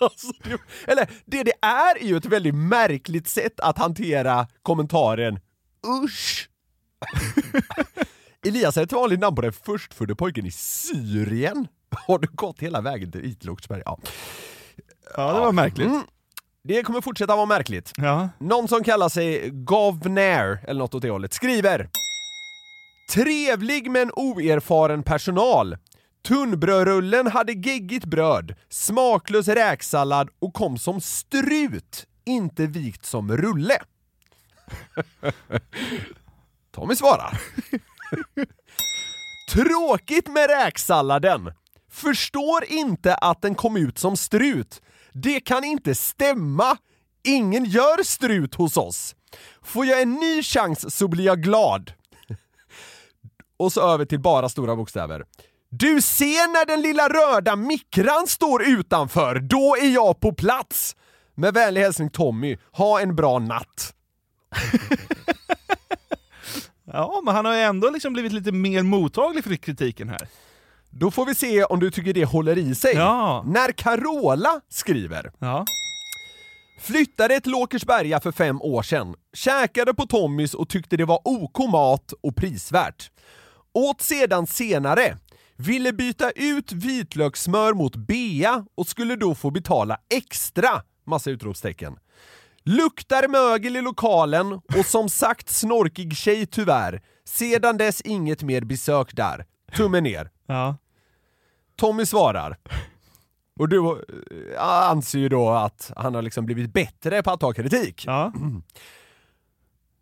Alltså, 0.00 0.32
det, 0.42 0.60
eller, 0.92 1.08
det 1.24 1.42
det 1.42 1.52
är 1.62 2.02
är 2.02 2.06
ju 2.06 2.16
ett 2.16 2.26
väldigt 2.26 2.54
märkligt 2.54 3.28
sätt 3.28 3.60
att 3.60 3.78
hantera 3.78 4.46
kommentaren 4.62 5.40
usch. 6.04 6.48
Elias 8.46 8.76
är 8.76 8.82
ett 8.82 8.92
vanligt 8.92 9.20
namn 9.20 9.36
på 9.36 9.42
den 9.42 9.52
förstfödde 9.52 10.14
pojken 10.14 10.46
i 10.46 10.50
Syrien. 10.50 11.68
Har 12.06 12.18
du 12.18 12.28
gått 12.32 12.60
hela 12.60 12.80
vägen 12.80 13.12
till 13.12 13.24
Itloksberg? 13.24 13.82
Ja. 13.84 13.98
Ja, 15.16 15.32
det 15.32 15.40
var 15.40 15.52
märkligt. 15.52 15.86
Mm. 15.88 16.02
Det 16.64 16.82
kommer 16.82 17.00
fortsätta 17.00 17.36
vara 17.36 17.46
märkligt. 17.46 17.92
Ja. 17.96 18.28
Någon 18.38 18.68
som 18.68 18.84
kallar 18.84 19.08
sig 19.08 19.50
Govnair, 19.50 20.64
eller 20.68 20.78
något 20.78 20.94
åt 20.94 21.02
det 21.02 21.10
hållet, 21.10 21.32
skriver 21.32 21.88
Trevlig 23.14 23.90
men 23.90 24.10
oerfaren 24.16 25.02
personal. 25.02 25.76
Tunnbrödrullen 26.22 27.26
hade 27.26 27.52
geggigt 27.52 28.04
bröd, 28.04 28.54
smaklös 28.68 29.48
räksallad 29.48 30.30
och 30.38 30.54
kom 30.54 30.78
som 30.78 31.00
strut, 31.00 32.06
inte 32.24 32.66
vikt 32.66 33.06
som 33.06 33.36
rulle. 33.36 33.78
Tommy 36.74 36.96
svarar. 36.96 37.40
Tråkigt 39.52 40.28
med 40.28 40.50
räksalladen. 40.50 41.52
Förstår 41.90 42.64
inte 42.64 43.14
att 43.14 43.42
den 43.42 43.54
kom 43.54 43.76
ut 43.76 43.98
som 43.98 44.16
strut. 44.16 44.82
Det 45.12 45.40
kan 45.40 45.64
inte 45.64 45.94
stämma. 45.94 46.76
Ingen 47.24 47.64
gör 47.64 48.02
strut 48.02 48.54
hos 48.54 48.76
oss. 48.76 49.14
Får 49.62 49.86
jag 49.86 50.02
en 50.02 50.12
ny 50.12 50.42
chans 50.42 50.96
så 50.96 51.08
blir 51.08 51.24
jag 51.24 51.42
glad. 51.42 51.92
Och 53.56 53.72
så 53.72 53.80
över 53.80 54.04
till 54.04 54.20
bara 54.20 54.48
stora 54.48 54.76
bokstäver. 54.76 55.24
Du 55.70 56.02
ser 56.02 56.52
när 56.52 56.66
den 56.66 56.82
lilla 56.82 57.08
röda 57.08 57.56
mikran 57.56 58.26
står 58.26 58.62
utanför, 58.62 59.40
då 59.40 59.76
är 59.76 59.88
jag 59.88 60.20
på 60.20 60.32
plats! 60.32 60.96
Med 61.34 61.54
vänlig 61.54 61.80
hälsning 61.80 62.10
Tommy, 62.10 62.56
ha 62.72 63.00
en 63.00 63.16
bra 63.16 63.38
natt. 63.38 63.94
Ja, 66.92 67.20
men 67.24 67.34
han 67.34 67.44
har 67.44 67.54
ju 67.54 67.60
ändå 67.60 67.90
liksom 67.90 68.12
blivit 68.12 68.32
lite 68.32 68.52
mer 68.52 68.82
mottaglig 68.82 69.44
för 69.44 69.56
kritiken 69.56 70.08
här. 70.08 70.28
Då 70.90 71.10
får 71.10 71.26
vi 71.26 71.34
se 71.34 71.64
om 71.64 71.80
du 71.80 71.90
tycker 71.90 72.12
det 72.14 72.24
håller 72.24 72.58
i 72.58 72.74
sig. 72.74 72.94
Ja. 72.94 73.44
När 73.46 73.72
Carola 73.72 74.60
skriver 74.68 75.32
Ja. 75.38 75.64
Flyttade 76.80 77.40
till 77.40 77.54
Åkersberga 77.54 78.20
för 78.20 78.32
fem 78.32 78.62
år 78.62 78.82
sedan, 78.82 79.14
käkade 79.32 79.94
på 79.94 80.06
Tommys 80.06 80.54
och 80.54 80.68
tyckte 80.68 80.96
det 80.96 81.04
var 81.04 81.20
OK 81.24 81.58
mat 81.58 82.12
och 82.20 82.36
prisvärt. 82.36 83.10
Åt 83.74 84.00
sedan 84.00 84.46
senare, 84.46 85.16
ville 85.58 85.92
byta 85.92 86.30
ut 86.30 86.72
vitlökssmör 86.72 87.72
mot 87.74 87.96
bea 87.96 88.64
och 88.74 88.86
skulle 88.86 89.16
då 89.16 89.34
få 89.34 89.50
betala 89.50 89.98
extra! 90.14 90.82
Massa 91.06 91.30
utropstecken. 91.30 91.96
Luktar 92.64 93.28
mögel 93.28 93.76
i 93.76 93.80
lokalen 93.82 94.52
och 94.52 94.86
som 94.86 95.08
sagt 95.08 95.48
snorkig 95.48 96.16
tjej 96.16 96.46
tyvärr. 96.46 97.02
Sedan 97.24 97.76
dess 97.76 98.00
inget 98.00 98.42
mer 98.42 98.60
besök 98.60 99.16
där. 99.16 99.46
Tummen 99.76 100.04
ner. 100.04 100.30
Ja. 100.46 100.76
Tommy 101.76 102.06
svarar. 102.06 102.58
Och 103.58 103.68
du 103.68 103.78
eh, 103.78 104.62
anser 104.62 105.18
ju 105.18 105.28
då 105.28 105.50
att 105.50 105.92
han 105.96 106.14
har 106.14 106.22
liksom 106.22 106.46
blivit 106.46 106.72
bättre 106.72 107.22
på 107.22 107.30
att 107.30 107.40
ta 107.40 107.52
kritik. 107.52 108.04
Ja. 108.06 108.32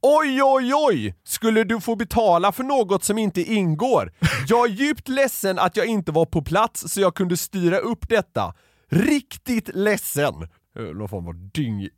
Oj, 0.02 0.42
oj, 0.42 0.72
oj! 0.74 1.14
Skulle 1.24 1.64
du 1.64 1.80
få 1.80 1.96
betala 1.96 2.52
för 2.52 2.62
något 2.64 3.04
som 3.04 3.18
inte 3.18 3.42
ingår? 3.42 4.12
Jag 4.48 4.64
är 4.70 4.72
djupt 4.72 5.08
ledsen 5.08 5.58
att 5.58 5.76
jag 5.76 5.86
inte 5.86 6.12
var 6.12 6.26
på 6.26 6.42
plats 6.42 6.92
så 6.92 7.00
jag 7.00 7.14
kunde 7.14 7.36
styra 7.36 7.78
upp 7.78 8.08
detta. 8.08 8.54
Riktigt 8.90 9.70
ledsen! 9.74 10.34
Eh, 10.78 10.82
Någon 10.82 11.08
form 11.08 11.28
av 11.28 11.34
dyng... 11.34 11.88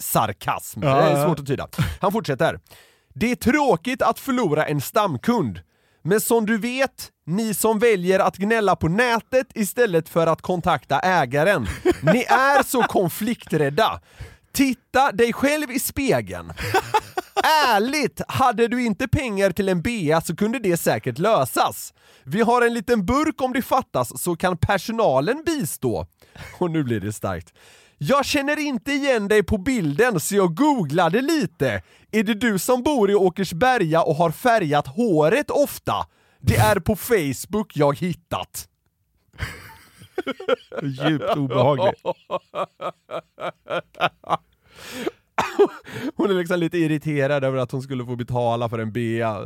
sarkasm. 0.00 0.80
Det 0.80 0.86
är 0.88 1.26
svårt 1.26 1.38
att 1.40 1.46
tyda. 1.46 1.68
Han 2.00 2.12
fortsätter. 2.12 2.60
Det 3.14 3.30
är 3.30 3.36
tråkigt 3.36 4.02
att 4.02 4.18
förlora 4.18 4.66
en 4.66 4.80
stamkund. 4.80 5.60
Men 6.02 6.20
som 6.20 6.46
du 6.46 6.58
vet, 6.58 7.10
ni 7.26 7.54
som 7.54 7.78
väljer 7.78 8.18
att 8.18 8.36
gnälla 8.36 8.76
på 8.76 8.88
nätet 8.88 9.46
istället 9.54 10.08
för 10.08 10.26
att 10.26 10.42
kontakta 10.42 11.00
ägaren, 11.00 11.66
ni 12.02 12.22
är 12.28 12.62
så 12.62 12.82
konflikträdda. 12.82 14.00
Titta 14.56 15.12
dig 15.12 15.32
själv 15.32 15.70
i 15.70 15.78
spegeln. 15.78 16.52
Ärligt, 17.66 18.20
hade 18.28 18.68
du 18.68 18.84
inte 18.84 19.08
pengar 19.08 19.50
till 19.50 19.68
en 19.68 19.82
BA 19.82 20.20
så 20.20 20.36
kunde 20.36 20.58
det 20.58 20.76
säkert 20.76 21.18
lösas. 21.18 21.94
Vi 22.24 22.40
har 22.40 22.62
en 22.62 22.74
liten 22.74 23.06
burk 23.06 23.42
om 23.42 23.52
det 23.52 23.62
fattas 23.62 24.22
så 24.22 24.36
kan 24.36 24.56
personalen 24.56 25.42
bistå. 25.46 26.06
Och 26.58 26.70
nu 26.70 26.84
blir 26.84 27.00
det 27.00 27.12
starkt. 27.12 27.54
Jag 27.98 28.24
känner 28.24 28.58
inte 28.58 28.92
igen 28.92 29.28
dig 29.28 29.42
på 29.42 29.58
bilden 29.58 30.20
så 30.20 30.36
jag 30.36 30.54
googlade 30.54 31.20
lite. 31.20 31.82
Är 32.10 32.22
det 32.22 32.34
du 32.34 32.58
som 32.58 32.82
bor 32.82 33.10
i 33.10 33.14
Åkersberga 33.14 34.02
och 34.02 34.16
har 34.16 34.30
färgat 34.30 34.86
håret 34.86 35.50
ofta? 35.50 36.06
Det 36.40 36.56
är 36.56 36.80
på 36.80 36.96
Facebook 36.96 37.76
jag 37.76 37.98
hittat. 37.98 38.68
Djupt 40.82 41.36
obehaglig. 41.36 41.94
Hon 46.16 46.30
är 46.30 46.34
liksom 46.34 46.58
lite 46.58 46.78
irriterad 46.78 47.44
över 47.44 47.58
att 47.58 47.72
hon 47.72 47.82
skulle 47.82 48.04
få 48.04 48.16
betala 48.16 48.68
för 48.68 48.78
en 48.78 48.92
bea. 48.92 49.40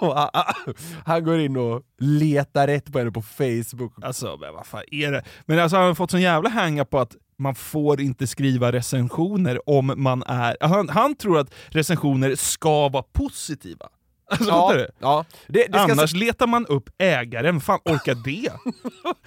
Han 1.06 1.24
går 1.24 1.40
in 1.40 1.56
och 1.56 1.82
letar 1.98 2.66
rätt 2.66 2.92
på 2.92 2.98
henne 2.98 3.10
på 3.10 3.22
Facebook. 3.22 3.92
Alltså, 4.02 4.36
men 4.40 4.54
vad 4.54 4.66
fan 4.66 4.82
är 4.90 5.12
det? 5.12 5.22
Men 5.46 5.58
alltså 5.58 5.76
han 5.76 5.86
har 5.86 5.94
fått 5.94 6.10
sån 6.10 6.20
jävla 6.20 6.48
hänga 6.48 6.84
på 6.84 6.98
att 6.98 7.16
man 7.38 7.54
får 7.54 8.00
inte 8.00 8.26
skriva 8.26 8.72
recensioner 8.72 9.68
om 9.68 9.92
man 9.96 10.22
är... 10.22 10.56
Han, 10.60 10.88
han 10.88 11.14
tror 11.14 11.38
att 11.38 11.54
recensioner 11.68 12.34
ska 12.34 12.88
vara 12.88 13.02
positiva. 13.02 13.88
Alltså, 14.40 14.48
Ja, 14.50 14.72
du? 14.72 14.88
ja. 14.98 15.24
Det, 15.46 15.66
det 15.66 15.78
Annars 15.78 16.12
letar 16.14 16.46
man 16.46 16.66
upp 16.66 16.90
ägaren, 16.98 17.60
fan 17.60 17.78
orkar 17.84 18.14
det? 18.14 18.52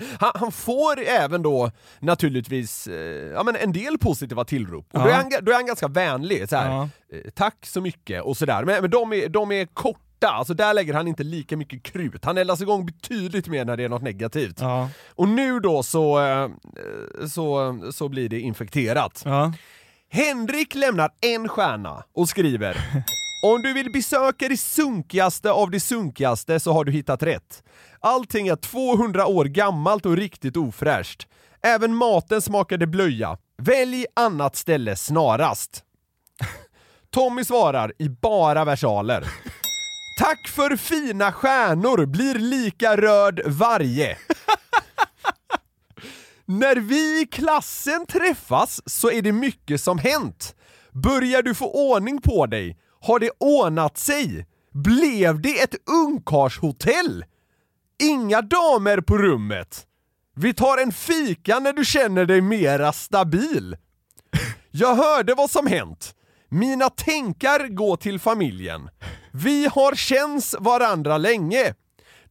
han, 0.19 0.31
han 0.35 0.51
får 0.51 0.99
även 1.01 1.41
då 1.41 1.71
naturligtvis 1.99 2.87
eh, 2.87 2.95
ja, 3.33 3.43
men 3.43 3.55
en 3.55 3.71
del 3.73 3.97
positiva 3.97 4.45
tillrop. 4.45 4.87
Och 4.93 4.99
då, 4.99 5.05
Ja. 5.09 5.11
är 5.11 5.15
han, 5.15 5.31
då 5.41 5.51
är 5.51 5.55
han 5.55 5.65
ganska 5.65 5.87
vänlig. 5.87 6.49
Så 6.49 6.55
här, 6.55 6.69
Ja. 6.69 6.89
eh, 7.13 7.31
Tack 7.35 7.65
så 7.65 7.81
mycket 7.81 8.23
och 8.23 8.37
sådär. 8.37 8.63
Men, 8.63 8.81
men 8.81 8.89
de, 8.89 9.13
är, 9.13 9.29
de 9.29 9.51
är 9.51 9.65
korta, 9.65 10.27
alltså 10.27 10.53
där 10.53 10.73
lägger 10.73 10.93
han 10.93 11.07
inte 11.07 11.23
lika 11.23 11.57
mycket 11.57 11.83
krut. 11.83 12.25
Han 12.25 12.37
eldas 12.37 12.61
igång 12.61 12.85
betydligt 12.85 13.47
mer 13.47 13.65
när 13.65 13.77
det 13.77 13.83
är 13.83 13.89
något 13.89 14.01
negativt. 14.01 14.57
Ja. 14.61 14.89
Och 15.15 15.27
nu 15.27 15.59
då 15.59 15.83
så, 15.83 16.19
eh, 16.25 16.49
så, 17.29 17.79
så 17.93 18.09
blir 18.09 18.29
det 18.29 18.39
infekterat. 18.39 19.21
Ja. 19.25 19.53
Henrik 20.09 20.75
lämnar 20.75 21.09
en 21.21 21.49
stjärna 21.49 22.03
och 22.13 22.29
skriver 22.29 22.77
om 23.45 23.61
du 23.61 23.73
vill 23.73 23.91
besöka 23.91 24.49
det 24.49 24.57
sunkigaste 24.57 25.51
av 25.51 25.71
det 25.71 25.79
sunkigaste 25.79 26.59
så 26.59 26.73
har 26.73 26.85
du 26.85 26.91
hittat 26.91 27.23
rätt. 27.23 27.63
Allting 27.99 28.47
är 28.47 28.55
200 28.55 29.25
år 29.25 29.45
gammalt 29.45 30.05
och 30.05 30.17
riktigt 30.17 30.57
ofräscht. 30.57 31.27
Även 31.63 31.95
maten 31.95 32.41
smakade 32.41 32.87
blöja. 32.87 33.37
Välj 33.57 34.05
annat 34.15 34.55
ställe 34.55 34.95
snarast. 34.95 35.83
Tommy 37.11 37.43
svarar 37.43 37.93
i 37.99 38.09
bara 38.09 38.65
versaler. 38.65 39.21
Tack 40.19 40.47
för 40.47 40.75
fina 40.75 41.31
stjärnor, 41.31 42.05
blir 42.05 42.35
lika 42.35 42.97
röd 42.97 43.41
varje. 43.45 44.17
När 46.45 46.75
vi 46.75 47.21
i 47.21 47.25
klassen 47.25 48.05
träffas 48.05 48.81
så 48.85 49.11
är 49.11 49.21
det 49.21 49.31
mycket 49.31 49.81
som 49.81 49.97
hänt. 49.97 50.55
Börjar 50.91 51.41
du 51.41 51.55
få 51.55 51.93
ordning 51.93 52.21
på 52.21 52.45
dig? 52.45 52.77
Har 53.03 53.19
det 53.19 53.31
ordnat 53.39 53.97
sig? 53.97 54.45
Blev 54.71 55.41
det 55.41 55.59
ett 55.59 55.75
ungkarlshotell? 55.89 57.25
Inga 58.03 58.41
damer 58.41 59.01
på 59.01 59.17
rummet. 59.17 59.87
Vi 60.35 60.53
tar 60.53 60.77
en 60.77 60.91
fika 60.91 61.59
när 61.59 61.73
du 61.73 61.85
känner 61.85 62.25
dig 62.25 62.41
mera 62.41 62.93
stabil. 62.93 63.75
Jag 64.71 64.95
hörde 64.95 65.33
vad 65.33 65.51
som 65.51 65.67
hänt. 65.67 66.15
Mina 66.49 66.89
tänkar 66.89 67.67
går 67.67 67.97
till 67.97 68.19
familjen. 68.19 68.89
Vi 69.31 69.67
har 69.67 69.95
känns 69.95 70.55
varandra 70.59 71.17
länge. 71.17 71.73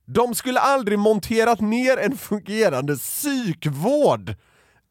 De 0.06 0.34
skulle 0.34 0.60
aldrig 0.60 0.98
monterat 0.98 1.60
ner 1.60 1.96
en 1.96 2.16
fungerande 2.16 2.96
psykvård. 2.96 4.34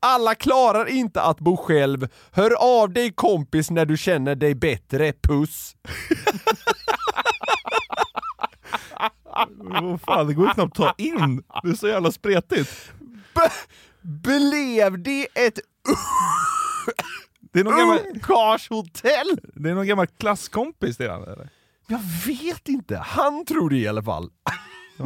Alla 0.04 0.36
klarar 0.36 0.86
inte 0.90 1.22
att 1.22 1.40
bo 1.40 1.58
själv. 1.58 2.08
Hör 2.32 2.54
av 2.82 2.94
dig 2.94 3.14
kompis 3.14 3.70
när 3.72 3.86
du 3.86 3.98
känner 3.98 4.36
dig 4.36 4.56
bättre. 4.56 5.14
Puss! 5.14 5.76
Vad 9.58 10.02
fan, 10.02 10.28
det 10.28 10.34
går 10.34 10.48
ju 10.48 10.54
knappt 10.54 10.80
att 10.80 10.86
ta 10.88 10.94
in. 10.98 11.44
Det 11.64 11.70
är 11.70 11.74
så 11.74 11.88
jävla 11.88 12.12
spretigt. 12.12 12.92
Blev 14.02 15.04
det 15.04 15.28
ett 15.34 15.60
Det 17.54 17.60
är 17.60 17.64
någon 17.64 17.78
gammal, 17.78 18.00
ungkarlshotell? 18.14 19.40
det 19.54 19.70
är 19.70 19.74
någon 19.74 19.88
gammal 19.88 20.08
klasskompis 20.08 20.98
det 20.98 21.12
han, 21.12 21.24
eller? 21.24 21.50
Jag 21.88 22.00
vet 22.28 22.68
inte. 22.70 22.98
Han 22.98 23.46
tror 23.46 23.70
det 23.70 23.78
i 23.78 23.88
alla 23.88 24.04
fall. 24.04 24.30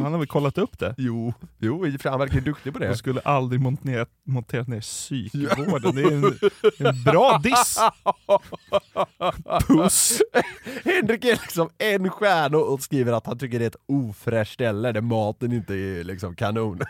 Han 0.02 0.12
har 0.12 0.18
väl 0.18 0.28
kollat 0.28 0.58
upp 0.58 0.78
det? 0.78 0.94
Jo, 0.98 1.34
jo 1.58 1.86
i 1.86 1.88
och 1.88 1.92
för 1.92 1.98
sig, 1.98 2.10
han 2.10 2.20
verkar 2.20 2.40
duktig 2.40 2.72
på 2.72 2.78
det. 2.78 2.86
Jag 2.86 2.98
skulle 2.98 3.20
aldrig 3.20 3.60
montera, 3.60 4.06
monterat 4.26 4.68
ner 4.68 4.80
psykvården. 4.80 5.94
Det 5.96 6.02
är 6.02 6.12
en, 6.12 6.38
en 6.86 7.02
bra 7.04 7.38
diss. 7.38 7.78
Puss. 9.68 10.22
Henrik 10.84 11.24
är 11.24 11.30
liksom 11.42 11.70
en 11.78 12.10
stjärna 12.10 12.58
och 12.58 12.80
skriver 12.80 13.12
att 13.12 13.26
han 13.26 13.38
tycker 13.38 13.58
det 13.58 13.64
är 13.64 13.68
ett 13.68 13.76
ofräscht 13.86 14.52
ställe 14.54 14.92
där 14.92 15.00
maten 15.00 15.52
inte 15.52 15.74
är 15.74 16.04
liksom 16.04 16.36
kanon. 16.36 16.80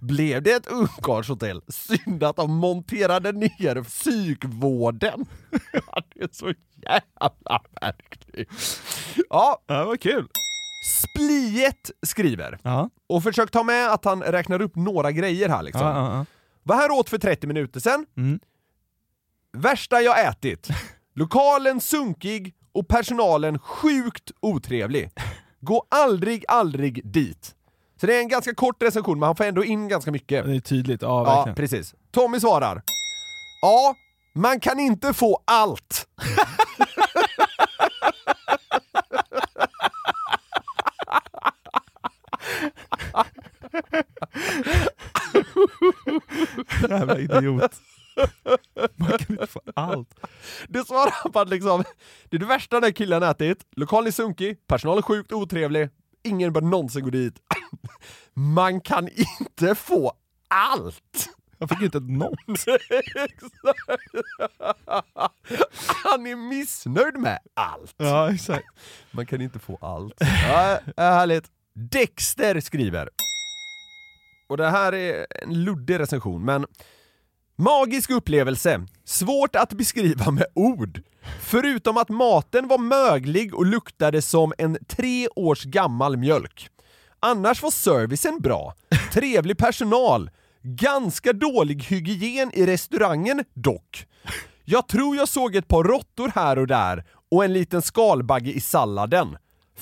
Blev 0.00 0.42
det 0.42 0.52
ett 0.52 0.66
ungkarlshotell? 0.66 1.62
Synd 1.68 2.22
att 2.22 2.36
de 2.36 2.54
monterade 2.54 3.32
ner 3.32 3.82
psykvården. 3.82 5.26
Det 6.14 6.24
är 6.24 6.28
så 6.32 6.52
jävla 6.82 7.60
märkligt. 7.80 8.80
Ja, 9.30 9.62
Ja, 9.66 9.84
vad 9.84 10.00
kul. 10.00 10.28
Spliet 10.84 11.90
skriver, 12.06 12.58
Ja. 12.62 12.90
och 13.08 13.22
försök 13.22 13.50
ta 13.50 13.62
med 13.62 13.92
att 13.92 14.04
han 14.04 14.22
räknar 14.22 14.62
upp 14.62 14.76
några 14.76 15.12
grejer 15.12 15.48
här 15.48 15.62
liksom. 15.62 15.86
Ja, 15.86 15.94
ja, 15.96 16.16
ja. 16.16 16.26
Var 16.62 16.76
här 16.76 16.90
åt 16.90 17.08
för 17.10 17.18
30 17.18 17.46
minuter 17.46 17.80
sedan. 17.80 18.06
Mm. 18.16 18.40
Värsta 19.52 20.00
jag 20.00 20.26
ätit. 20.26 20.68
Lokalen 21.14 21.80
sunkig 21.80 22.54
och 22.72 22.88
personalen 22.88 23.58
sjukt 23.58 24.30
otrevlig. 24.40 25.10
Gå 25.60 25.86
aldrig, 25.88 26.44
aldrig 26.48 27.00
dit. 27.12 27.54
Så 28.00 28.06
det 28.06 28.16
är 28.16 28.20
en 28.20 28.28
ganska 28.28 28.54
kort 28.54 28.82
recension, 28.82 29.18
men 29.18 29.26
han 29.26 29.36
får 29.36 29.44
ändå 29.44 29.64
in 29.64 29.88
ganska 29.88 30.10
mycket. 30.10 30.44
Det 30.46 30.56
är 30.56 30.60
tydligt. 30.60 31.02
Ja, 31.02 31.08
Ja, 31.26 31.34
verkligen. 31.34 31.56
precis. 31.56 31.94
Tommy 32.10 32.40
svarar. 32.40 32.82
Ja, 33.62 33.94
man 34.34 34.60
kan 34.60 34.80
inte 34.80 35.14
få 35.14 35.40
allt. 35.44 36.06
Jävla 46.98 47.18
idiot. 47.18 47.72
Man 48.96 49.08
kan 49.18 49.30
inte 49.30 49.46
få 49.46 49.60
allt. 49.74 50.14
Det 50.68 50.86
svarar 50.86 51.10
han 51.22 51.32
på 51.32 51.40
att 51.40 51.48
liksom, 51.48 51.84
det 52.28 52.36
är 52.36 52.40
det 52.40 52.46
värsta 52.46 52.76
den 52.76 52.84
här 52.84 52.90
killen 52.90 53.22
ätit, 53.22 53.66
lokalen 53.76 54.06
är 54.06 54.10
sunkig, 54.12 54.66
personalen 54.66 54.98
är 54.98 55.02
sjukt 55.02 55.32
otrevlig, 55.32 55.88
ingen 56.22 56.52
bör 56.52 56.60
någonsin 56.60 57.04
gå 57.04 57.10
dit. 57.10 57.34
Man 58.34 58.80
kan 58.80 59.08
inte 59.08 59.74
få 59.74 60.12
allt! 60.48 61.28
Jag 61.58 61.68
fick 61.68 61.82
inte 61.82 62.00
något. 62.00 62.38
Han 66.04 66.26
är 66.26 66.36
missnöjd 66.36 67.16
med 67.16 67.38
allt. 67.54 67.94
Ja, 67.96 68.32
exakt. 68.32 68.64
Man 69.10 69.26
kan 69.26 69.40
inte 69.40 69.58
få 69.58 69.78
allt. 69.80 70.14
Ja, 70.20 70.78
härligt. 70.96 71.44
Dexter 71.74 72.60
skriver. 72.60 73.08
Och 74.52 74.58
det 74.58 74.70
här 74.70 74.94
är 74.94 75.26
en 75.42 75.64
luddig 75.64 75.98
recension, 75.98 76.44
men 76.44 76.66
Magisk 77.56 78.10
upplevelse. 78.10 78.86
Svårt 79.04 79.56
att 79.56 79.72
beskriva 79.72 80.30
med 80.30 80.46
ord. 80.54 81.02
Förutom 81.40 81.96
att 81.96 82.08
maten 82.08 82.68
var 82.68 82.78
möglig 82.78 83.54
och 83.54 83.66
luktade 83.66 84.22
som 84.22 84.52
en 84.58 84.78
tre 84.88 85.28
års 85.36 85.64
gammal 85.64 86.16
mjölk. 86.16 86.68
Annars 87.20 87.62
var 87.62 87.70
servicen 87.70 88.40
bra. 88.40 88.74
Trevlig 89.12 89.58
personal. 89.58 90.30
Ganska 90.62 91.32
dålig 91.32 91.82
hygien 91.82 92.50
i 92.54 92.66
restaurangen 92.66 93.44
dock. 93.54 94.06
Jag 94.64 94.88
tror 94.88 95.16
jag 95.16 95.28
såg 95.28 95.56
ett 95.56 95.68
par 95.68 95.84
råttor 95.84 96.32
här 96.34 96.58
och 96.58 96.66
där 96.66 97.04
och 97.30 97.44
en 97.44 97.52
liten 97.52 97.82
skalbagge 97.82 98.52
i 98.52 98.60
salladen. 98.60 99.36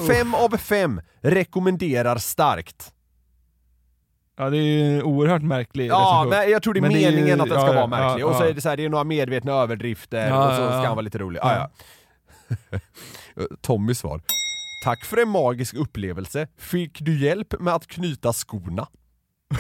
Fem 0.09 0.35
av 0.35 0.57
fem 0.57 1.01
rekommenderar 1.21 2.19
starkt. 2.19 2.93
Ja, 4.41 4.51
det 4.51 4.57
är 4.57 4.63
ju 4.63 4.97
en 4.99 5.03
oerhört 5.03 5.43
märklig 5.43 5.87
Ja, 5.87 5.95
recension. 5.99 6.29
men 6.29 6.51
jag 6.51 6.63
tror 6.63 6.75
det 6.75 6.81
är 6.81 6.83
Men 6.83 6.93
meningen 6.93 7.27
ju- 7.27 7.33
att 7.33 7.39
den 7.49 7.61
ska 7.61 7.67
ja, 7.67 7.73
vara 7.73 7.87
märklig. 7.87 8.23
ja, 8.23 8.27
och 8.27 8.37
så 8.37 8.43
ja. 8.45 8.49
är 8.49 8.53
det 8.53 8.61
så 8.61 8.69
här, 8.69 8.77
det 8.77 8.85
är 8.85 8.89
några 8.89 9.05
medvetna 9.05 9.53
överdrifter 9.53 10.29
Ja, 10.29 10.49
och 10.49 10.55
så 10.57 10.63
ja, 10.63 10.67
ska 10.69 10.77
ja. 10.77 10.87
han 10.87 10.97
vara 10.97 11.01
lite 11.01 11.19
rolig. 11.19 11.41
Ah, 11.43 11.55
ja. 11.55 11.71
Tommys 13.61 13.99
svar. 13.99 14.21
Tack 14.85 15.05
för 15.05 15.17
en 15.17 15.29
magisk 15.29 15.75
upplevelse. 15.75 16.49
Fick 16.59 17.01
du 17.01 17.19
hjälp 17.19 17.55
med 17.61 17.75
att 17.75 17.87
knyta 17.87 18.33
skorna? 18.33 18.87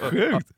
Sjukt. 0.00 0.48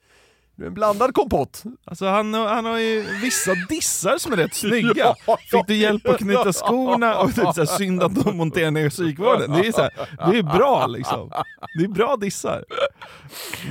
Det 0.56 0.62
är 0.62 0.66
en 0.66 0.74
blandad 0.74 1.14
kompott. 1.14 1.62
Alltså 1.84 2.06
han, 2.06 2.34
han 2.34 2.64
har 2.64 2.78
ju 2.78 3.06
vissa 3.22 3.54
dissar 3.68 4.18
som 4.18 4.32
är 4.32 4.36
rätt 4.36 4.54
snygga. 4.54 5.14
Fick 5.50 5.66
du 5.66 5.74
hjälp 5.74 6.08
att 6.08 6.18
knyta 6.18 6.52
skorna 6.52 7.18
och 7.18 7.34
typ 7.34 7.54
såhär, 7.54 7.66
synd 7.66 8.02
att 8.02 8.24
de 8.24 8.36
monterar 8.36 8.70
ner 8.70 8.90
psykvården. 8.90 9.52
Det 9.52 9.66
är, 9.66 9.72
så 9.72 9.82
här, 9.82 9.90
det 10.30 10.38
är 10.38 10.42
bra 10.42 10.86
liksom. 10.86 11.30
Det 11.78 11.84
är 11.84 11.88
bra 11.88 12.16
dissar. 12.16 12.64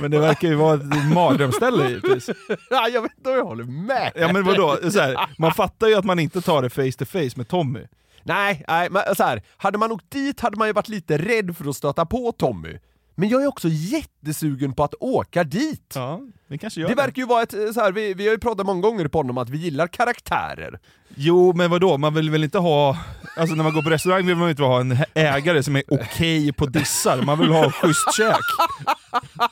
Men 0.00 0.10
det 0.10 0.18
verkar 0.18 0.48
ju 0.48 0.54
vara 0.54 0.74
ett 0.74 1.14
mardrömsställe 1.14 1.88
givetvis. 1.88 2.30
Ja, 2.70 2.88
jag 2.88 3.02
vet 3.02 3.12
inte 3.16 3.30
om 3.30 3.36
jag 3.36 3.44
håller 3.44 3.64
med. 3.64 4.12
Ja 4.14 4.32
men 4.32 4.44
vadå, 4.44 4.78
så 4.90 5.00
här, 5.00 5.28
man 5.38 5.54
fattar 5.54 5.86
ju 5.86 5.94
att 5.94 6.04
man 6.04 6.18
inte 6.18 6.40
tar 6.40 6.62
det 6.62 6.70
face 6.70 6.92
to 6.98 7.04
face 7.04 7.36
med 7.36 7.48
Tommy. 7.48 7.80
Nej, 8.22 8.64
nej 8.68 8.90
men 8.90 9.14
så 9.16 9.24
här, 9.24 9.42
hade 9.56 9.78
man 9.78 9.92
åkt 9.92 10.10
dit 10.10 10.40
hade 10.40 10.56
man 10.56 10.68
ju 10.68 10.72
varit 10.72 10.88
lite 10.88 11.18
rädd 11.18 11.56
för 11.56 11.68
att 11.68 11.76
stöta 11.76 12.06
på 12.06 12.32
Tommy. 12.32 12.78
Men 13.14 13.28
jag 13.28 13.42
är 13.42 13.46
också 13.46 13.68
jättesugen 13.70 14.72
på 14.72 14.84
att 14.84 14.94
åka 15.00 15.44
dit. 15.44 15.92
Ja, 15.94 16.20
vi 16.48 16.58
kanske 16.58 16.80
gör 16.80 16.88
Det 16.88 16.94
det. 16.94 17.02
verkar 17.02 17.22
ju 17.22 17.26
vara 17.28 17.42
ett, 17.42 17.54
eh, 17.54 17.70
så 17.74 17.80
här, 17.80 17.92
vi, 17.92 18.14
vi 18.14 18.24
har 18.26 18.32
ju 18.32 18.38
pratat 18.38 18.66
många 18.66 18.80
gånger 18.80 19.08
på 19.08 19.18
honom 19.18 19.38
om 19.38 19.42
att 19.42 19.50
vi 19.50 19.58
gillar 19.58 19.86
karaktärer. 19.86 20.78
Jo, 21.14 21.52
men 21.52 21.70
vadå? 21.70 21.98
Man 21.98 22.14
vill 22.14 22.30
väl 22.30 22.44
inte 22.44 22.58
ha... 22.58 22.96
Alltså 23.36 23.54
när 23.56 23.64
man 23.64 23.74
går 23.74 23.82
på 23.82 23.90
restaurang 23.90 24.26
vill 24.26 24.36
man 24.36 24.46
ju 24.46 24.50
inte 24.50 24.62
ha 24.62 24.80
en 24.80 24.96
ägare 25.14 25.62
som 25.62 25.76
är 25.76 25.82
okej 25.88 26.52
på 26.52 26.66
dissar. 26.66 27.22
Man 27.22 27.38
vill 27.38 27.48
ha 27.48 27.70
schysst 27.70 28.14
käk. 28.16 28.36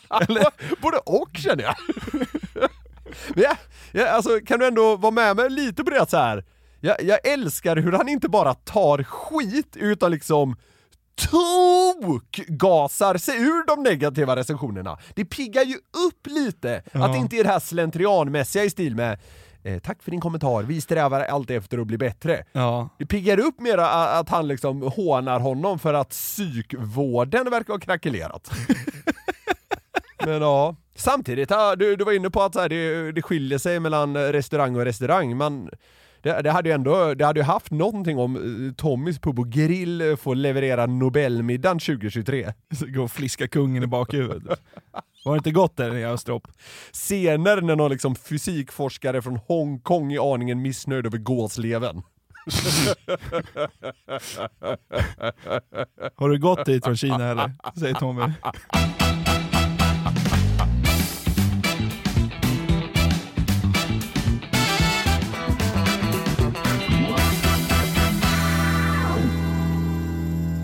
Både 0.81 0.97
och 0.99 1.31
känner 1.35 1.63
jag. 1.63 1.75
Men 3.35 3.43
jag, 3.45 3.57
jag, 3.93 4.09
alltså, 4.09 4.41
kan 4.47 4.59
du 4.59 4.67
ändå 4.67 4.97
vara 4.97 5.11
med 5.13 5.37
mig 5.37 5.51
lite 5.51 5.85
på 5.85 5.91
det 5.91 6.03
att 6.03 6.11
så 6.11 6.17
här. 6.17 6.45
Jag, 6.81 7.03
jag 7.03 7.27
älskar 7.27 7.77
hur 7.77 7.93
han 7.93 8.09
inte 8.09 8.29
bara 8.29 8.55
tar 8.55 9.03
skit 9.03 9.77
utan 9.77 10.11
liksom 10.11 10.57
tokgasar 11.31 13.17
sig 13.19 13.37
ur 13.37 13.67
de 13.67 13.83
negativa 13.83 14.37
recensionerna. 14.37 14.99
Det 15.15 15.25
piggar 15.25 15.63
ju 15.63 15.75
upp 15.75 16.27
lite 16.27 16.83
Ja. 16.93 17.05
att 17.07 17.13
det 17.13 17.19
inte 17.19 17.37
är 17.37 17.45
det 17.45 17.51
här 17.51 17.61
slentrianmässiga 17.61 18.65
i 18.65 18.71
stil 18.71 18.97
med 18.97 19.19
eh, 19.63 19.79
Tack 19.79 20.03
för 20.03 20.11
din 20.11 20.21
kommentar, 20.21 20.63
vi 20.63 20.81
strävar 20.81 21.21
alltid 21.21 21.57
efter 21.57 21.79
att 21.79 21.87
bli 21.87 21.99
bättre. 21.99 22.45
Ja. 22.53 22.89
Det 22.99 23.07
piggar 23.07 23.41
upp 23.41 23.61
mer 23.61 23.79
a- 23.79 24.19
att 24.19 24.29
han 24.29 24.49
liksom 24.49 24.83
hånar 24.83 25.41
honom 25.41 25.79
för 25.79 25.95
att 25.95 26.09
psykvården 26.11 27.51
verkar 27.51 27.73
ha 27.75 27.81
krackelerat. 27.81 28.51
Men 30.25 30.43
ja, 30.43 30.77
samtidigt, 30.97 31.53
du, 31.77 31.97
du 31.97 32.05
var 32.05 32.13
inne 32.13 32.31
på 32.31 32.43
att 32.43 32.55
så 32.55 32.61
här, 32.61 32.69
det, 32.69 33.13
det 33.13 33.23
skiljer 33.23 33.59
sig 33.59 33.81
mellan 33.81 34.17
restaurang 34.17 34.77
och 34.77 34.85
restaurang, 34.85 35.37
men 35.37 35.71
det, 36.23 36.43
det 36.43 36.51
hade 36.51 36.69
ju 36.69 36.75
ändå, 36.75 37.15
det 37.15 37.25
hade 37.25 37.41
ju 37.41 37.45
haft 37.45 37.71
någonting 37.71 38.19
om 38.19 38.37
eh, 38.37 38.75
Tommys 38.75 39.19
pub 39.19 39.39
och 39.39 39.49
grill 39.49 40.01
eh, 40.01 40.17
får 40.17 40.35
leverera 40.35 40.87
Nobelmiddagen 40.87 41.79
2023. 41.79 42.53
Så 42.79 42.87
Gå 42.87 43.03
och 43.03 43.11
fliska 43.11 43.49
kungen 43.49 43.83
i 43.83 43.87
bakhuvudet. 43.87 44.61
Var 45.25 45.33
det 45.33 45.39
inte 45.39 45.51
gott 45.51 45.77
där 45.77 45.97
i 45.97 46.05
Östropp? 46.05 46.49
Scener 46.93 47.61
när 47.61 47.77
någon 47.77 47.91
liksom 47.91 48.15
fysikforskare 48.15 49.23
från 49.23 49.37
Hongkong 49.37 50.13
är 50.13 50.35
aningen 50.35 50.63
missnöjd 50.63 51.07
över 51.07 51.19
gåsleven. 51.19 52.03
Har 56.17 56.29
du 56.29 56.39
gått 56.39 56.67
dit 56.67 56.85
från 56.85 56.97
Kina 56.97 57.31
eller? 57.31 57.53
Säger 57.79 57.95
Tommy. 57.95 58.23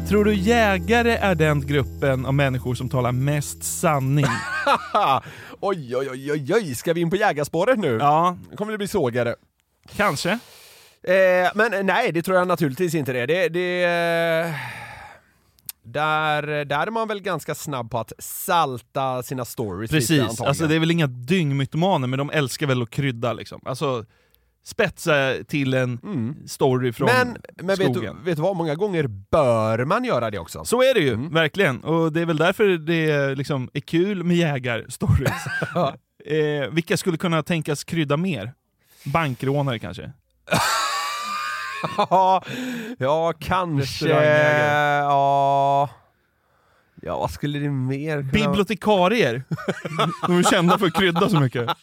Tror 0.09 0.25
du 0.25 0.35
jägare 0.35 1.17
är 1.17 1.35
den 1.35 1.67
gruppen 1.67 2.27
av 2.27 2.35
människor 2.35 2.75
som 2.75 2.89
talar 2.89 3.13
mest 3.13 3.63
sanning? 3.65 4.25
oj, 5.61 5.97
oj, 5.97 6.11
oj, 6.11 6.33
oj, 6.33 6.55
oj, 6.55 6.75
ska 6.75 6.93
vi 6.93 7.01
in 7.01 7.11
på 7.11 7.17
jägarspåret 7.17 7.79
nu? 7.79 7.99
Ja. 8.01 8.37
kommer 8.57 8.73
det 8.73 8.79
bli 8.79 8.89
sågare. 8.89 9.35
Kanske. 9.97 10.31
Eh, 11.03 11.51
men 11.55 11.87
nej, 11.87 12.13
det 12.13 12.23
tror 12.23 12.37
jag 12.37 12.49
naturligtvis 12.49 12.95
inte 12.95 13.13
det. 13.13 13.27
det, 13.27 13.49
det 13.49 13.85
eh, 13.85 14.55
där, 15.83 16.65
där 16.65 16.87
är 16.87 16.91
man 16.91 17.09
väl 17.09 17.21
ganska 17.21 17.55
snabb 17.55 17.91
på 17.91 17.99
att 17.99 18.13
salta 18.19 19.23
sina 19.23 19.45
stories 19.45 19.93
lite 19.93 20.01
Precis, 20.01 20.21
antagligen. 20.21 20.49
alltså 20.49 20.67
det 20.67 20.75
är 20.75 20.81
väl 20.81 20.91
inga 20.91 21.07
dyngmytomaner 21.07 22.09
men 22.09 22.19
de 22.19 22.31
älskar 22.31 22.67
väl 22.67 22.83
att 22.83 22.91
krydda 22.91 23.33
liksom. 23.33 23.61
Alltså 23.65 24.05
spetsa 24.67 25.35
till 25.49 25.75
en 25.75 25.99
story 26.47 26.93
från 26.93 27.07
men 27.07 27.37
men 27.57 27.77
skogen. 27.77 28.25
vet 28.25 28.37
du 28.37 28.43
vad, 28.43 28.57
många 28.57 28.75
gånger 28.75 29.07
bör 29.07 29.85
man 29.85 30.05
göra 30.05 30.31
det 30.31 30.39
också. 30.39 30.65
Så 30.65 30.83
är 30.83 30.95
det 30.95 31.01
ju, 31.01 31.29
verkligen. 31.29 31.85
Och 31.85 32.13
det 32.13 32.21
är 32.21 32.27
väl 32.27 32.37
därför 32.37 32.65
det 32.65 33.35
liksom 33.35 33.71
är 33.75 33.81
kul 33.81 34.25
med 34.25 34.37
jägarstories. 34.37 35.47
eh, 36.25 36.71
vilka 36.71 36.97
skulle 36.97 37.17
kunna 37.17 37.43
tänkas 37.43 37.85
krydda 37.85 38.17
mer? 38.17 38.53
Bankrånare 39.05 39.79
kanske? 39.79 40.13
Ja, 42.99 43.33
kanske... 43.41 44.09
Ja... 44.09 45.91
Ja, 47.07 47.19
vad 47.19 47.31
skulle 47.31 47.59
det 47.59 47.71
mer 47.71 48.17
kunna... 48.21 48.33
Bibliotekarier! 48.33 49.43
De 50.27 50.39
är 50.39 50.43
kända 50.43 50.79
för 50.79 50.87
att 50.87 50.95
krydda 50.95 51.29
så 51.29 51.41
mycket. 51.41 51.69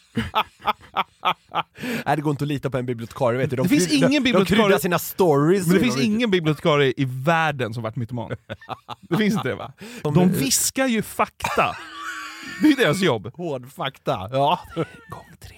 Nej, 2.05 2.15
det 2.15 2.21
går 2.21 2.32
inte 2.32 2.43
att 2.43 2.47
lita 2.47 2.69
på 2.69 2.78
en 2.78 2.86
bibliotekarie, 2.86 3.38
vet 3.39 3.49
du. 3.49 3.55
De 3.55 3.63
Det 3.63 3.69
finns 3.69 3.88
kryd- 3.88 3.97
ingen 3.97 4.24
de, 4.24 4.32
de 4.32 4.39
bibliotekarie- 4.39 4.45
kryddar 4.63 4.78
sina 4.80 4.99
stories. 4.99 5.67
Men 5.67 5.76
det 5.76 5.80
finns 5.84 6.01
ingen 6.01 6.32
bibliotekarie 6.32 6.93
i 6.97 7.05
världen 7.05 7.74
som 7.74 7.84
varit 7.84 7.95
mytoman. 7.95 8.32
Det 9.01 9.17
finns 9.17 9.34
inte 9.36 9.47
det 9.49 9.55
va? 9.55 9.74
De 10.03 10.30
viskar 10.32 10.88
ju 10.88 11.01
fakta. 11.01 11.76
Det 12.61 12.67
är 12.67 12.76
deras 12.78 13.01
jobb. 13.01 13.32
Hård 13.36 13.71
fakta, 13.71 14.30
ja. 14.32 14.59
Gång 15.09 15.26
tre. 15.39 15.55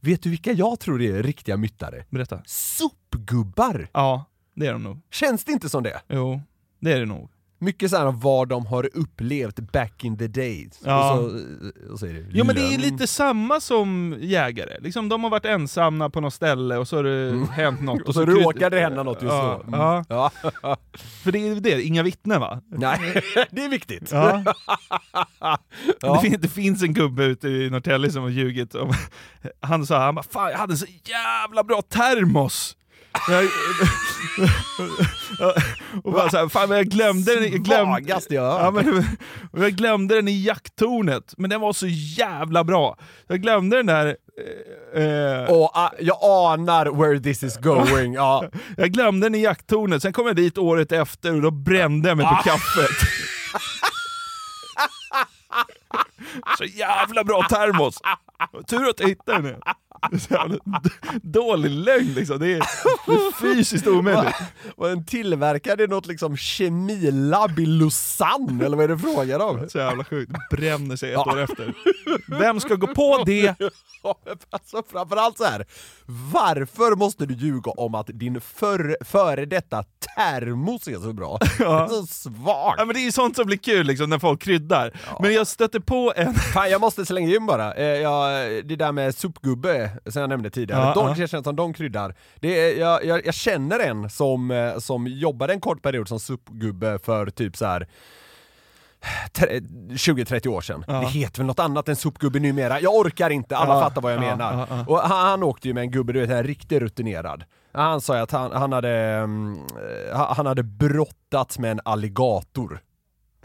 Vet 0.00 0.22
du 0.22 0.30
vilka 0.30 0.52
jag 0.52 0.80
tror 0.80 1.02
är 1.02 1.22
riktiga 1.22 1.56
myttare? 1.56 2.04
Berätta. 2.10 2.40
Sopgubbar! 2.46 3.88
Ja, 3.92 4.24
det 4.56 4.66
är 4.66 4.72
de 4.72 4.82
nog. 4.82 5.00
Känns 5.10 5.44
det 5.44 5.52
inte 5.52 5.68
som 5.68 5.82
det? 5.82 6.00
Jo, 6.08 6.40
det 6.80 6.92
är 6.92 7.00
det 7.00 7.06
nog. 7.06 7.30
Mycket 7.64 7.90
såhär 7.90 8.12
vad 8.12 8.48
de 8.48 8.66
har 8.66 8.90
upplevt 8.94 9.72
back 9.72 10.04
in 10.04 10.18
the 10.18 10.26
days. 10.26 10.80
Ja. 10.84 11.12
Och, 11.12 11.30
så, 11.30 11.92
och 11.92 11.98
så 11.98 12.06
är 12.06 12.12
det 12.12 12.24
Jo 12.32 12.44
men 12.44 12.54
det 12.54 12.74
är 12.74 12.78
lite 12.78 13.06
samma 13.06 13.60
som 13.60 14.16
jägare. 14.20 14.80
Liksom, 14.80 15.08
de 15.08 15.22
har 15.24 15.30
varit 15.30 15.44
ensamma 15.44 16.10
på 16.10 16.20
något 16.20 16.34
ställe 16.34 16.76
och 16.76 16.88
så 16.88 16.96
har 16.96 17.04
det 17.04 17.46
hänt 17.52 17.80
något. 17.82 17.94
Mm. 18.04 18.08
Och 18.08 18.14
så 18.14 18.24
råkar 18.26 18.70
det 18.70 18.80
hända 18.80 19.02
något 19.02 19.22
just 19.22 19.34
ja, 19.34 19.62
då. 19.66 19.76
Mm. 19.76 20.04
Ja. 20.08 20.30
För 21.24 21.32
det 21.32 21.48
är 21.48 21.60
det, 21.60 21.82
inga 21.82 22.02
vittnen 22.02 22.40
va? 22.40 22.60
Nej, 22.66 23.22
det 23.50 23.64
är 23.64 23.68
viktigt. 23.68 24.12
Ja. 24.12 24.44
Ja. 25.40 25.58
Det, 26.00 26.28
fin- 26.30 26.40
det 26.40 26.48
finns 26.48 26.82
en 26.82 26.94
gubbe 26.94 27.24
ute 27.24 27.48
i 27.48 27.70
Norrtälje 27.70 28.10
som 28.10 28.22
har 28.22 28.30
ljugit. 28.30 28.74
Om, 28.74 28.92
han 29.60 29.86
sa 29.86 30.04
han 30.04 30.14
bara, 30.14 30.22
fan 30.22 30.50
jag 30.50 30.58
hade 30.58 30.72
en 30.72 30.78
så 30.78 30.86
jävla 31.04 31.64
bra 31.64 31.82
termos! 31.82 32.76
Jag, 33.28 33.44
och 36.04 36.12
bara 36.12 36.30
så 36.30 36.36
här, 36.36 36.48
fan 36.48 36.70
jag 36.70 36.86
glömde 36.86 37.34
den, 37.34 37.42
jag 37.42 37.52
glömde, 37.64 37.84
Svagaste 37.94 38.34
jag 38.34 38.44
ja, 38.60 38.70
men, 38.70 38.98
och 39.52 39.64
jag 39.64 39.72
glömde 39.72 40.14
den 40.14 40.28
i 40.28 40.44
jakttornet, 40.44 41.34
men 41.36 41.50
den 41.50 41.60
var 41.60 41.72
så 41.72 41.86
jävla 41.88 42.64
bra. 42.64 42.96
Jag 43.26 43.42
glömde 43.42 43.76
den 43.76 43.86
där... 43.86 44.16
Eh, 44.96 45.02
eh, 45.04 45.50
Och 45.50 45.70
ah, 45.74 45.90
jag 46.00 46.18
anar 46.22 46.86
where 46.86 47.20
this 47.20 47.42
is 47.42 47.56
going. 47.56 48.14
Ja. 48.14 48.48
jag 48.76 48.90
glömde 48.90 49.26
den 49.26 49.34
i 49.34 49.42
jakttornet, 49.42 50.02
sen 50.02 50.12
kom 50.12 50.26
jag 50.26 50.36
dit 50.36 50.58
året 50.58 50.92
efter 50.92 51.34
och 51.34 51.42
då 51.42 51.50
brände 51.50 52.08
jag 52.08 52.16
mig 52.16 52.26
Ah. 52.26 52.36
på 52.36 52.42
kaffet. 52.42 52.90
så 56.58 56.64
jävla 56.64 57.24
bra 57.24 57.42
termos! 57.48 57.98
Tur 58.66 58.88
att 58.88 59.00
jag 59.00 59.08
hittade 59.08 59.42
den. 59.50 59.60
Dålig 61.22 61.70
lögn 61.70 62.14
liksom, 62.14 62.38
det 62.38 62.52
är, 62.52 62.58
det 63.06 63.12
är 63.12 63.32
fysiskt 63.32 63.86
omöjligt. 63.86 64.34
Och 64.76 64.90
en 64.90 65.04
tillverkare 65.06 65.86
något 65.86 66.06
liksom 66.06 66.36
kemilabb 66.36 67.58
i 67.58 67.66
Lausanne, 67.66 68.64
eller 68.64 68.76
vad 68.76 68.84
är 68.84 68.88
det 68.88 68.98
frågan 68.98 69.40
om? 69.40 69.68
Så 69.68 69.78
jävla 69.78 70.04
sjukt, 70.04 70.32
bränner 70.50 70.96
sig 70.96 71.12
ett 71.12 71.18
år 71.18 71.40
efter. 71.40 71.74
Vem 72.38 72.60
ska 72.60 72.74
gå 72.74 72.86
på 72.86 73.22
det? 73.26 73.54
Ja, 74.06 74.18
alltså 74.50 74.82
framförallt 74.92 75.38
så 75.38 75.44
här. 75.44 75.66
varför 76.32 76.96
måste 76.96 77.26
du 77.26 77.34
ljuga 77.34 77.70
om 77.70 77.94
att 77.94 78.06
din 78.12 78.40
för, 78.40 78.96
före 79.04 79.44
detta 79.44 79.84
termos 80.16 80.88
är 80.88 80.94
så 80.94 81.12
bra? 81.12 81.38
Det 81.58 81.64
är 81.64 81.88
så 81.88 82.06
svagt! 82.06 82.74
Ja, 82.78 82.84
men 82.84 82.94
det 82.94 83.00
är 83.00 83.04
ju 83.04 83.12
sånt 83.12 83.36
som 83.36 83.46
blir 83.46 83.56
kul 83.56 83.86
liksom, 83.86 84.10
när 84.10 84.18
folk 84.18 84.42
kryddar. 84.42 84.92
Men 85.20 85.34
jag 85.34 85.46
stötte 85.46 85.80
på 85.80 86.12
en... 86.26 86.34
Fan, 86.34 86.70
jag 86.70 86.80
måste 86.80 87.06
slänga 87.06 87.34
in 87.34 87.46
bara, 87.46 87.74
eh, 87.74 87.84
jag, 87.84 88.48
det 88.66 88.76
där 88.76 88.92
med 88.92 89.14
sopgubbe 89.14 89.90
som 90.06 90.20
jag 90.20 90.28
nämnde 90.28 90.50
tidigare, 90.50 90.80
Ja, 90.80 90.94
de, 90.94 91.08
ja. 91.08 91.14
det 91.14 91.28
känns 91.28 91.44
som 91.44 91.56
de 91.56 91.72
kryddar. 91.72 92.14
Det 92.40 92.60
är, 92.60 92.80
jag, 92.80 93.04
jag, 93.04 93.26
jag 93.26 93.34
känner 93.34 93.78
en 93.80 94.10
som, 94.10 94.50
eh, 94.50 94.78
som 94.78 95.06
jobbade 95.06 95.52
en 95.52 95.60
kort 95.60 95.82
period 95.82 96.08
som 96.08 96.20
sopgubbe 96.20 96.98
för 96.98 97.30
typ 97.30 97.56
så 97.56 97.66
här 97.66 97.88
20-30 99.34 100.48
år 100.48 100.60
sedan. 100.60 100.84
Ja. 100.88 101.00
Det 101.00 101.06
heter 101.06 101.38
väl 101.38 101.46
något 101.46 101.58
annat 101.58 101.88
än 101.88 101.96
sopgubbe 101.96 102.40
numera. 102.40 102.80
Jag 102.80 102.94
orkar 102.94 103.30
inte, 103.30 103.56
alla 103.56 103.74
Ja, 103.74 103.80
fattar 103.80 104.00
vad 104.00 104.12
jag 104.12 104.24
ja, 104.24 104.36
menar. 104.36 104.66
Och 104.88 104.98
han, 104.98 105.26
han 105.26 105.42
åkte 105.42 105.68
ju 105.68 105.74
med 105.74 105.80
en 105.80 105.90
gubbe, 105.90 106.12
du 106.12 106.20
vet, 106.20 106.30
en 106.30 106.42
riktigt 106.44 106.82
rutinerad. 106.82 107.44
Han 107.72 108.00
sa 108.00 108.18
att 108.18 108.30
han, 108.30 108.52
han 108.52 108.72
hade, 108.72 108.90
mm, 108.90 109.58
eh, 110.12 110.34
han 110.34 110.46
hade 110.46 110.62
brottats 110.62 111.58
med 111.58 111.70
en 111.70 111.80
alligator. 111.84 112.80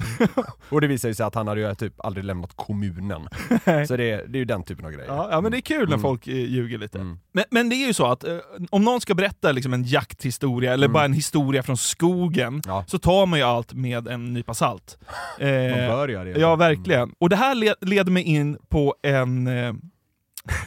och 0.69 0.81
det 0.81 0.87
visade 0.87 1.15
sig 1.15 1.25
att 1.25 1.35
han 1.35 1.47
hade 1.47 1.61
ju 1.61 1.75
typ 1.75 1.93
aldrig 2.05 2.25
lämnat 2.25 2.51
kommunen. 2.55 3.27
Så 3.87 3.97
det, 3.97 4.05
det 4.27 4.37
är 4.37 4.39
ju 4.39 4.45
den 4.45 4.63
typen 4.63 4.85
av 4.85 4.91
grejer. 4.91 5.07
Ja, 5.07 5.27
ja 5.31 5.41
men 5.41 5.51
det 5.51 5.57
är 5.57 5.61
kul 5.61 5.79
när 5.79 5.85
Mm. 5.87 6.01
folk 6.01 6.27
eh, 6.27 6.33
ljuger 6.35 6.77
lite. 6.77 6.97
Men, 7.31 7.43
men 7.51 7.69
det 7.69 7.75
är 7.75 7.87
ju 7.87 7.93
så 7.93 8.05
att 8.05 8.23
eh, 8.23 8.37
om 8.69 8.83
någon 8.83 9.01
ska 9.01 9.13
berätta 9.15 9.51
liksom 9.51 9.73
en 9.73 9.83
jakthistoria, 9.83 10.73
eller 10.73 10.87
bara 10.87 11.05
en 11.05 11.13
historia 11.13 11.63
från 11.63 11.77
skogen, 11.77 12.61
så 12.87 12.99
tar 12.99 13.25
man 13.25 13.39
ju 13.39 13.45
allt 13.45 13.73
med 13.73 14.07
en 14.07 14.33
nypa 14.33 14.53
salt. 14.53 14.97
Eh, 15.39 15.47
Man 15.47 15.87
bör 15.87 16.07
göra 16.07 16.23
det. 16.23 16.39
Ja, 16.39 16.55
verkligen. 16.55 17.13
Och 17.19 17.29
det 17.29 17.35
här 17.35 17.55
le- 17.55 17.75
leder 17.81 18.11
mig 18.11 18.23
in 18.23 18.57
på 18.69 18.95
en 19.03 19.47
eh, 19.47 19.73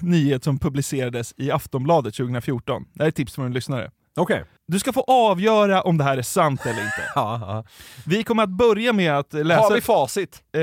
nyhet 0.00 0.44
som 0.44 0.58
publicerades 0.58 1.34
i 1.36 1.50
Aftonbladet 1.50 2.14
2014. 2.14 2.84
Det 2.92 3.02
här 3.02 3.04
är 3.04 3.08
ett 3.08 3.14
tips 3.16 3.34
från 3.34 3.46
en 3.46 3.52
lyssnare. 3.52 3.90
Okej. 4.16 4.44
Du 4.72 4.78
ska 4.78 4.92
få 4.92 5.04
avgöra 5.08 5.82
om 5.82 5.98
det 5.98 6.04
här 6.04 6.18
är 6.18 6.22
sant 6.22 6.66
eller 6.66 6.82
inte. 6.84 7.02
Ja, 7.14 7.38
ja. 7.42 7.64
Vi 8.06 8.24
kommer 8.24 8.42
att 8.42 8.48
börja 8.50 8.92
med 8.92 9.18
att 9.18 9.32
läsa... 9.32 9.60
Har 9.62 9.74
vi 9.74 9.80
facit? 9.80 10.42
Eh, 10.52 10.62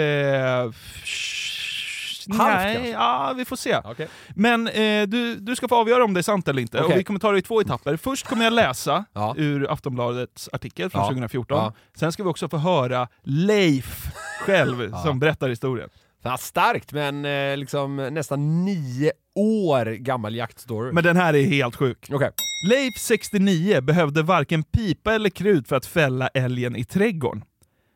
Halvt 2.37 2.53
nej, 2.53 2.89
ja 2.89 3.33
vi 3.37 3.45
får 3.45 3.55
se. 3.55 3.77
Okej. 3.83 4.07
Men 4.35 4.67
eh, 4.67 5.07
du, 5.07 5.35
du 5.35 5.55
ska 5.55 5.67
få 5.67 5.75
avgöra 5.75 6.03
om 6.03 6.13
det 6.13 6.19
är 6.19 6.21
sant 6.21 6.47
eller 6.47 6.61
inte. 6.61 6.79
Okej. 6.81 6.93
Och 6.93 6.99
vi 6.99 7.03
kommer 7.03 7.19
ta 7.19 7.31
det 7.31 7.37
i 7.37 7.41
två 7.41 7.61
etapper. 7.61 7.97
Först 7.97 8.27
kommer 8.27 8.43
jag 8.43 8.53
läsa 8.53 9.05
Ja. 9.13 9.33
ur 9.37 9.71
Aftonbladets 9.71 10.49
artikel 10.53 10.89
från 10.89 11.01
Ja. 11.01 11.07
2014. 11.07 11.57
Ja. 11.57 11.73
Sen 11.99 12.11
ska 12.11 12.23
vi 12.23 12.29
också 12.29 12.49
få 12.49 12.57
höra 12.57 13.07
Leif 13.23 14.07
själv 14.41 14.93
som 15.03 15.19
berättar 15.19 15.49
historien. 15.49 15.89
Ja, 16.21 16.37
starkt, 16.37 16.93
men 16.93 17.25
eh, 17.25 17.57
liksom 17.57 17.95
nästan 17.95 18.65
nio 18.65 19.11
år 19.35 19.85
gammal 19.85 20.35
jaktstory. 20.35 20.91
Men 20.93 21.03
den 21.03 21.17
här 21.17 21.33
är 21.33 21.45
helt 21.45 21.75
sjuk. 21.75 22.07
Okej. 22.11 22.31
Leif, 22.69 22.97
69, 22.97 23.81
behövde 23.81 24.23
varken 24.23 24.63
pipa 24.63 25.13
eller 25.13 25.29
krut 25.29 25.67
för 25.67 25.75
att 25.75 25.85
fälla 25.85 26.27
älgen 26.27 26.75
i 26.75 26.83
trädgården. 26.83 27.43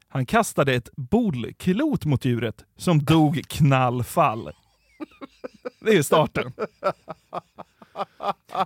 Han 0.07 0.26
kastade 0.26 0.74
ett 0.74 0.89
bolklot 0.95 2.05
mot 2.05 2.26
djuret, 2.26 2.55
som 2.78 3.03
dog 3.03 3.41
knallfall. 3.49 4.49
Det 5.82 5.97
är 5.97 6.03
starten. 6.03 6.53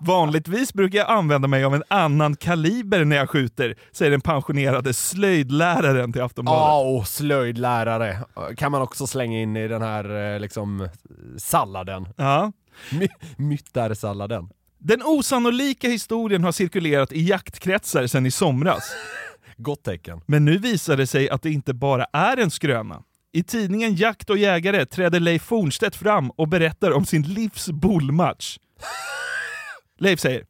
Vanligtvis 0.02 0.74
brukar 0.74 1.00
jag 1.00 1.10
använda 1.10 1.48
mig 1.48 1.64
av 1.64 1.76
en 1.76 1.84
annan 1.88 2.36
kaliber 2.36 3.06
när 3.06 3.16
jag 3.16 3.30
skjuter, 3.30 3.76
säger 3.92 4.12
den 4.12 4.22
pensionerade 4.22 4.94
slöjdläraren 4.94 6.14
till 6.14 6.22
Aftonbladet. 6.22 6.62
Ja, 6.62 6.80
och 6.80 7.08
slöjdlärare. 7.08 8.20
Kan 8.58 8.72
man 8.72 8.82
också 8.82 9.08
slänga 9.08 9.40
in 9.40 9.58
i 9.58 9.68
den 9.68 9.82
här 9.82 10.34
eh, 10.34 10.40
liksom 10.40 10.90
salladen. 11.38 12.08
Ja. 12.16 12.52
My- 12.92 13.08
myttarsalladen. 13.38 14.50
Den 14.80 15.02
osannolika 15.04 15.88
historien 15.90 16.44
har 16.44 16.52
cirkulerat 16.52 17.12
i 17.12 17.22
jaktkretsar 17.22 18.08
sedan 18.08 18.26
i 18.26 18.32
somras. 18.32 18.92
Gott 19.58 19.84
tecken. 19.84 20.22
Men 20.26 20.46
nu 20.46 20.58
visar 20.58 20.98
det 20.98 21.08
sig 21.08 21.30
att 21.30 21.42
det 21.42 21.50
inte 21.52 21.74
bara 21.74 22.06
är 22.14 22.38
en 22.38 22.52
skröna. 22.52 23.04
I 23.32 23.44
tidningen 23.44 23.96
Jakt 23.96 24.30
och 24.30 24.38
Jägare 24.38 24.86
träder 24.86 25.20
Leif 25.20 25.44
Fornstedt 25.44 25.96
fram 25.96 26.30
och 26.30 26.48
berättar 26.48 26.92
om 26.92 27.06
sin 27.06 27.22
livs 27.22 27.70
bullmatch. 27.70 28.58
Leif 29.98 30.20
säger 30.20 30.45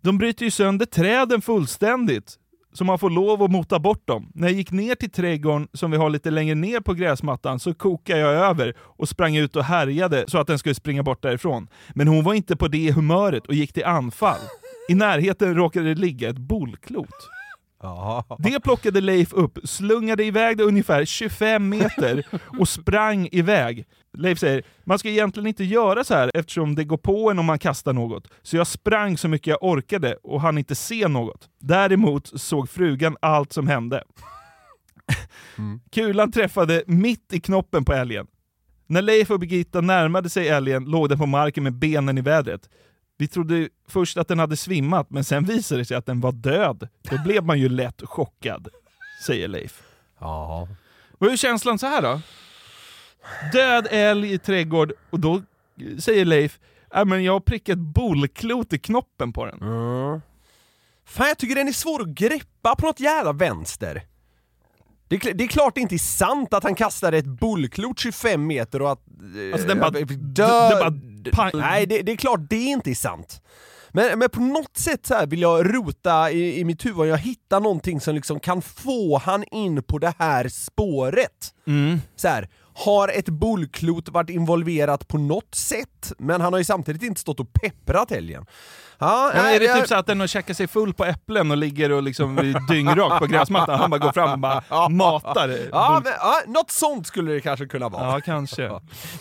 De 0.00 0.18
bryter 0.18 0.44
ju 0.44 0.50
sönder 0.50 0.86
träden 0.86 1.42
fullständigt, 1.42 2.34
så 2.72 2.84
man 2.84 2.98
får 2.98 3.10
lov 3.10 3.42
att 3.42 3.50
mota 3.50 3.78
bort 3.78 4.06
dem. 4.06 4.30
När 4.34 4.48
jag 4.48 4.56
gick 4.56 4.70
ner 4.70 4.94
till 4.94 5.10
trädgården 5.10 5.68
som 5.72 5.90
vi 5.90 5.96
har 5.96 6.10
lite 6.10 6.30
längre 6.30 6.54
ner 6.54 6.80
på 6.80 6.94
gräsmattan 6.94 7.60
så 7.60 7.74
kokade 7.74 8.20
jag 8.20 8.32
över 8.32 8.74
och 8.78 9.08
sprang 9.08 9.36
ut 9.36 9.56
och 9.56 9.64
härjade 9.64 10.24
så 10.28 10.38
att 10.38 10.46
den 10.46 10.58
skulle 10.58 10.74
springa 10.74 11.02
bort 11.02 11.22
därifrån. 11.22 11.68
Men 11.94 12.08
hon 12.08 12.24
var 12.24 12.34
inte 12.34 12.56
på 12.56 12.68
det 12.68 12.92
humöret 12.92 13.46
och 13.46 13.54
gick 13.54 13.72
till 13.72 13.84
anfall. 13.84 14.40
I 14.88 14.94
närheten 14.94 15.54
råkade 15.54 15.88
det 15.88 16.00
ligga 16.00 16.28
ett 16.30 16.38
bollklot. 16.38 17.35
Det 18.38 18.60
plockade 18.60 19.00
Leif 19.00 19.32
upp, 19.32 19.58
slungade 19.64 20.24
iväg 20.24 20.56
det 20.56 20.64
ungefär 20.64 21.04
25 21.04 21.68
meter 21.68 22.26
och 22.60 22.68
sprang 22.68 23.28
iväg. 23.32 23.86
Leif 24.12 24.38
säger, 24.38 24.62
man 24.84 24.98
ska 24.98 25.08
egentligen 25.08 25.46
inte 25.46 25.64
göra 25.64 26.04
så 26.04 26.14
här 26.14 26.30
eftersom 26.34 26.74
det 26.74 26.84
går 26.84 26.96
på 26.96 27.30
en 27.30 27.38
om 27.38 27.46
man 27.46 27.58
kastar 27.58 27.92
något. 27.92 28.28
Så 28.42 28.56
jag 28.56 28.66
sprang 28.66 29.18
så 29.18 29.28
mycket 29.28 29.46
jag 29.46 29.62
orkade 29.62 30.16
och 30.22 30.40
hann 30.40 30.58
inte 30.58 30.74
se 30.74 31.08
något. 31.08 31.48
Däremot 31.60 32.40
såg 32.40 32.70
frugan 32.70 33.16
allt 33.20 33.52
som 33.52 33.68
hände. 33.68 34.04
Kulan 35.92 36.32
träffade 36.32 36.82
mitt 36.86 37.32
i 37.32 37.40
knoppen 37.40 37.84
på 37.84 37.92
älgen. 37.92 38.26
När 38.86 39.02
Leif 39.02 39.30
och 39.30 39.40
Birgitta 39.40 39.80
närmade 39.80 40.30
sig 40.30 40.48
älgen 40.48 40.84
låg 40.84 41.08
den 41.08 41.18
på 41.18 41.26
marken 41.26 41.64
med 41.64 41.74
benen 41.74 42.18
i 42.18 42.20
vädret. 42.20 42.70
Vi 43.18 43.28
trodde 43.28 43.68
först 43.88 44.16
att 44.16 44.28
den 44.28 44.38
hade 44.38 44.56
svimmat, 44.56 45.10
men 45.10 45.24
sen 45.24 45.44
visade 45.44 45.80
det 45.80 45.84
sig 45.84 45.96
att 45.96 46.06
den 46.06 46.20
var 46.20 46.32
död. 46.32 46.88
Då 47.02 47.18
blev 47.24 47.44
man 47.44 47.58
ju 47.58 47.68
lätt 47.68 48.02
chockad, 48.04 48.68
säger 49.26 49.48
Leif. 49.48 49.82
Ja. 50.18 50.68
Vad 51.18 51.32
är 51.32 51.36
känslan 51.36 51.78
så 51.78 51.86
här 51.86 52.02
då? 52.02 52.20
Död 53.52 53.86
älg 53.90 54.32
i 54.32 54.38
trädgård, 54.38 54.92
och 55.10 55.20
då 55.20 55.42
säger 55.98 56.24
Leif 56.24 56.58
äh, 56.94 57.04
men 57.04 57.24
jag 57.24 57.32
har 57.32 57.40
prickat 57.40 57.72
ett 57.72 57.78
bollklot 57.78 58.72
i 58.72 58.78
knoppen 58.78 59.32
på 59.32 59.46
den. 59.46 59.62
Mm. 59.62 60.20
Fan 61.04 61.28
jag 61.28 61.38
tycker 61.38 61.54
den 61.54 61.68
är 61.68 61.72
svår 61.72 62.02
att 62.02 62.08
greppa 62.08 62.74
på 62.76 62.86
något 62.86 63.00
jävla 63.00 63.32
vänster. 63.32 64.02
Det 65.08 65.16
är, 65.26 65.34
det 65.34 65.44
är 65.44 65.48
klart 65.48 65.74
det 65.74 65.80
inte 65.80 65.94
är 65.94 65.98
sant 65.98 66.54
att 66.54 66.62
han 66.64 66.74
kastade 66.74 67.18
ett 67.18 67.26
bollklot 67.26 67.98
25 67.98 68.46
meter 68.46 68.82
och 68.82 68.92
att... 68.92 68.98
eh, 69.08 69.52
Alltså, 69.52 69.68
den 69.68 69.78
bara- 69.80 69.90
dö- 70.10 70.90
Nej, 71.54 71.86
det, 71.86 72.02
det 72.02 72.12
är 72.12 72.16
klart 72.16 72.40
det 72.50 72.56
inte 72.64 72.90
är 72.90 72.94
sant. 72.94 73.40
Men, 73.92 74.18
men 74.18 74.28
på 74.30 74.40
något 74.40 74.76
sätt 74.76 75.06
så 75.06 75.26
vill 75.26 75.40
jag 75.40 75.74
rota 75.74 76.30
i, 76.30 76.60
i 76.60 76.64
mitt 76.64 76.86
huvud, 76.86 77.06
jag 77.08 77.18
hittar 77.18 77.60
någonting 77.60 78.00
som 78.00 78.14
liksom 78.14 78.40
kan 78.40 78.62
få 78.62 79.18
han 79.18 79.44
in 79.52 79.82
på 79.82 79.98
det 79.98 80.14
här 80.18 80.48
spåret. 80.48 81.54
Mm. 81.66 82.00
Så 82.16 82.28
här, 82.28 82.48
har 82.76 83.08
ett 83.08 83.28
bollklot 83.28 84.08
varit 84.08 84.30
involverat 84.30 85.08
på 85.08 85.18
något 85.18 85.54
sätt? 85.54 86.12
Men 86.18 86.40
han 86.40 86.52
har 86.52 86.58
ju 86.60 86.64
samtidigt 86.64 87.02
inte 87.02 87.20
stått 87.20 87.40
och 87.40 87.52
pepprat 87.52 88.12
älgen. 88.12 88.46
Ja, 88.98 89.32
Ja, 89.34 89.42
nej, 89.42 89.56
är 89.56 89.60
det 89.60 89.66
jag- 89.66 89.78
typ 89.78 89.88
så 89.88 89.94
att 89.94 90.06
den 90.06 90.20
har 90.20 90.26
käkat 90.26 90.56
sig 90.56 90.66
full 90.68 90.94
på 90.94 91.04
äpplen 91.04 91.50
och 91.50 91.56
ligger 91.56 91.92
och 91.92 92.02
liksom 92.02 92.54
dyngrak 92.68 93.18
på 93.18 93.26
gräsmattan? 93.26 93.80
Han 93.80 93.90
bara 93.90 93.98
går 93.98 94.12
fram 94.12 94.32
och 94.32 94.38
bara 94.38 94.88
matar. 94.88 95.58
Ja, 95.72 96.00
men, 96.04 96.12
ja, 96.20 96.40
något 96.46 96.70
sånt 96.70 97.06
skulle 97.06 97.32
det 97.32 97.40
kanske 97.40 97.66
kunna 97.66 97.88
vara. 97.88 98.12
Ja, 98.12 98.20
kanske. 98.20 98.70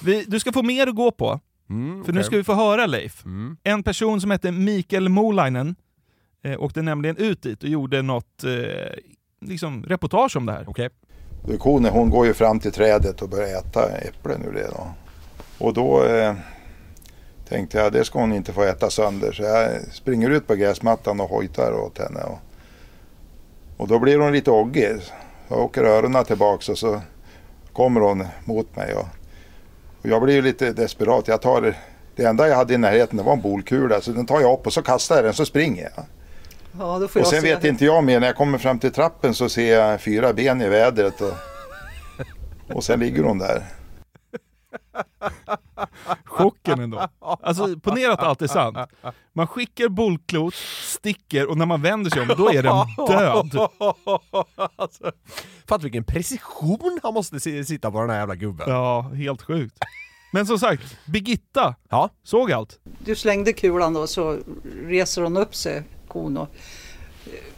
Vi, 0.04 0.24
du 0.28 0.40
ska 0.40 0.52
få 0.54 0.64
mer 0.64 0.88
att 0.88 0.96
gå 0.96 1.12
på. 1.12 1.40
För 1.68 1.74
nu 1.74 1.90
Mm, 1.92 2.02
okej. 2.10 2.24
ska 2.24 2.38
vi 2.38 2.44
få 2.44 2.54
höra 2.54 2.86
Leif. 2.86 3.24
En 3.64 3.84
person 3.84 4.22
som 4.22 4.32
hette 4.32 4.52
Mikael 4.52 5.10
Molainen 5.10 5.76
eh, 6.44 6.62
åkte 6.64 6.82
nämligen 6.82 7.18
ut 7.18 7.42
dit 7.42 7.64
och 7.64 7.70
gjorde 7.70 8.02
något 8.02 8.44
eh, 8.44 8.52
liksom, 9.46 9.84
reportage 9.84 10.36
om 10.38 10.46
det 10.46 10.52
här. 10.52 10.70
Okay. 10.70 10.90
Konen 11.60 11.92
hon 11.92 12.10
går 12.10 12.26
ju 12.26 12.34
fram 12.34 12.60
till 12.60 12.72
trädet 12.72 13.22
och 13.22 13.30
börjar 13.30 13.60
äta 13.60 13.90
äpplen 13.98 14.44
ur 14.48 14.54
det. 14.54 14.68
Då. 14.68 14.88
Och 15.66 15.74
då 15.74 16.04
eh, 16.04 16.34
Tänkte 17.50 17.78
jag, 17.78 17.94
det 17.94 18.06
ska 18.06 18.20
hon 18.20 18.34
inte 18.34 18.54
få 18.54 18.64
äta 18.64 18.90
sönder. 18.90 19.32
Så 19.32 19.44
jag 19.44 19.70
springer 19.92 20.30
ut 20.30 20.48
på 20.48 20.56
gräsmattan 20.56 21.20
och 21.20 21.30
hojtar 21.30 21.72
åt 21.74 21.98
henne. 21.98 22.20
Och, 22.24 22.40
och 23.78 23.88
då 23.88 24.00
blir 24.00 24.20
hon 24.20 24.32
lite 24.32 24.52
oggig. 24.52 24.98
Jag 25.48 25.60
åker 25.60 25.84
öronen 25.84 26.26
tillbaks 26.26 26.70
och 26.70 26.78
så 26.78 27.02
kommer 27.74 28.02
hon 28.02 28.28
mot 28.46 28.76
mig. 28.76 28.94
Och, 28.94 29.08
och 30.02 30.10
jag 30.10 30.22
blir 30.22 30.42
lite 30.42 30.72
desperat. 30.72 31.28
Jag 31.28 31.42
tar 31.42 31.62
det, 31.62 31.76
det 32.16 32.24
enda 32.24 32.48
jag 32.48 32.56
hade 32.56 32.74
i 32.74 32.78
närheten 32.78 33.18
det 33.18 33.24
var 33.24 33.34
en 33.34 33.42
bolkula. 33.42 34.02
Så 34.02 34.12
den 34.12 34.26
tar 34.26 34.42
jag 34.42 34.54
upp 34.54 34.68
och 34.68 34.74
så 34.74 34.82
kastar 34.82 35.16
jag 35.16 35.26
den 35.26 35.34
så 35.34 35.46
springer 35.46 35.92
jag. 35.96 36.06
Ja, 36.80 37.00
då 37.00 37.08
får 37.08 37.20
Och 37.20 37.28
sen 37.28 37.42
se 37.42 37.48
vet 37.48 37.62
det. 37.62 37.68
inte 37.68 37.86
jag 37.86 38.04
mer. 38.04 38.20
När 38.20 38.28
jag 38.28 38.36
kommer 38.36 38.58
fram 38.58 38.80
till 38.80 38.92
trappen 38.92 39.34
så 39.34 39.50
ser 39.50 39.74
jag 39.80 40.02
fyra 40.02 40.34
ben 40.34 40.62
i 40.62 40.70
vädret. 40.70 41.22
Och, 41.22 41.34
och 42.76 42.84
sen 42.84 43.00
ligger 43.00 43.24
hon 43.24 43.38
där. 43.38 43.64
Chocken 46.26 46.80
ändå. 46.80 47.08
Alltså 47.20 47.80
ponera 47.80 48.14
att 48.14 48.20
allt 48.24 48.42
är 48.42 48.48
sant. 48.48 48.78
Man 49.34 49.48
skickar 49.48 49.88
bollklot, 49.90 50.54
sticker 50.84 51.50
och 51.50 51.58
när 51.58 51.66
man 51.66 51.82
vänder 51.82 52.12
sig 52.12 52.22
om, 52.22 52.28
då 52.38 52.50
är 52.52 52.64
den 52.64 53.08
död. 53.08 53.70
alltså, 54.76 55.12
Fatta 55.68 55.84
vilken 55.84 56.04
precision 56.04 57.00
han 57.04 57.14
måste 57.14 57.40
si- 57.40 57.66
sitta 57.66 57.92
på 57.92 58.02
den 58.02 58.10
här 58.10 58.18
jävla 58.20 58.36
gubben. 58.36 58.70
Ja, 58.70 59.02
helt 59.02 59.42
sjukt. 59.42 59.78
Men 60.34 60.46
som 60.46 60.60
sagt, 60.60 60.98
Birgitta 61.06 61.76
ja. 61.90 62.10
såg 62.24 62.52
allt. 62.52 62.80
Du 63.00 63.16
slängde 63.16 63.54
kulan 63.54 63.94
då 63.94 64.08
så 64.08 64.38
reser 64.88 65.22
hon 65.22 65.38
upp 65.38 65.56
sig, 65.56 65.84
kon. 66.16 66.38
Och, 66.38 66.48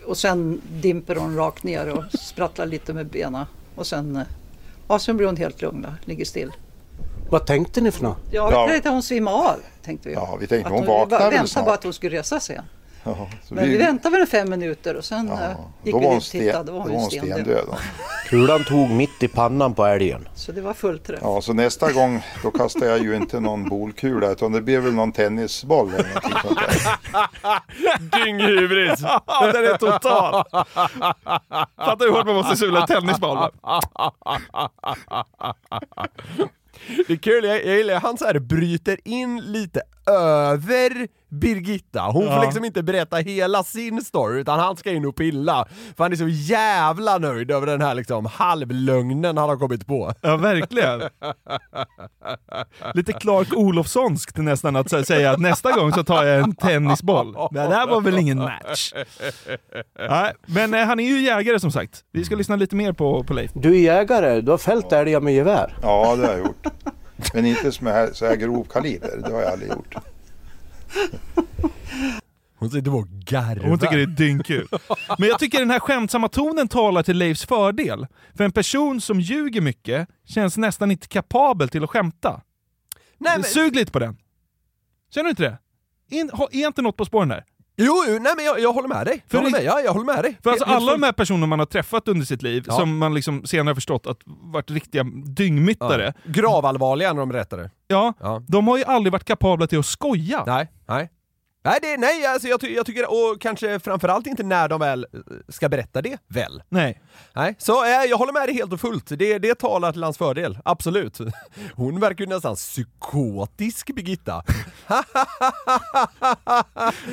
och 0.05 0.17
sen 0.17 0.61
dimper 0.71 1.15
hon 1.15 1.35
rakt 1.35 1.63
ner 1.63 1.89
och 1.89 2.03
sprattlar 2.19 2.65
lite 2.65 2.93
med 2.93 3.07
benen. 3.07 3.45
Och 3.75 3.87
sen, 3.87 4.21
ja, 4.87 4.99
sen 4.99 5.17
blir 5.17 5.27
hon 5.27 5.37
helt 5.37 5.61
lugn, 5.61 5.81
då, 5.81 5.89
ligger 6.05 6.25
still. 6.25 6.51
Vad 7.29 7.45
tänkte 7.45 7.81
ni 7.81 7.91
för 7.91 8.03
något? 8.03 8.17
Ja, 8.31 8.65
vi 8.65 8.71
tänkte 8.71 8.89
att 8.89 8.93
hon 8.93 9.03
svimmade 9.03 9.37
av. 9.37 9.55
Tänkte 9.83 10.09
vi. 10.09 10.15
Ja, 10.15 10.37
vi 10.39 10.47
tänkte 10.47 10.67
Att 10.67 10.73
hon 10.79 10.85
vaknar 10.85 11.19
väl 11.19 11.29
väntade 11.29 11.47
snart. 11.47 11.65
bara 11.65 11.75
att 11.75 11.83
hon 11.83 11.93
skulle 11.93 12.17
resa 12.17 12.39
sig. 12.39 12.61
Ja, 13.07 13.27
så 13.43 13.53
Men 13.53 13.69
vi, 13.69 13.77
väntade 13.77 14.17
väl 14.17 14.27
fem 14.27 14.49
minuter 14.49 14.95
och 14.95 15.05
sen 15.05 15.31
eh, 15.31 15.49
gick 15.83 15.95
vi 15.95 15.99
dit 15.99 16.07
och 16.07 16.23
tittade. 16.23 16.51
sten, 16.51 16.65
Då 16.65 16.71
var 16.71 16.79
hon 16.79 16.91
hon 16.91 17.11
stendöd. 17.11 17.65
Kulan 18.29 18.63
tog 18.63 18.89
mitt 18.89 19.23
i 19.23 19.27
pannan 19.27 19.73
på 19.73 19.85
älgen. 19.85 20.27
Så 20.35 20.51
det 20.51 20.61
var 20.61 20.73
full 20.73 20.99
träff. 20.99 21.19
Ja, 21.21 21.41
så 21.41 21.53
nästa 21.53 21.91
gång 21.91 22.21
då 22.43 22.51
kastar 22.51 22.85
jag 22.85 22.99
ju 22.99 23.15
inte 23.15 23.39
någon 23.39 23.69
bolkula 23.69 24.31
utan 24.31 24.51
det 24.51 24.61
blir 24.61 24.79
väl 24.79 24.93
någon 24.93 25.11
tennisboll 25.11 25.89
eller 25.93 26.07
någonting 26.07 26.33
sånt 26.43 26.59
där. 26.59 28.23
Dynghybris! 28.25 28.99
Ja, 29.27 29.51
den 29.53 29.65
är 29.65 29.77
total. 29.77 30.43
Fattar 31.77 32.05
hur 32.05 32.11
hårt 32.11 32.25
man 32.25 32.35
måste 32.35 32.55
sula 32.57 32.81
en 32.81 32.87
tennisboll? 32.87 33.37
Det 37.07 37.13
är 37.13 37.17
kul, 37.17 37.43
jag, 37.45 37.65
jag 37.65 37.77
gillar 37.77 37.95
att 37.95 38.03
han 38.03 38.17
så 38.17 38.25
här 38.25 38.39
bryter 38.39 38.97
in 39.03 39.41
lite 39.41 39.81
över 40.05 41.07
Birgitta. 41.29 42.01
Hon 42.01 42.23
får 42.25 42.33
Ja. 42.33 42.43
liksom 42.43 42.65
inte 42.65 42.83
berätta 42.83 43.17
hela 43.17 43.63
sin 43.63 44.01
story 44.03 44.39
utan 44.41 44.59
han 44.59 44.77
ska 44.77 44.91
in 44.91 45.05
och 45.05 45.15
pilla. 45.15 45.67
För 45.97 46.03
han 46.03 46.11
är 46.11 46.15
så 46.15 46.27
jävla 46.27 47.17
nöjd 47.17 47.51
över 47.51 47.67
den 47.67 47.81
här 47.81 47.95
liksom 47.95 48.25
halvlögnen 48.25 49.37
han 49.37 49.49
har 49.49 49.57
kommit 49.57 49.87
på. 49.87 50.13
Ja, 50.21 50.37
verkligen. 50.37 51.01
Lite 52.93 53.13
Clark 53.13 53.53
Olofssonskt 53.53 54.37
nästan 54.37 54.75
att 54.75 54.87
sä- 54.87 55.03
säga 55.03 55.31
att 55.31 55.39
nästa 55.39 55.71
gång 55.71 55.91
så 55.93 56.03
tar 56.03 56.23
jag 56.23 56.43
en 56.43 56.55
tennisboll. 56.55 57.33
Det 57.51 57.59
där 57.59 57.87
var 57.87 58.01
väl 58.01 58.17
ingen 58.17 58.37
match? 58.37 58.93
Nej, 60.09 60.33
men 60.45 60.73
eh, 60.73 60.85
han 60.85 60.99
är 60.99 61.03
ju 61.03 61.19
jägare 61.21 61.59
som 61.59 61.71
sagt. 61.71 62.03
Vi 62.11 62.23
ska 62.25 62.35
lyssna 62.35 62.55
lite 62.55 62.75
mer 62.75 62.93
på, 62.93 63.23
på 63.23 63.33
Leif. 63.33 63.51
Du 63.53 63.69
är 63.75 63.79
jägare, 63.79 64.41
du 64.41 64.51
har 64.51 64.57
fällt 64.57 64.91
älgar 64.91 65.19
med 65.21 65.33
gevär. 65.33 65.77
Ja, 65.81 66.15
det 66.15 66.25
har 66.25 66.33
jag 66.33 66.39
gjort. 66.39 66.67
Men 67.33 67.45
inte 67.45 67.71
som 67.71 67.87
här, 67.87 68.09
så 68.13 68.25
här 68.25 68.35
grov 68.35 68.63
kaliber, 68.63 69.21
det 69.27 69.33
har 69.33 69.41
jag 69.41 69.51
aldrig 69.51 69.69
gjort. 69.71 69.95
Hon 72.59 72.69
sitter 72.69 72.95
och 72.95 73.07
garvar. 73.07 73.69
Hon 73.69 73.79
tycker 73.79 73.97
det 73.97 74.03
är 74.03 74.07
dyngkul. 74.07 74.67
Men 75.17 75.29
jag 75.29 75.39
tycker 75.39 75.59
den 75.59 75.71
här 75.71 75.79
skämtsamma 75.79 76.29
tonen 76.29 76.67
talar 76.67 77.03
till 77.03 77.17
Leifs 77.17 77.45
fördel. 77.45 78.07
För 78.37 78.43
en 78.43 78.51
person 78.51 79.01
som 79.01 79.19
ljuger 79.19 79.61
mycket 79.61 80.09
känns 80.25 80.57
nästan 80.57 80.91
inte 80.91 81.07
kapabel 81.07 81.69
till 81.69 81.83
att 81.83 81.89
skämta. 81.89 82.41
Nej, 83.17 83.33
men- 83.37 83.43
Sug 83.43 83.75
lite 83.75 83.91
på 83.91 83.99
den. 83.99 84.17
Känner 85.09 85.23
du 85.23 85.29
inte 85.29 85.43
det? 85.43 85.57
In, 86.17 86.29
ha, 86.33 86.47
är 86.51 86.67
inte 86.67 86.81
något 86.81 86.97
på 86.97 87.05
spåren 87.05 87.29
där? 87.29 87.43
Jo, 87.79 88.03
jo 88.07 88.19
nej 88.21 88.33
men 88.35 88.45
jag, 88.45 88.59
jag 88.59 88.73
håller 88.73 88.87
med 88.87 89.05
dig. 89.07 89.13
Jag 89.23 89.31
För 89.31 89.37
håller 89.37 89.49
i- 89.49 89.51
med, 89.51 89.63
ja, 89.63 89.79
jag 89.81 89.93
håller 89.93 90.05
med 90.05 90.23
dig. 90.23 90.37
För 90.43 90.49
alltså 90.49 90.65
alla 90.65 90.91
de 90.91 91.03
här 91.03 91.11
personerna 91.11 91.45
man 91.45 91.59
har 91.59 91.65
träffat 91.65 92.07
under 92.07 92.25
sitt 92.25 92.41
liv, 92.41 92.63
Ja. 92.67 92.73
som 92.73 92.97
man 92.97 93.13
liksom 93.13 93.45
senare 93.45 93.75
förstått 93.75 94.07
att 94.07 94.17
varit 94.25 94.71
riktiga 94.71 95.03
dyngmyttare. 95.25 96.13
Ja. 96.23 96.31
Gravallvarliga 96.31 97.13
när 97.13 97.19
de 97.19 97.29
berättade. 97.29 97.71
Ja, 97.87 98.13
Ja. 98.19 98.41
de 98.47 98.67
har 98.67 98.77
ju 98.77 98.83
aldrig 98.83 99.11
varit 99.11 99.23
kapabla 99.25 99.67
till 99.67 99.79
att 99.79 99.85
skoja. 99.85 100.43
Nej, 100.47 100.67
nej. 100.87 101.09
Nej, 101.63 101.79
det, 101.81 101.97
nej 101.97 102.25
alltså 102.25 102.47
jag, 102.47 102.61
ty, 102.61 102.73
jag 102.73 102.85
tycker, 102.85 103.11
och 103.11 103.41
kanske 103.41 103.79
framförallt 103.79 104.27
inte 104.27 104.43
när 104.43 104.69
de 104.69 104.79
väl 104.79 105.05
eh, 105.13 105.19
ska 105.49 105.69
berätta 105.69 106.01
det, 106.01 106.17
väl? 106.27 106.63
Nej. 106.69 107.01
Nej, 107.35 107.55
så 107.57 107.85
eh, 107.85 108.03
jag 108.09 108.17
håller 108.17 108.33
med 108.33 108.47
dig 108.47 108.55
helt 108.55 108.73
och 108.73 108.79
fullt. 108.81 109.05
Det, 109.09 109.39
det 109.39 109.55
talar 109.55 109.91
till 109.91 110.03
hans 110.03 110.17
fördel, 110.17 110.57
absolut. 110.65 111.19
Hon 111.75 111.99
verkar 111.99 112.25
ju 112.25 112.29
nästan 112.29 112.55
psykotisk, 112.55 113.95
Birgitta. 113.95 114.43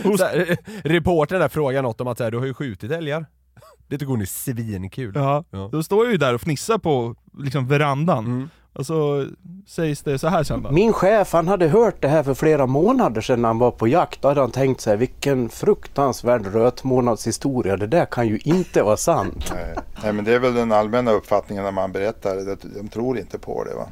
så 0.02 0.24
här, 0.24 0.56
reportern 0.84 1.40
där 1.40 1.48
frågar 1.48 1.82
något 1.82 2.00
om 2.00 2.06
att 2.06 2.18
så 2.18 2.24
här, 2.24 2.30
du 2.30 2.38
har 2.38 2.46
ju 2.46 2.54
skjutit 2.54 2.90
älgar. 2.90 3.26
Det 3.88 3.98
tycker 3.98 4.10
hon 4.10 4.20
är 4.20 4.26
svinkul. 4.26 5.12
Ja, 5.14 5.44
då 5.72 5.82
står 5.82 6.04
jag 6.04 6.12
ju 6.12 6.18
där 6.18 6.34
och 6.34 6.40
fnissar 6.40 6.78
på 6.78 7.16
liksom, 7.38 7.68
verandan. 7.68 8.26
Mm. 8.26 8.48
Och 8.74 8.86
så 8.86 9.26
sägs 9.66 10.02
det 10.02 10.18
så 10.18 10.28
här 10.28 10.42
sen. 10.42 10.66
Min 10.70 10.92
chef 10.92 11.32
han 11.32 11.48
hade 11.48 11.68
hört 11.68 12.02
det 12.02 12.08
här 12.08 12.22
för 12.22 12.34
flera 12.34 12.66
månader 12.66 13.20
sedan 13.20 13.42
när 13.42 13.48
han 13.48 13.58
var 13.58 13.70
på 13.70 13.88
jakt. 13.88 14.22
Då 14.22 14.28
hade 14.28 14.40
han 14.40 14.50
tänkt 14.50 14.80
sig 14.80 14.96
vilken 14.96 15.48
fruktansvärd 15.48 16.46
rötmånadshistoria. 16.46 17.76
Det 17.76 17.86
där 17.86 18.06
kan 18.06 18.28
ju 18.28 18.38
inte 18.44 18.82
vara 18.82 18.96
sant. 18.96 19.52
Nej, 19.54 19.74
nej, 20.02 20.12
men 20.12 20.24
det 20.24 20.32
är 20.32 20.38
väl 20.38 20.54
den 20.54 20.72
allmänna 20.72 21.10
uppfattningen 21.10 21.64
när 21.64 21.72
man 21.72 21.92
berättar 21.92 22.36
det. 22.36 22.56
De 22.80 22.88
tror 22.88 23.18
inte 23.18 23.38
på 23.38 23.64
det. 23.64 23.74
Va? 23.74 23.88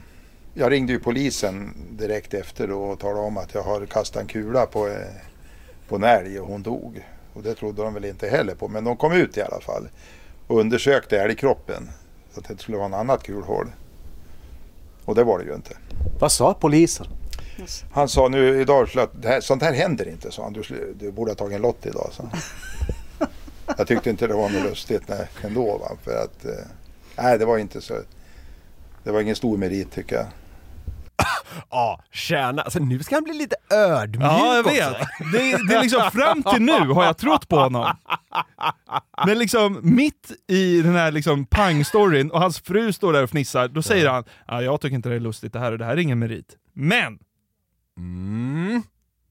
Jag 0.55 0.73
ringde 0.73 0.93
ju 0.93 0.99
polisen 0.99 1.75
direkt 1.91 2.35
efter 2.35 2.69
då 2.69 2.83
och 2.83 2.99
talade 2.99 3.27
om 3.27 3.37
att 3.37 3.55
jag 3.55 3.63
har 3.63 3.87
kastat 3.87 4.23
en 4.23 4.29
kula 4.29 4.67
på, 4.67 4.89
eh, 4.89 4.95
på 5.89 5.97
en 5.97 6.05
älg 6.05 6.41
och 6.41 6.49
hon 6.49 6.63
dog. 6.63 7.07
Och 7.35 7.43
det 7.43 7.55
trodde 7.55 7.83
de 7.83 7.95
väl 7.95 8.05
inte 8.05 8.29
heller 8.29 8.55
på. 8.55 8.69
Men 8.69 8.85
de 8.85 8.97
kom 8.97 9.13
ut 9.13 9.37
i 9.37 9.43
alla 9.43 9.61
fall 9.61 9.89
och 10.47 10.61
undersökte 10.61 11.21
älgkroppen. 11.21 11.91
Så 12.35 12.41
att 12.41 12.49
det 12.49 12.61
skulle 12.61 12.77
vara 12.77 12.87
en 12.87 12.95
annat 12.95 13.23
kulhål. 13.23 13.67
Och 15.05 15.15
det 15.15 15.25
var 15.25 15.39
det 15.39 15.45
ju 15.45 15.55
inte. 15.55 15.77
Vad 16.19 16.33
sa 16.33 16.55
polisen? 16.55 17.07
Han 17.93 18.09
sa 18.09 18.29
nu 18.29 18.61
idag, 18.61 18.89
det 19.13 19.29
här, 19.29 19.41
sånt 19.41 19.63
här 19.63 19.73
händer 19.73 20.09
inte, 20.09 20.31
sa 20.31 20.43
han. 20.43 20.53
Du, 20.53 20.95
du 20.99 21.13
borde 21.13 21.31
ha 21.31 21.37
tagit 21.37 21.57
en 21.57 21.63
lott 21.63 21.87
idag, 21.87 22.09
sa 22.13 22.25
han. 22.31 22.41
Jag 23.79 23.87
tyckte 23.87 24.11
inte 24.11 24.27
det 24.27 24.35
var 24.35 24.49
något 24.49 24.63
lustigt 24.63 25.03
nej, 25.07 25.29
ändå. 25.43 25.79
Va? 25.79 25.97
För 26.03 26.25
att, 26.25 26.45
eh, 26.45 26.67
nej, 27.17 27.39
det 27.39 27.45
var 27.45 27.59
inte 27.59 27.81
så. 27.81 27.95
Det 29.05 29.11
var 29.11 29.21
ingen 29.21 29.37
stor 29.37 29.57
merit 29.57 29.93
tycker 29.93 30.17
jag. 30.17 30.27
Ja, 31.71 32.05
tjäna. 32.13 32.63
Alltså 32.63 32.79
nu 32.79 33.03
ska 33.03 33.17
han 33.17 33.25
bli 33.25 33.35
lite 33.35 33.57
ödmjuk 33.71 34.23
Ja, 34.23 34.55
jag 34.57 34.67
också. 34.67 34.75
vet. 34.75 34.97
Det, 35.33 35.69
det 35.69 35.75
är 35.75 35.83
liksom 35.83 36.11
fram 36.11 36.43
till 36.43 36.63
nu 36.63 36.79
har 36.79 37.05
jag 37.05 37.19
trott 37.19 37.49
på 37.49 37.57
honom. 37.57 37.97
Men 39.27 39.39
liksom 39.39 39.81
mitt 39.83 40.33
i 40.49 40.83
den 40.83 40.95
här 40.95 41.13
liksom 41.13 41.47
pang-storyn 41.47 42.31
och 42.31 42.41
hans 42.41 42.61
fru 42.61 42.93
står 42.93 43.13
där 43.13 43.23
och 43.23 43.31
fnissar, 43.31 43.69
då 43.69 43.83
säger 43.83 44.09
han 44.09 44.25
ja, 44.47 44.63
jag 44.63 44.81
tycker 44.81 44.95
inte 44.97 45.09
det 45.09 45.15
är 45.15 45.21
lustigt 45.21 45.53
det 45.53 45.59
här 45.59 45.73
och 45.73 45.79
det 45.79 45.85
här 45.85 45.93
är 45.93 45.99
ingen 45.99 46.19
merit. 46.19 46.57
Men! 46.73 47.19
Mm. 47.99 48.83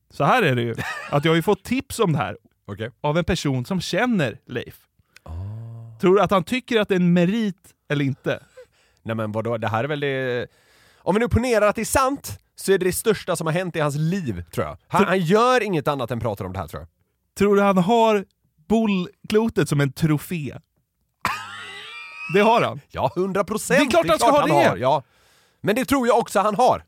Så 0.09 0.24
här 0.24 0.43
är 0.43 0.55
det 0.55 0.61
ju, 0.61 0.76
att 1.09 1.26
jag 1.26 1.32
har 1.32 1.36
ju 1.36 1.41
fått 1.41 1.63
tips 1.63 1.99
om 1.99 2.11
det 2.13 2.17
här 2.17 2.38
Okej. 2.65 2.91
av 3.01 3.17
en 3.17 3.24
person 3.24 3.65
som 3.65 3.82
känner 3.82 4.38
Leif. 4.47 4.76
Tror 6.01 6.15
du 6.15 6.22
att 6.22 6.32
han 6.32 6.43
tycker 6.43 6.80
att 6.80 6.89
det 6.89 6.95
är 6.95 6.99
en 6.99 7.13
merit 7.13 7.69
eller 7.89 8.05
inte? 8.05 8.43
Nej 9.03 9.15
men 9.15 9.32
vadå, 9.32 9.57
det 9.57 9.67
här 9.67 9.84
är 9.84 9.88
väl 9.88 9.99
det... 9.99 10.47
Om 11.04 11.16
vi 11.16 11.20
nu 11.20 11.28
ponerar 11.30 11.68
att 11.68 11.76
det 11.76 11.82
är 11.82 11.86
sant, 11.86 12.39
så 12.56 12.72
är 12.72 12.78
det 12.78 12.86
det 12.86 12.93
största 12.93 13.36
som 13.36 13.47
har 13.47 13.54
hänt 13.54 13.76
i 13.76 13.80
hans 13.80 13.95
liv, 13.95 14.43
tror 14.52 14.66
jag. 14.66 14.78
Han, 14.88 15.06
han 15.06 15.20
gör 15.20 15.64
inget 15.64 15.88
annat 15.88 16.12
än 16.12 16.20
pratar 16.20 16.45
om 16.45 16.54
det 16.54 16.60
här, 16.60 16.68
tror 16.68 16.82
jag. 16.82 16.89
Tror 17.38 17.56
du 17.56 17.62
han 17.62 17.78
har 17.78 18.26
bollklotet 18.70 19.70
som 19.70 19.82
en 19.82 19.91
trofé? 19.91 20.58
Det 22.34 22.41
har 22.41 22.62
han. 22.62 22.82
Ja, 22.89 23.12
hundra 23.16 23.43
procent! 23.43 23.80
Det 23.80 23.86
är 23.86 23.89
klart 23.89 24.08
han 24.08 24.20
ska 24.20 24.32
ha 24.32 24.45
det. 24.47 24.70
Har, 24.70 24.78
ja. 24.78 25.04
Men 25.62 25.76
det 25.76 25.86
tror 25.86 26.08
jag 26.08 26.18
också 26.18 26.39
han 26.39 26.56
har. 26.56 26.84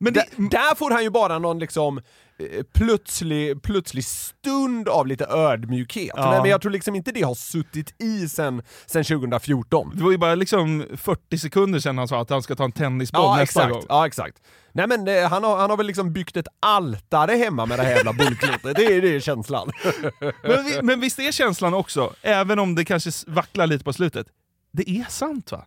Men 0.00 0.12
det, 0.12 0.24
Där, 0.36 0.74
får 0.74 0.90
han 0.90 1.02
ju 1.02 1.10
bara 1.10 1.38
någon 1.38 1.58
liksom 1.58 1.98
eh, 2.38 2.62
plötslig, 2.74 3.62
plötslig 3.62 4.04
stund 4.04 4.88
av 4.88 5.06
lite 5.06 5.26
ödmjukhet. 5.26 6.12
Ja. 6.16 6.30
Men, 6.30 6.42
men 6.42 6.50
jag 6.50 6.60
tror 6.60 6.72
liksom 6.72 6.94
inte 6.94 7.12
det 7.12 7.22
har 7.22 7.34
suttit 7.34 7.94
i 8.02 8.28
sen, 8.28 8.62
sen 8.86 9.04
2014. 9.04 9.92
det 9.96 10.02
var 10.04 10.10
ju 10.10 10.18
bara 10.18 10.34
liksom 10.34 10.84
40 10.96 11.38
sekunder 11.38 11.78
sedan 11.78 11.98
han 11.98 12.08
sa 12.08 12.20
att 12.20 12.30
han 12.30 12.42
ska 12.42 12.54
ta 12.56 12.64
en 12.64 12.72
tennisboll 12.72 13.22
Ja, 13.22 13.36
nästa 13.36 13.60
exakt. 13.62 13.72
gång. 13.74 13.84
Ja, 13.88 14.06
exakt. 14.06 14.42
Nej 14.72 14.86
men 14.86 15.08
eh, 15.08 15.28
han, 15.28 15.44
har, 15.44 15.56
han 15.56 15.70
har 15.70 15.76
väl 15.76 15.86
liksom 15.86 16.12
byggt 16.12 16.36
ett 16.36 16.48
altare 16.60 17.32
hemma 17.32 17.66
med 17.66 17.78
det 17.78 17.82
här 17.82 17.96
jävla 17.96 18.12
bollklotet. 18.12 18.76
Det 18.76 18.84
är 18.84 19.02
det 19.02 19.16
är 19.16 19.20
känslan. 19.20 19.70
Men, 20.42 20.64
vi, 20.64 20.82
men 20.82 21.00
visst 21.00 21.18
är 21.18 21.32
känslan 21.32 21.74
också, 21.74 22.12
även 22.22 22.58
om 22.58 22.74
det 22.74 22.84
kanske 22.84 23.10
vacklar 23.26 23.66
lite 23.66 23.84
på 23.84 23.92
slutet, 23.92 24.26
det 24.72 24.90
är 24.90 25.04
sant 25.08 25.52
va? 25.52 25.66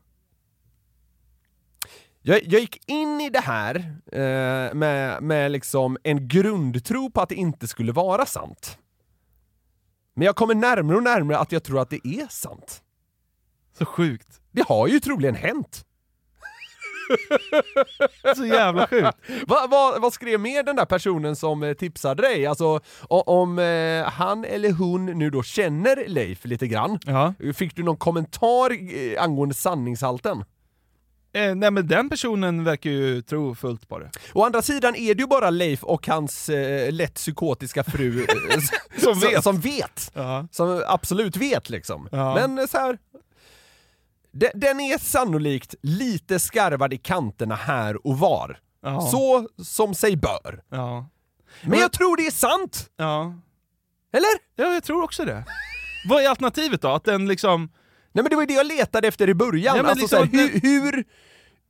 Jag, 2.22 2.40
jag 2.44 2.62
gick 2.62 2.90
in 2.90 3.22
i 3.22 3.30
det 3.30 3.40
här 3.40 3.76
eh, 4.12 4.74
med, 4.74 5.24
med 5.24 5.52
liksom 5.52 5.98
en 6.04 6.28
grundtro 6.28 7.10
på 7.12 7.22
att 7.22 7.30
det 7.30 7.36
inte 7.36 7.68
skulle 7.68 7.92
vara 7.92 8.26
sant. 8.26 8.78
Men 10.16 10.26
jag 10.26 10.36
kommer 10.36 10.56
närmare 10.56 10.98
och 10.98 11.04
närmare 11.04 11.38
att 11.38 11.52
jag 11.52 11.64
tror 11.64 11.82
att 11.82 11.90
det 11.90 12.08
är 12.08 12.28
sant. 12.30 12.82
Så 13.78 13.86
sjukt. 13.86 14.42
Det 14.52 14.64
har 14.68 14.88
ju 14.88 15.00
troligen 15.00 15.36
hänt. 15.36 15.86
Så 18.36 18.46
jävla 18.46 18.88
sjukt. 18.88 19.18
Vad 19.48 19.70
vad- 19.70 20.02
vad 20.02 20.14
skrev 20.14 20.40
mer 20.40 20.64
den 20.64 20.76
där 20.76 20.86
personen 20.86 21.36
som 21.36 21.64
eh, 21.64 21.74
tipsade 21.74 22.22
dig? 22.22 22.46
Alltså 22.46 22.80
om 23.10 23.60
eh, 23.60 24.04
han 24.12 24.46
eller 24.46 24.72
hon 24.72 25.06
nu 25.06 25.30
då 25.30 25.44
känner 25.44 26.08
Leif 26.08 26.46
lite 26.46 26.68
grann. 26.68 27.00
Fick 27.54 27.76
du 27.76 27.84
någon 27.84 27.98
kommentar 27.98 28.72
eh, 28.96 29.24
angående 29.24 29.56
sanningshalten? 29.56 30.44
Eh, 31.34 31.56
nej 31.56 31.72
men 31.72 31.88
den 31.88 32.10
personen 32.10 32.64
verkar 32.64 32.90
ju 32.90 33.22
tro 33.22 33.56
fullt 33.56 33.88
på 33.90 34.00
det. 34.00 34.12
Å 34.34 34.46
andra 34.46 34.62
sidan 34.62 34.96
är 34.96 35.16
det 35.16 35.22
ju 35.22 35.28
bara 35.28 35.50
Leif 35.50 35.84
och 35.84 36.08
hans 36.08 36.50
eh, 36.50 36.92
lätt 36.92 37.14
psykotiska 37.16 37.84
fru 37.84 38.22
eh, 38.24 38.60
Som 39.04 39.20
vet. 39.20 39.44
Som, 39.44 39.60
vet. 39.60 40.12
Som 40.52 40.84
absolut 40.88 41.36
vet 41.38 41.70
liksom. 41.70 42.10
Ja. 42.12 42.36
Men 42.36 42.60
eh, 42.60 42.66
så 42.66 42.78
här. 42.78 42.98
de- 44.32 44.52
Den 44.56 44.80
är 44.80 44.98
sannolikt 44.98 45.76
lite 45.82 46.40
skarvad 46.40 46.94
i 46.94 46.98
kanterna 46.98 47.56
här 47.56 48.08
och 48.08 48.20
var. 48.20 48.60
Ja. 48.84 49.02
Så 49.02 49.48
som 49.64 49.96
sig 49.96 50.16
bör. 50.18 50.64
Ja. 50.70 51.10
Men 51.62 51.80
jag 51.80 51.92
tror 51.92 52.18
det 52.18 52.28
är 52.28 52.32
sant! 52.32 52.90
Eller? 54.14 54.30
Ja, 54.56 54.74
jag 54.74 54.84
tror 54.84 55.04
också 55.04 55.26
det. 55.26 55.46
Vad 56.10 56.24
är 56.24 56.30
alternativet 56.30 56.82
då? 56.82 56.88
Att 56.88 57.04
den 57.04 57.28
liksom... 57.28 57.70
Nej 58.14 58.24
men 58.24 58.30
det 58.30 58.36
var 58.36 58.44
ju 58.44 58.48
det 58.48 58.54
jag 58.54 58.68
letade 58.68 59.08
efter 59.08 59.30
i 59.30 59.34
början. 59.34 59.76
Ja, 59.78 59.84
men 59.84 59.92
alltså, 59.92 60.22
liksom 60.24 60.30
så 60.32 60.38
här, 60.38 60.50
hur, 60.54 60.62
hur, 60.92 61.04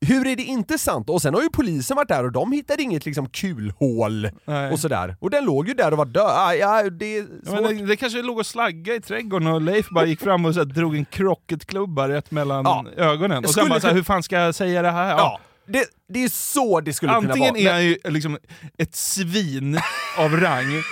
hur 0.05 0.27
är 0.27 0.35
det 0.35 0.43
inte 0.43 0.77
sant? 0.77 1.09
Och 1.09 1.21
sen 1.21 1.33
har 1.33 1.41
ju 1.41 1.49
polisen 1.49 1.95
varit 1.97 2.07
där 2.07 2.23
och 2.23 2.31
de 2.31 2.51
hittade 2.51 2.83
inget 2.83 3.05
liksom 3.05 3.29
kulhål 3.29 4.29
Nej. 4.45 4.71
och 4.71 4.79
sådär. 4.79 5.15
Och 5.19 5.29
den 5.29 5.45
låg 5.45 5.67
ju 5.67 5.73
där 5.73 5.91
och 5.91 5.97
var 5.97 6.05
död. 6.05 6.23
Ah, 6.35 6.53
ja, 6.53 6.89
det 6.89 7.17
är 7.17 7.21
Ja, 7.45 7.51
svårt. 7.51 7.61
men 7.61 7.77
det, 7.77 7.85
det 7.85 7.95
kanske 7.95 8.21
låg 8.21 8.37
och 8.37 8.45
slagga 8.45 8.95
i 8.95 9.01
trädgården 9.01 9.47
och 9.47 9.61
Leif 9.61 9.89
bara 9.89 10.05
gick 10.05 10.19
fram 10.21 10.45
och 10.45 10.53
så 10.53 10.59
här, 10.59 10.65
drog 10.65 10.95
en 10.95 11.05
krocketklubba 11.05 12.09
rätt 12.09 12.31
mellan 12.31 12.65
Ja. 12.65 12.85
ögonen. 12.97 13.45
Och 13.45 13.49
sen 13.53 13.69
bara 13.69 13.79
så 13.79 13.87
här, 13.87 13.91
kunna- 13.91 13.93
hur 13.93 14.03
fan 14.03 14.23
ska 14.23 14.35
jag 14.39 14.55
säga 14.55 14.81
det 14.81 14.91
här? 14.91 15.09
Ja, 15.09 15.39
det, 15.67 15.85
det 16.13 16.23
är 16.23 16.29
så 16.29 16.81
det 16.81 16.93
skulle 16.93 17.11
Antingen 17.11 17.35
kunna 17.53 17.63
vara. 17.63 17.69
är 17.69 17.73
han 17.73 17.85
ju 17.85 17.97
liksom 18.05 18.37
ett 18.77 18.95
svin 18.95 19.79
av 20.17 20.31
rang, 20.37 20.83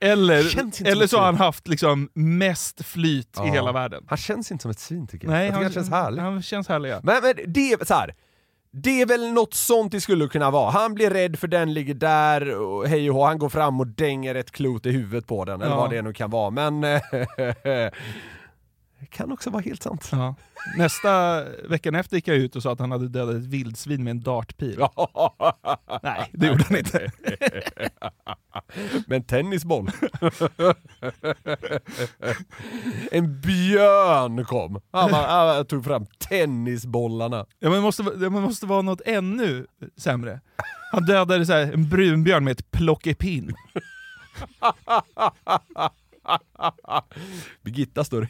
eller, 0.00 0.86
eller 0.88 1.06
så 1.06 1.18
har 1.18 1.24
han 1.24 1.36
haft 1.36 1.68
liksom 1.68 2.08
mest 2.14 2.84
flyt 2.84 3.28
Ja. 3.36 3.46
i 3.46 3.50
hela 3.50 3.72
världen. 3.72 4.04
Han 4.08 4.18
känns 4.18 4.50
inte 4.52 4.62
som 4.62 4.70
ett 4.70 4.78
svin 4.78 5.06
tycker 5.06 5.26
jag. 5.26 5.32
Nej, 5.32 5.44
jag 5.46 5.54
tycker 5.54 5.62
han, 5.64 5.72
känns 5.72 5.90
härlig. 5.90 6.22
Han 6.22 6.42
känns 6.42 6.68
härlig 6.68 6.90
ja. 6.90 7.00
Men, 7.02 7.22
men 7.22 7.34
det 7.52 7.72
är 7.72 7.84
så 7.84 7.94
här. 7.94 8.14
Det 8.72 9.00
är 9.02 9.06
väl 9.06 9.32
något 9.32 9.54
sånt 9.54 9.92
det 9.92 10.00
skulle 10.00 10.28
kunna 10.28 10.50
vara. 10.50 10.70
Han 10.70 10.94
blir 10.94 11.10
rädd 11.10 11.38
för 11.38 11.48
den 11.48 11.74
ligger 11.74 11.94
där 11.94 12.56
och 12.58 12.88
hej 12.88 13.10
och 13.10 13.16
hå, 13.16 13.24
han 13.26 13.38
går 13.38 13.48
fram 13.48 13.80
och 13.80 13.86
dänger 13.86 14.34
ett 14.34 14.50
klot 14.50 14.86
i 14.86 14.90
huvudet 14.90 15.26
på 15.26 15.44
den, 15.44 15.60
eller 15.62 15.72
Ja. 15.72 15.80
vad 15.80 15.90
det 15.90 16.02
nu 16.02 16.12
kan 16.12 16.30
vara. 16.30 16.50
Men 16.50 16.80
det 19.00 19.06
kan 19.10 19.32
också 19.32 19.50
vara 19.50 19.62
helt 19.62 19.82
sant. 19.82 20.08
Ja. 20.12 20.34
Nästa 20.78 21.44
veckan 21.68 21.94
efter 21.94 22.16
gick 22.16 22.28
jag 22.28 22.36
ut 22.36 22.56
och 22.56 22.62
sa 22.62 22.72
att 22.72 22.80
han 22.80 22.90
hade 22.90 23.08
dödat 23.08 23.34
ett 23.34 23.46
vildsvin 23.46 24.04
med 24.04 24.10
en 24.10 24.20
dartpil. 24.22 24.78
Nej, 26.02 26.30
det 26.32 26.46
gjorde 26.46 26.64
han 26.68 26.78
inte. 26.78 27.12
Med 29.06 29.16
en 29.16 29.24
tennisboll. 29.24 29.90
en 33.10 33.40
björn 33.40 34.44
kom. 34.44 34.80
Han, 34.92 35.10
bara, 35.10 35.54
han 35.54 35.66
tog 35.66 35.84
fram 35.84 36.06
tennisbollarna. 36.18 37.36
Ja, 37.36 37.46
men 37.68 37.72
det, 37.72 37.80
måste, 37.80 38.02
vara- 38.02 38.14
det 38.16 38.30
måste 38.30 38.66
vara 38.66 38.82
något 38.82 39.00
ännu 39.04 39.66
sämre. 39.96 40.40
Han 40.92 41.04
dödade 41.04 41.46
så 41.46 41.52
här, 41.52 41.72
en 41.72 41.88
brunbjörn 41.88 42.44
med 42.44 42.52
ett 42.52 42.70
plockepinn. 42.70 43.54
Birgitta 47.62 48.04
står 48.04 48.28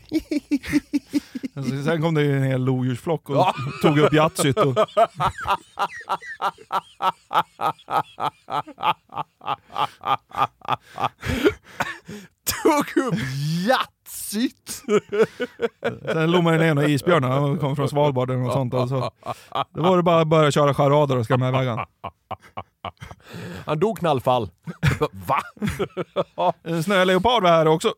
Alltså, 1.55 1.83
sen 1.85 2.03
kom 2.03 2.15
det 2.15 2.23
ju 2.23 2.37
en 2.37 2.43
hel 2.43 2.65
lodjursflock 2.65 3.31
och 3.31 3.47
tog 3.83 3.99
upp 3.99 4.13
Yatzyt. 4.13 4.57
Och... 4.57 4.75
Tog 12.63 13.05
upp 13.05 13.15
Yatzyt! 13.69 14.83
Sen 16.13 16.31
lommade 16.31 16.57
den 16.57 16.67
ner 16.67 16.75
några 16.75 16.89
isbjörnar, 16.89 17.31
han 17.31 17.59
kom 17.59 17.77
från 17.77 17.89
Svalbard 17.89 18.31
eller 18.31 18.41
något 18.41 18.53
sånt. 18.53 18.75
Alltså. 18.75 19.11
Då 19.75 19.83
var 19.83 19.97
det 19.97 20.03
bara 20.03 20.21
att 20.21 20.29
börja 20.29 20.51
köra 20.51 20.75
charader 20.75 21.17
och 21.17 21.25
skrämma 21.25 21.49
iväg 21.49 21.69
han. 21.69 21.87
Han 23.67 23.79
dog 23.79 23.99
knallfall. 23.99 24.51
Va? 25.27 25.43
En 26.63 26.83
snöleopard 26.83 27.43
var 27.43 27.51
här 27.51 27.69
också. 27.69 27.95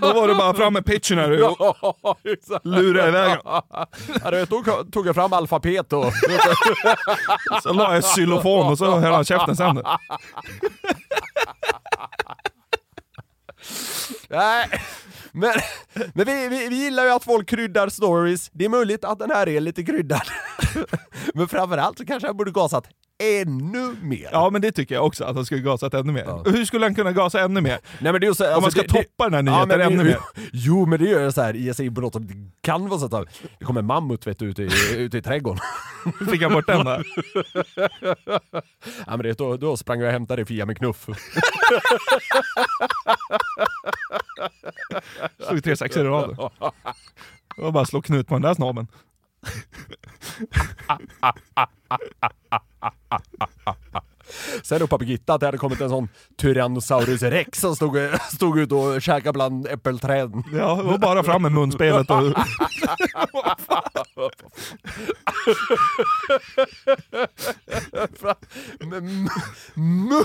Då 0.00 0.12
var 0.12 0.28
det 0.28 0.34
bara 0.34 0.54
fram 0.54 0.72
med 0.72 0.86
pitchen 0.86 1.18
här 1.18 1.42
och 1.42 2.18
lura 2.64 3.08
iväg 3.08 3.38
vet, 4.38 4.50
då 4.50 4.84
tog 4.92 5.06
jag 5.06 5.14
fram 5.14 5.32
alfabet 5.32 5.92
och... 5.92 6.12
Så 7.62 7.72
la 7.72 7.94
jag 7.94 8.04
xylofon 8.04 8.66
och 8.66 8.78
så 8.78 8.98
höll 8.98 9.12
han 9.12 9.24
käften 9.24 9.56
sen. 9.56 9.82
Nej, 14.28 14.68
men, 15.32 15.52
men 16.14 16.26
vi, 16.26 16.48
vi, 16.48 16.68
vi 16.68 16.76
gillar 16.76 17.04
ju 17.04 17.10
att 17.10 17.24
folk 17.24 17.48
kryddar 17.48 17.88
stories. 17.88 18.50
Det 18.52 18.64
är 18.64 18.68
möjligt 18.68 19.04
att 19.04 19.18
den 19.18 19.30
här 19.30 19.48
är 19.48 19.60
lite 19.60 19.82
kryddad. 19.82 20.22
Men 21.34 21.48
framförallt 21.48 21.98
så 21.98 22.06
kanske 22.06 22.28
han 22.28 22.36
borde 22.36 22.50
gasat 22.50 22.84
ännu 23.18 23.96
mer. 24.02 24.28
Ja 24.32 24.50
men 24.50 24.62
det 24.62 24.72
tycker 24.72 24.94
jag 24.94 25.06
också, 25.06 25.24
att 25.24 25.36
han 25.36 25.46
skulle 25.46 25.60
gasat 25.60 25.94
ännu 25.94 26.12
mer. 26.12 26.50
Hur 26.52 26.64
skulle 26.64 26.84
han 26.84 26.94
kunna 26.94 27.12
gasa 27.12 27.40
ännu 27.40 27.60
mer? 27.60 27.78
Nej, 28.00 28.12
men 28.12 28.20
det 28.20 28.26
är 28.26 28.32
så, 28.32 28.54
Om 28.56 28.62
man 28.62 28.70
ska 28.70 28.80
det- 28.82 28.86
det- 28.88 29.02
toppa 29.02 29.24
den 29.30 29.34
här 29.34 29.42
nyheten 29.42 29.78
det- 29.78 29.84
ännu 29.84 30.04
mer. 30.04 30.18
Jo 30.52 30.86
men 30.86 30.98
det 30.98 31.04
gör 31.10 31.20
jag 31.20 31.34
så 31.34 31.42
här, 31.42 31.72
sig 31.72 31.86
in 31.86 31.94
på 31.94 32.00
något 32.00 32.12
som 32.12 32.26
det 32.26 32.34
kan 32.60 32.88
vara 32.88 33.00
så 33.00 33.16
att 33.16 33.26
det 33.58 33.64
kommer 33.64 33.82
mammut 33.82 34.26
vet 34.26 34.38
du, 34.38 34.46
ute, 34.46 34.62
i, 34.62 34.70
ute 34.96 35.18
i 35.18 35.22
trädgården. 35.22 35.60
Fick 36.30 36.42
han 36.42 36.52
bort 36.52 36.66
den 36.66 36.84
där? 36.84 37.06
Ja 39.06 39.16
men 39.16 39.18
det, 39.22 39.38
då, 39.38 39.56
då 39.56 39.76
sprang 39.76 40.00
jag 40.00 40.06
och 40.06 40.12
hämtade 40.12 40.44
Fia 40.44 40.66
med 40.66 40.78
knuff. 40.78 41.06
Slog 45.48 45.64
tre 45.64 45.76
sexor 45.76 46.04
i 46.04 46.08
rad. 46.08 46.50
Det 47.56 47.62
var 47.62 47.70
bara 47.70 47.82
att 47.82 47.88
slå 47.88 48.02
knut 48.02 48.26
på 48.28 48.34
den 48.34 48.42
där 48.42 48.54
snabeln. 48.54 48.86
Sen 54.62 54.78
ropade 54.78 55.04
Birgitta 55.04 55.34
att 55.34 55.40
det 55.40 55.46
hade 55.46 55.58
kommit 55.58 55.80
en 55.80 55.88
sån 55.88 56.08
Tyrannosaurus 56.36 57.22
rex 57.22 57.60
som 57.60 57.76
stod, 57.76 57.98
stod 58.32 58.58
ute 58.58 58.74
och 58.74 59.02
käkade 59.02 59.32
bland 59.32 59.66
äppelträden. 59.66 60.44
Ja, 60.52 60.74
det 60.74 60.82
var 60.82 60.98
bara 60.98 61.24
fram 61.24 61.42
med 61.42 61.52
munspelet 61.52 62.10
och... 62.10 62.22
Mun... 69.74 70.24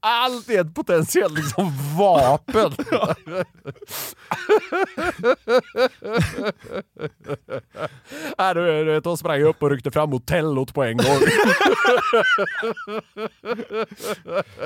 Allt 0.00 0.50
är 0.50 0.60
ett 0.60 0.74
potentiellt 0.74 1.34
liksom 1.34 1.72
vapen. 1.98 2.72
Ja, 8.40 8.54
du, 8.54 8.84
du 8.84 9.00
de 9.00 9.16
sprang 9.16 9.42
upp 9.42 9.62
och 9.62 9.70
ryckte 9.70 9.90
fram 9.90 10.12
hotellot 10.12 10.74
på 10.74 10.84
en 10.84 10.96
gång. 10.96 11.06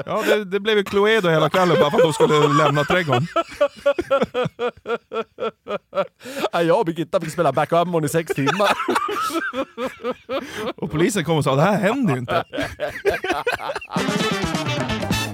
Ja, 0.07 0.23
det, 0.27 0.45
det 0.45 0.61
blev 0.61 0.77
ju 0.77 0.85
Cluedo 0.85 1.29
hela 1.29 1.51
kvällen 1.51 1.77
bara 1.81 1.91
för 1.91 1.99
att 1.99 2.05
de 2.05 2.13
skulle 2.13 2.65
lämna 2.65 2.85
trädgården. 2.85 3.27
Ja, 6.53 6.63
jag 6.63 6.79
och 6.79 6.87
Birgitta 6.87 7.21
fick 7.21 7.33
spela 7.33 7.53
backgammon 7.53 8.05
i 8.05 8.09
sex 8.09 8.35
timmar. 8.35 8.71
Och 10.77 10.91
polisen 10.91 11.25
kom 11.25 11.37
och 11.37 11.45
sa 11.45 11.55
det 11.57 11.63
här 11.63 11.79
händer 11.79 12.15
ju 12.15 12.21
inte. 12.21 12.45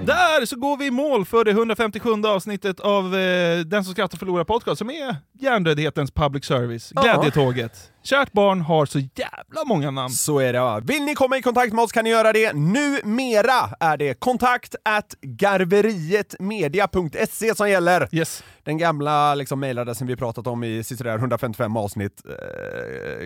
Där 0.05 0.45
så 0.45 0.55
går 0.55 0.77
vi 0.77 0.85
i 0.85 0.91
mål 0.91 1.25
för 1.25 1.43
det 1.43 1.51
157 1.51 2.09
avsnittet 2.25 2.79
av 2.79 3.15
eh, 3.15 3.59
Den 3.59 3.83
som 3.83 3.93
skrattar 3.93 4.17
förlorar 4.17 4.43
podcast 4.43 4.77
som 4.77 4.89
är 4.89 5.15
hjärndödhetens 5.39 6.11
public 6.11 6.45
service. 6.45 6.91
Glädjetåget. 6.91 7.91
Kärt 8.03 8.31
barn 8.31 8.61
har 8.61 8.85
så 8.85 8.99
jävla 8.99 9.65
många 9.65 9.91
namn. 9.91 10.13
Så 10.13 10.39
är 10.39 10.53
det 10.53 10.59
va. 10.59 10.79
Vill 10.79 11.03
ni 11.03 11.15
komma 11.15 11.37
i 11.37 11.41
kontakt 11.41 11.73
med 11.73 11.83
oss 11.83 11.91
kan 11.91 12.03
ni 12.03 12.09
göra 12.09 12.33
det. 12.33 12.53
Numera 12.53 13.69
är 13.79 13.97
det 13.97 14.19
kontakt 14.19 14.75
at 14.85 15.15
garverietmedia.se 15.21 17.55
som 17.55 17.69
gäller. 17.69 18.07
Yes. 18.11 18.43
Den 18.63 18.77
gamla 18.77 19.35
liksom, 19.35 19.59
mailadressen 19.59 20.07
vi 20.07 20.15
pratat 20.15 20.47
om 20.47 20.63
i 20.63 20.83
sådär 20.83 21.17
155 21.17 21.77
avsnitt 21.77 22.21
eh, 22.25 22.31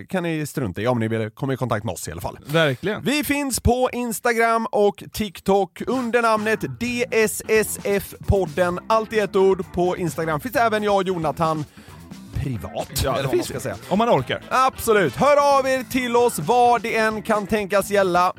kan 0.06 0.24
ni 0.24 0.46
strunta 0.46 0.82
i 0.82 0.88
om 0.88 1.00
ni 1.00 1.08
vill 1.08 1.30
komma 1.30 1.54
i 1.54 1.58
kontakt 1.58 1.86
med 1.86 1.94
oss 1.94 2.08
i 2.08 2.12
alla 2.12 2.22
fall. 2.22 2.38
Verkligen. 2.46 3.04
Vi 3.04 3.24
finns 3.24 3.60
på 3.60 3.90
Instagram 3.94 4.68
och 4.72 5.04
TikTok 5.14 5.82
under 5.88 6.22
namnet 6.22 6.60
DSSF-podden. 6.60 8.80
Allt 8.88 9.14
i 9.14 9.20
ett 9.20 9.36
ord. 9.36 9.66
På 9.74 9.98
Instagram 9.98 10.40
finns 10.40 10.56
även 10.56 10.84
jag 10.84 10.96
och 10.96 11.04
Jonathan. 11.04 11.66
Privat. 12.46 13.02
Ja, 13.04 13.12
eller 13.12 13.12
det 13.12 13.12
vad 13.14 13.24
man 13.24 13.32
finns 13.32 13.48
ska 13.48 13.60
säga. 13.60 13.76
Om 13.90 13.98
man 13.98 14.10
orkar. 14.10 14.42
Absolut. 14.50 15.16
Hör 15.16 15.58
av 15.60 15.68
er 15.68 15.84
till 15.84 16.16
oss 16.16 16.40
vad 16.40 16.82
det 16.82 16.96
än 16.98 17.22
kan 17.22 17.48
tänkas 17.48 17.92
gälla. 17.92 18.34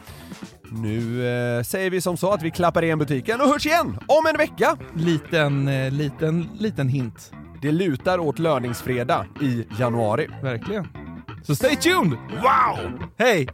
Nu 0.70 1.28
eh, 1.28 1.62
säger 1.62 1.90
vi 1.90 2.00
som 2.00 2.16
så 2.16 2.32
att 2.32 2.42
vi 2.42 2.50
klappar 2.50 2.84
igen 2.84 2.98
butiken 2.98 3.40
och 3.40 3.46
hörs 3.46 3.66
igen 3.66 3.98
om 4.06 4.26
en 4.26 4.36
vecka. 4.36 4.76
Liten, 4.96 5.68
eh, 5.68 5.92
liten, 5.92 6.48
liten 6.58 6.88
hint. 6.88 7.32
Det 7.62 7.72
lutar 7.72 8.18
åt 8.18 8.38
löningsfredag 8.38 9.26
i 9.40 9.66
januari. 9.78 10.28
Verkligen. 10.42 10.88
Så 11.42 11.54
stay 11.54 11.76
tuned! 11.76 12.18
Wow! 12.30 13.08
Hej! 13.18 13.48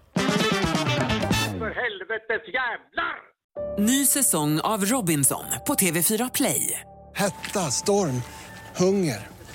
För 1.58 1.74
helvetes 1.74 2.48
jävlar! 2.54 3.32
Ny 3.78 4.06
säsong 4.06 4.60
av 4.60 4.84
Robinson 4.84 5.44
på 5.66 5.74
TV4 5.74 6.30
Play. 6.34 6.80
Hetta, 7.14 7.60
storm, 7.60 8.22
hunger. 8.76 9.31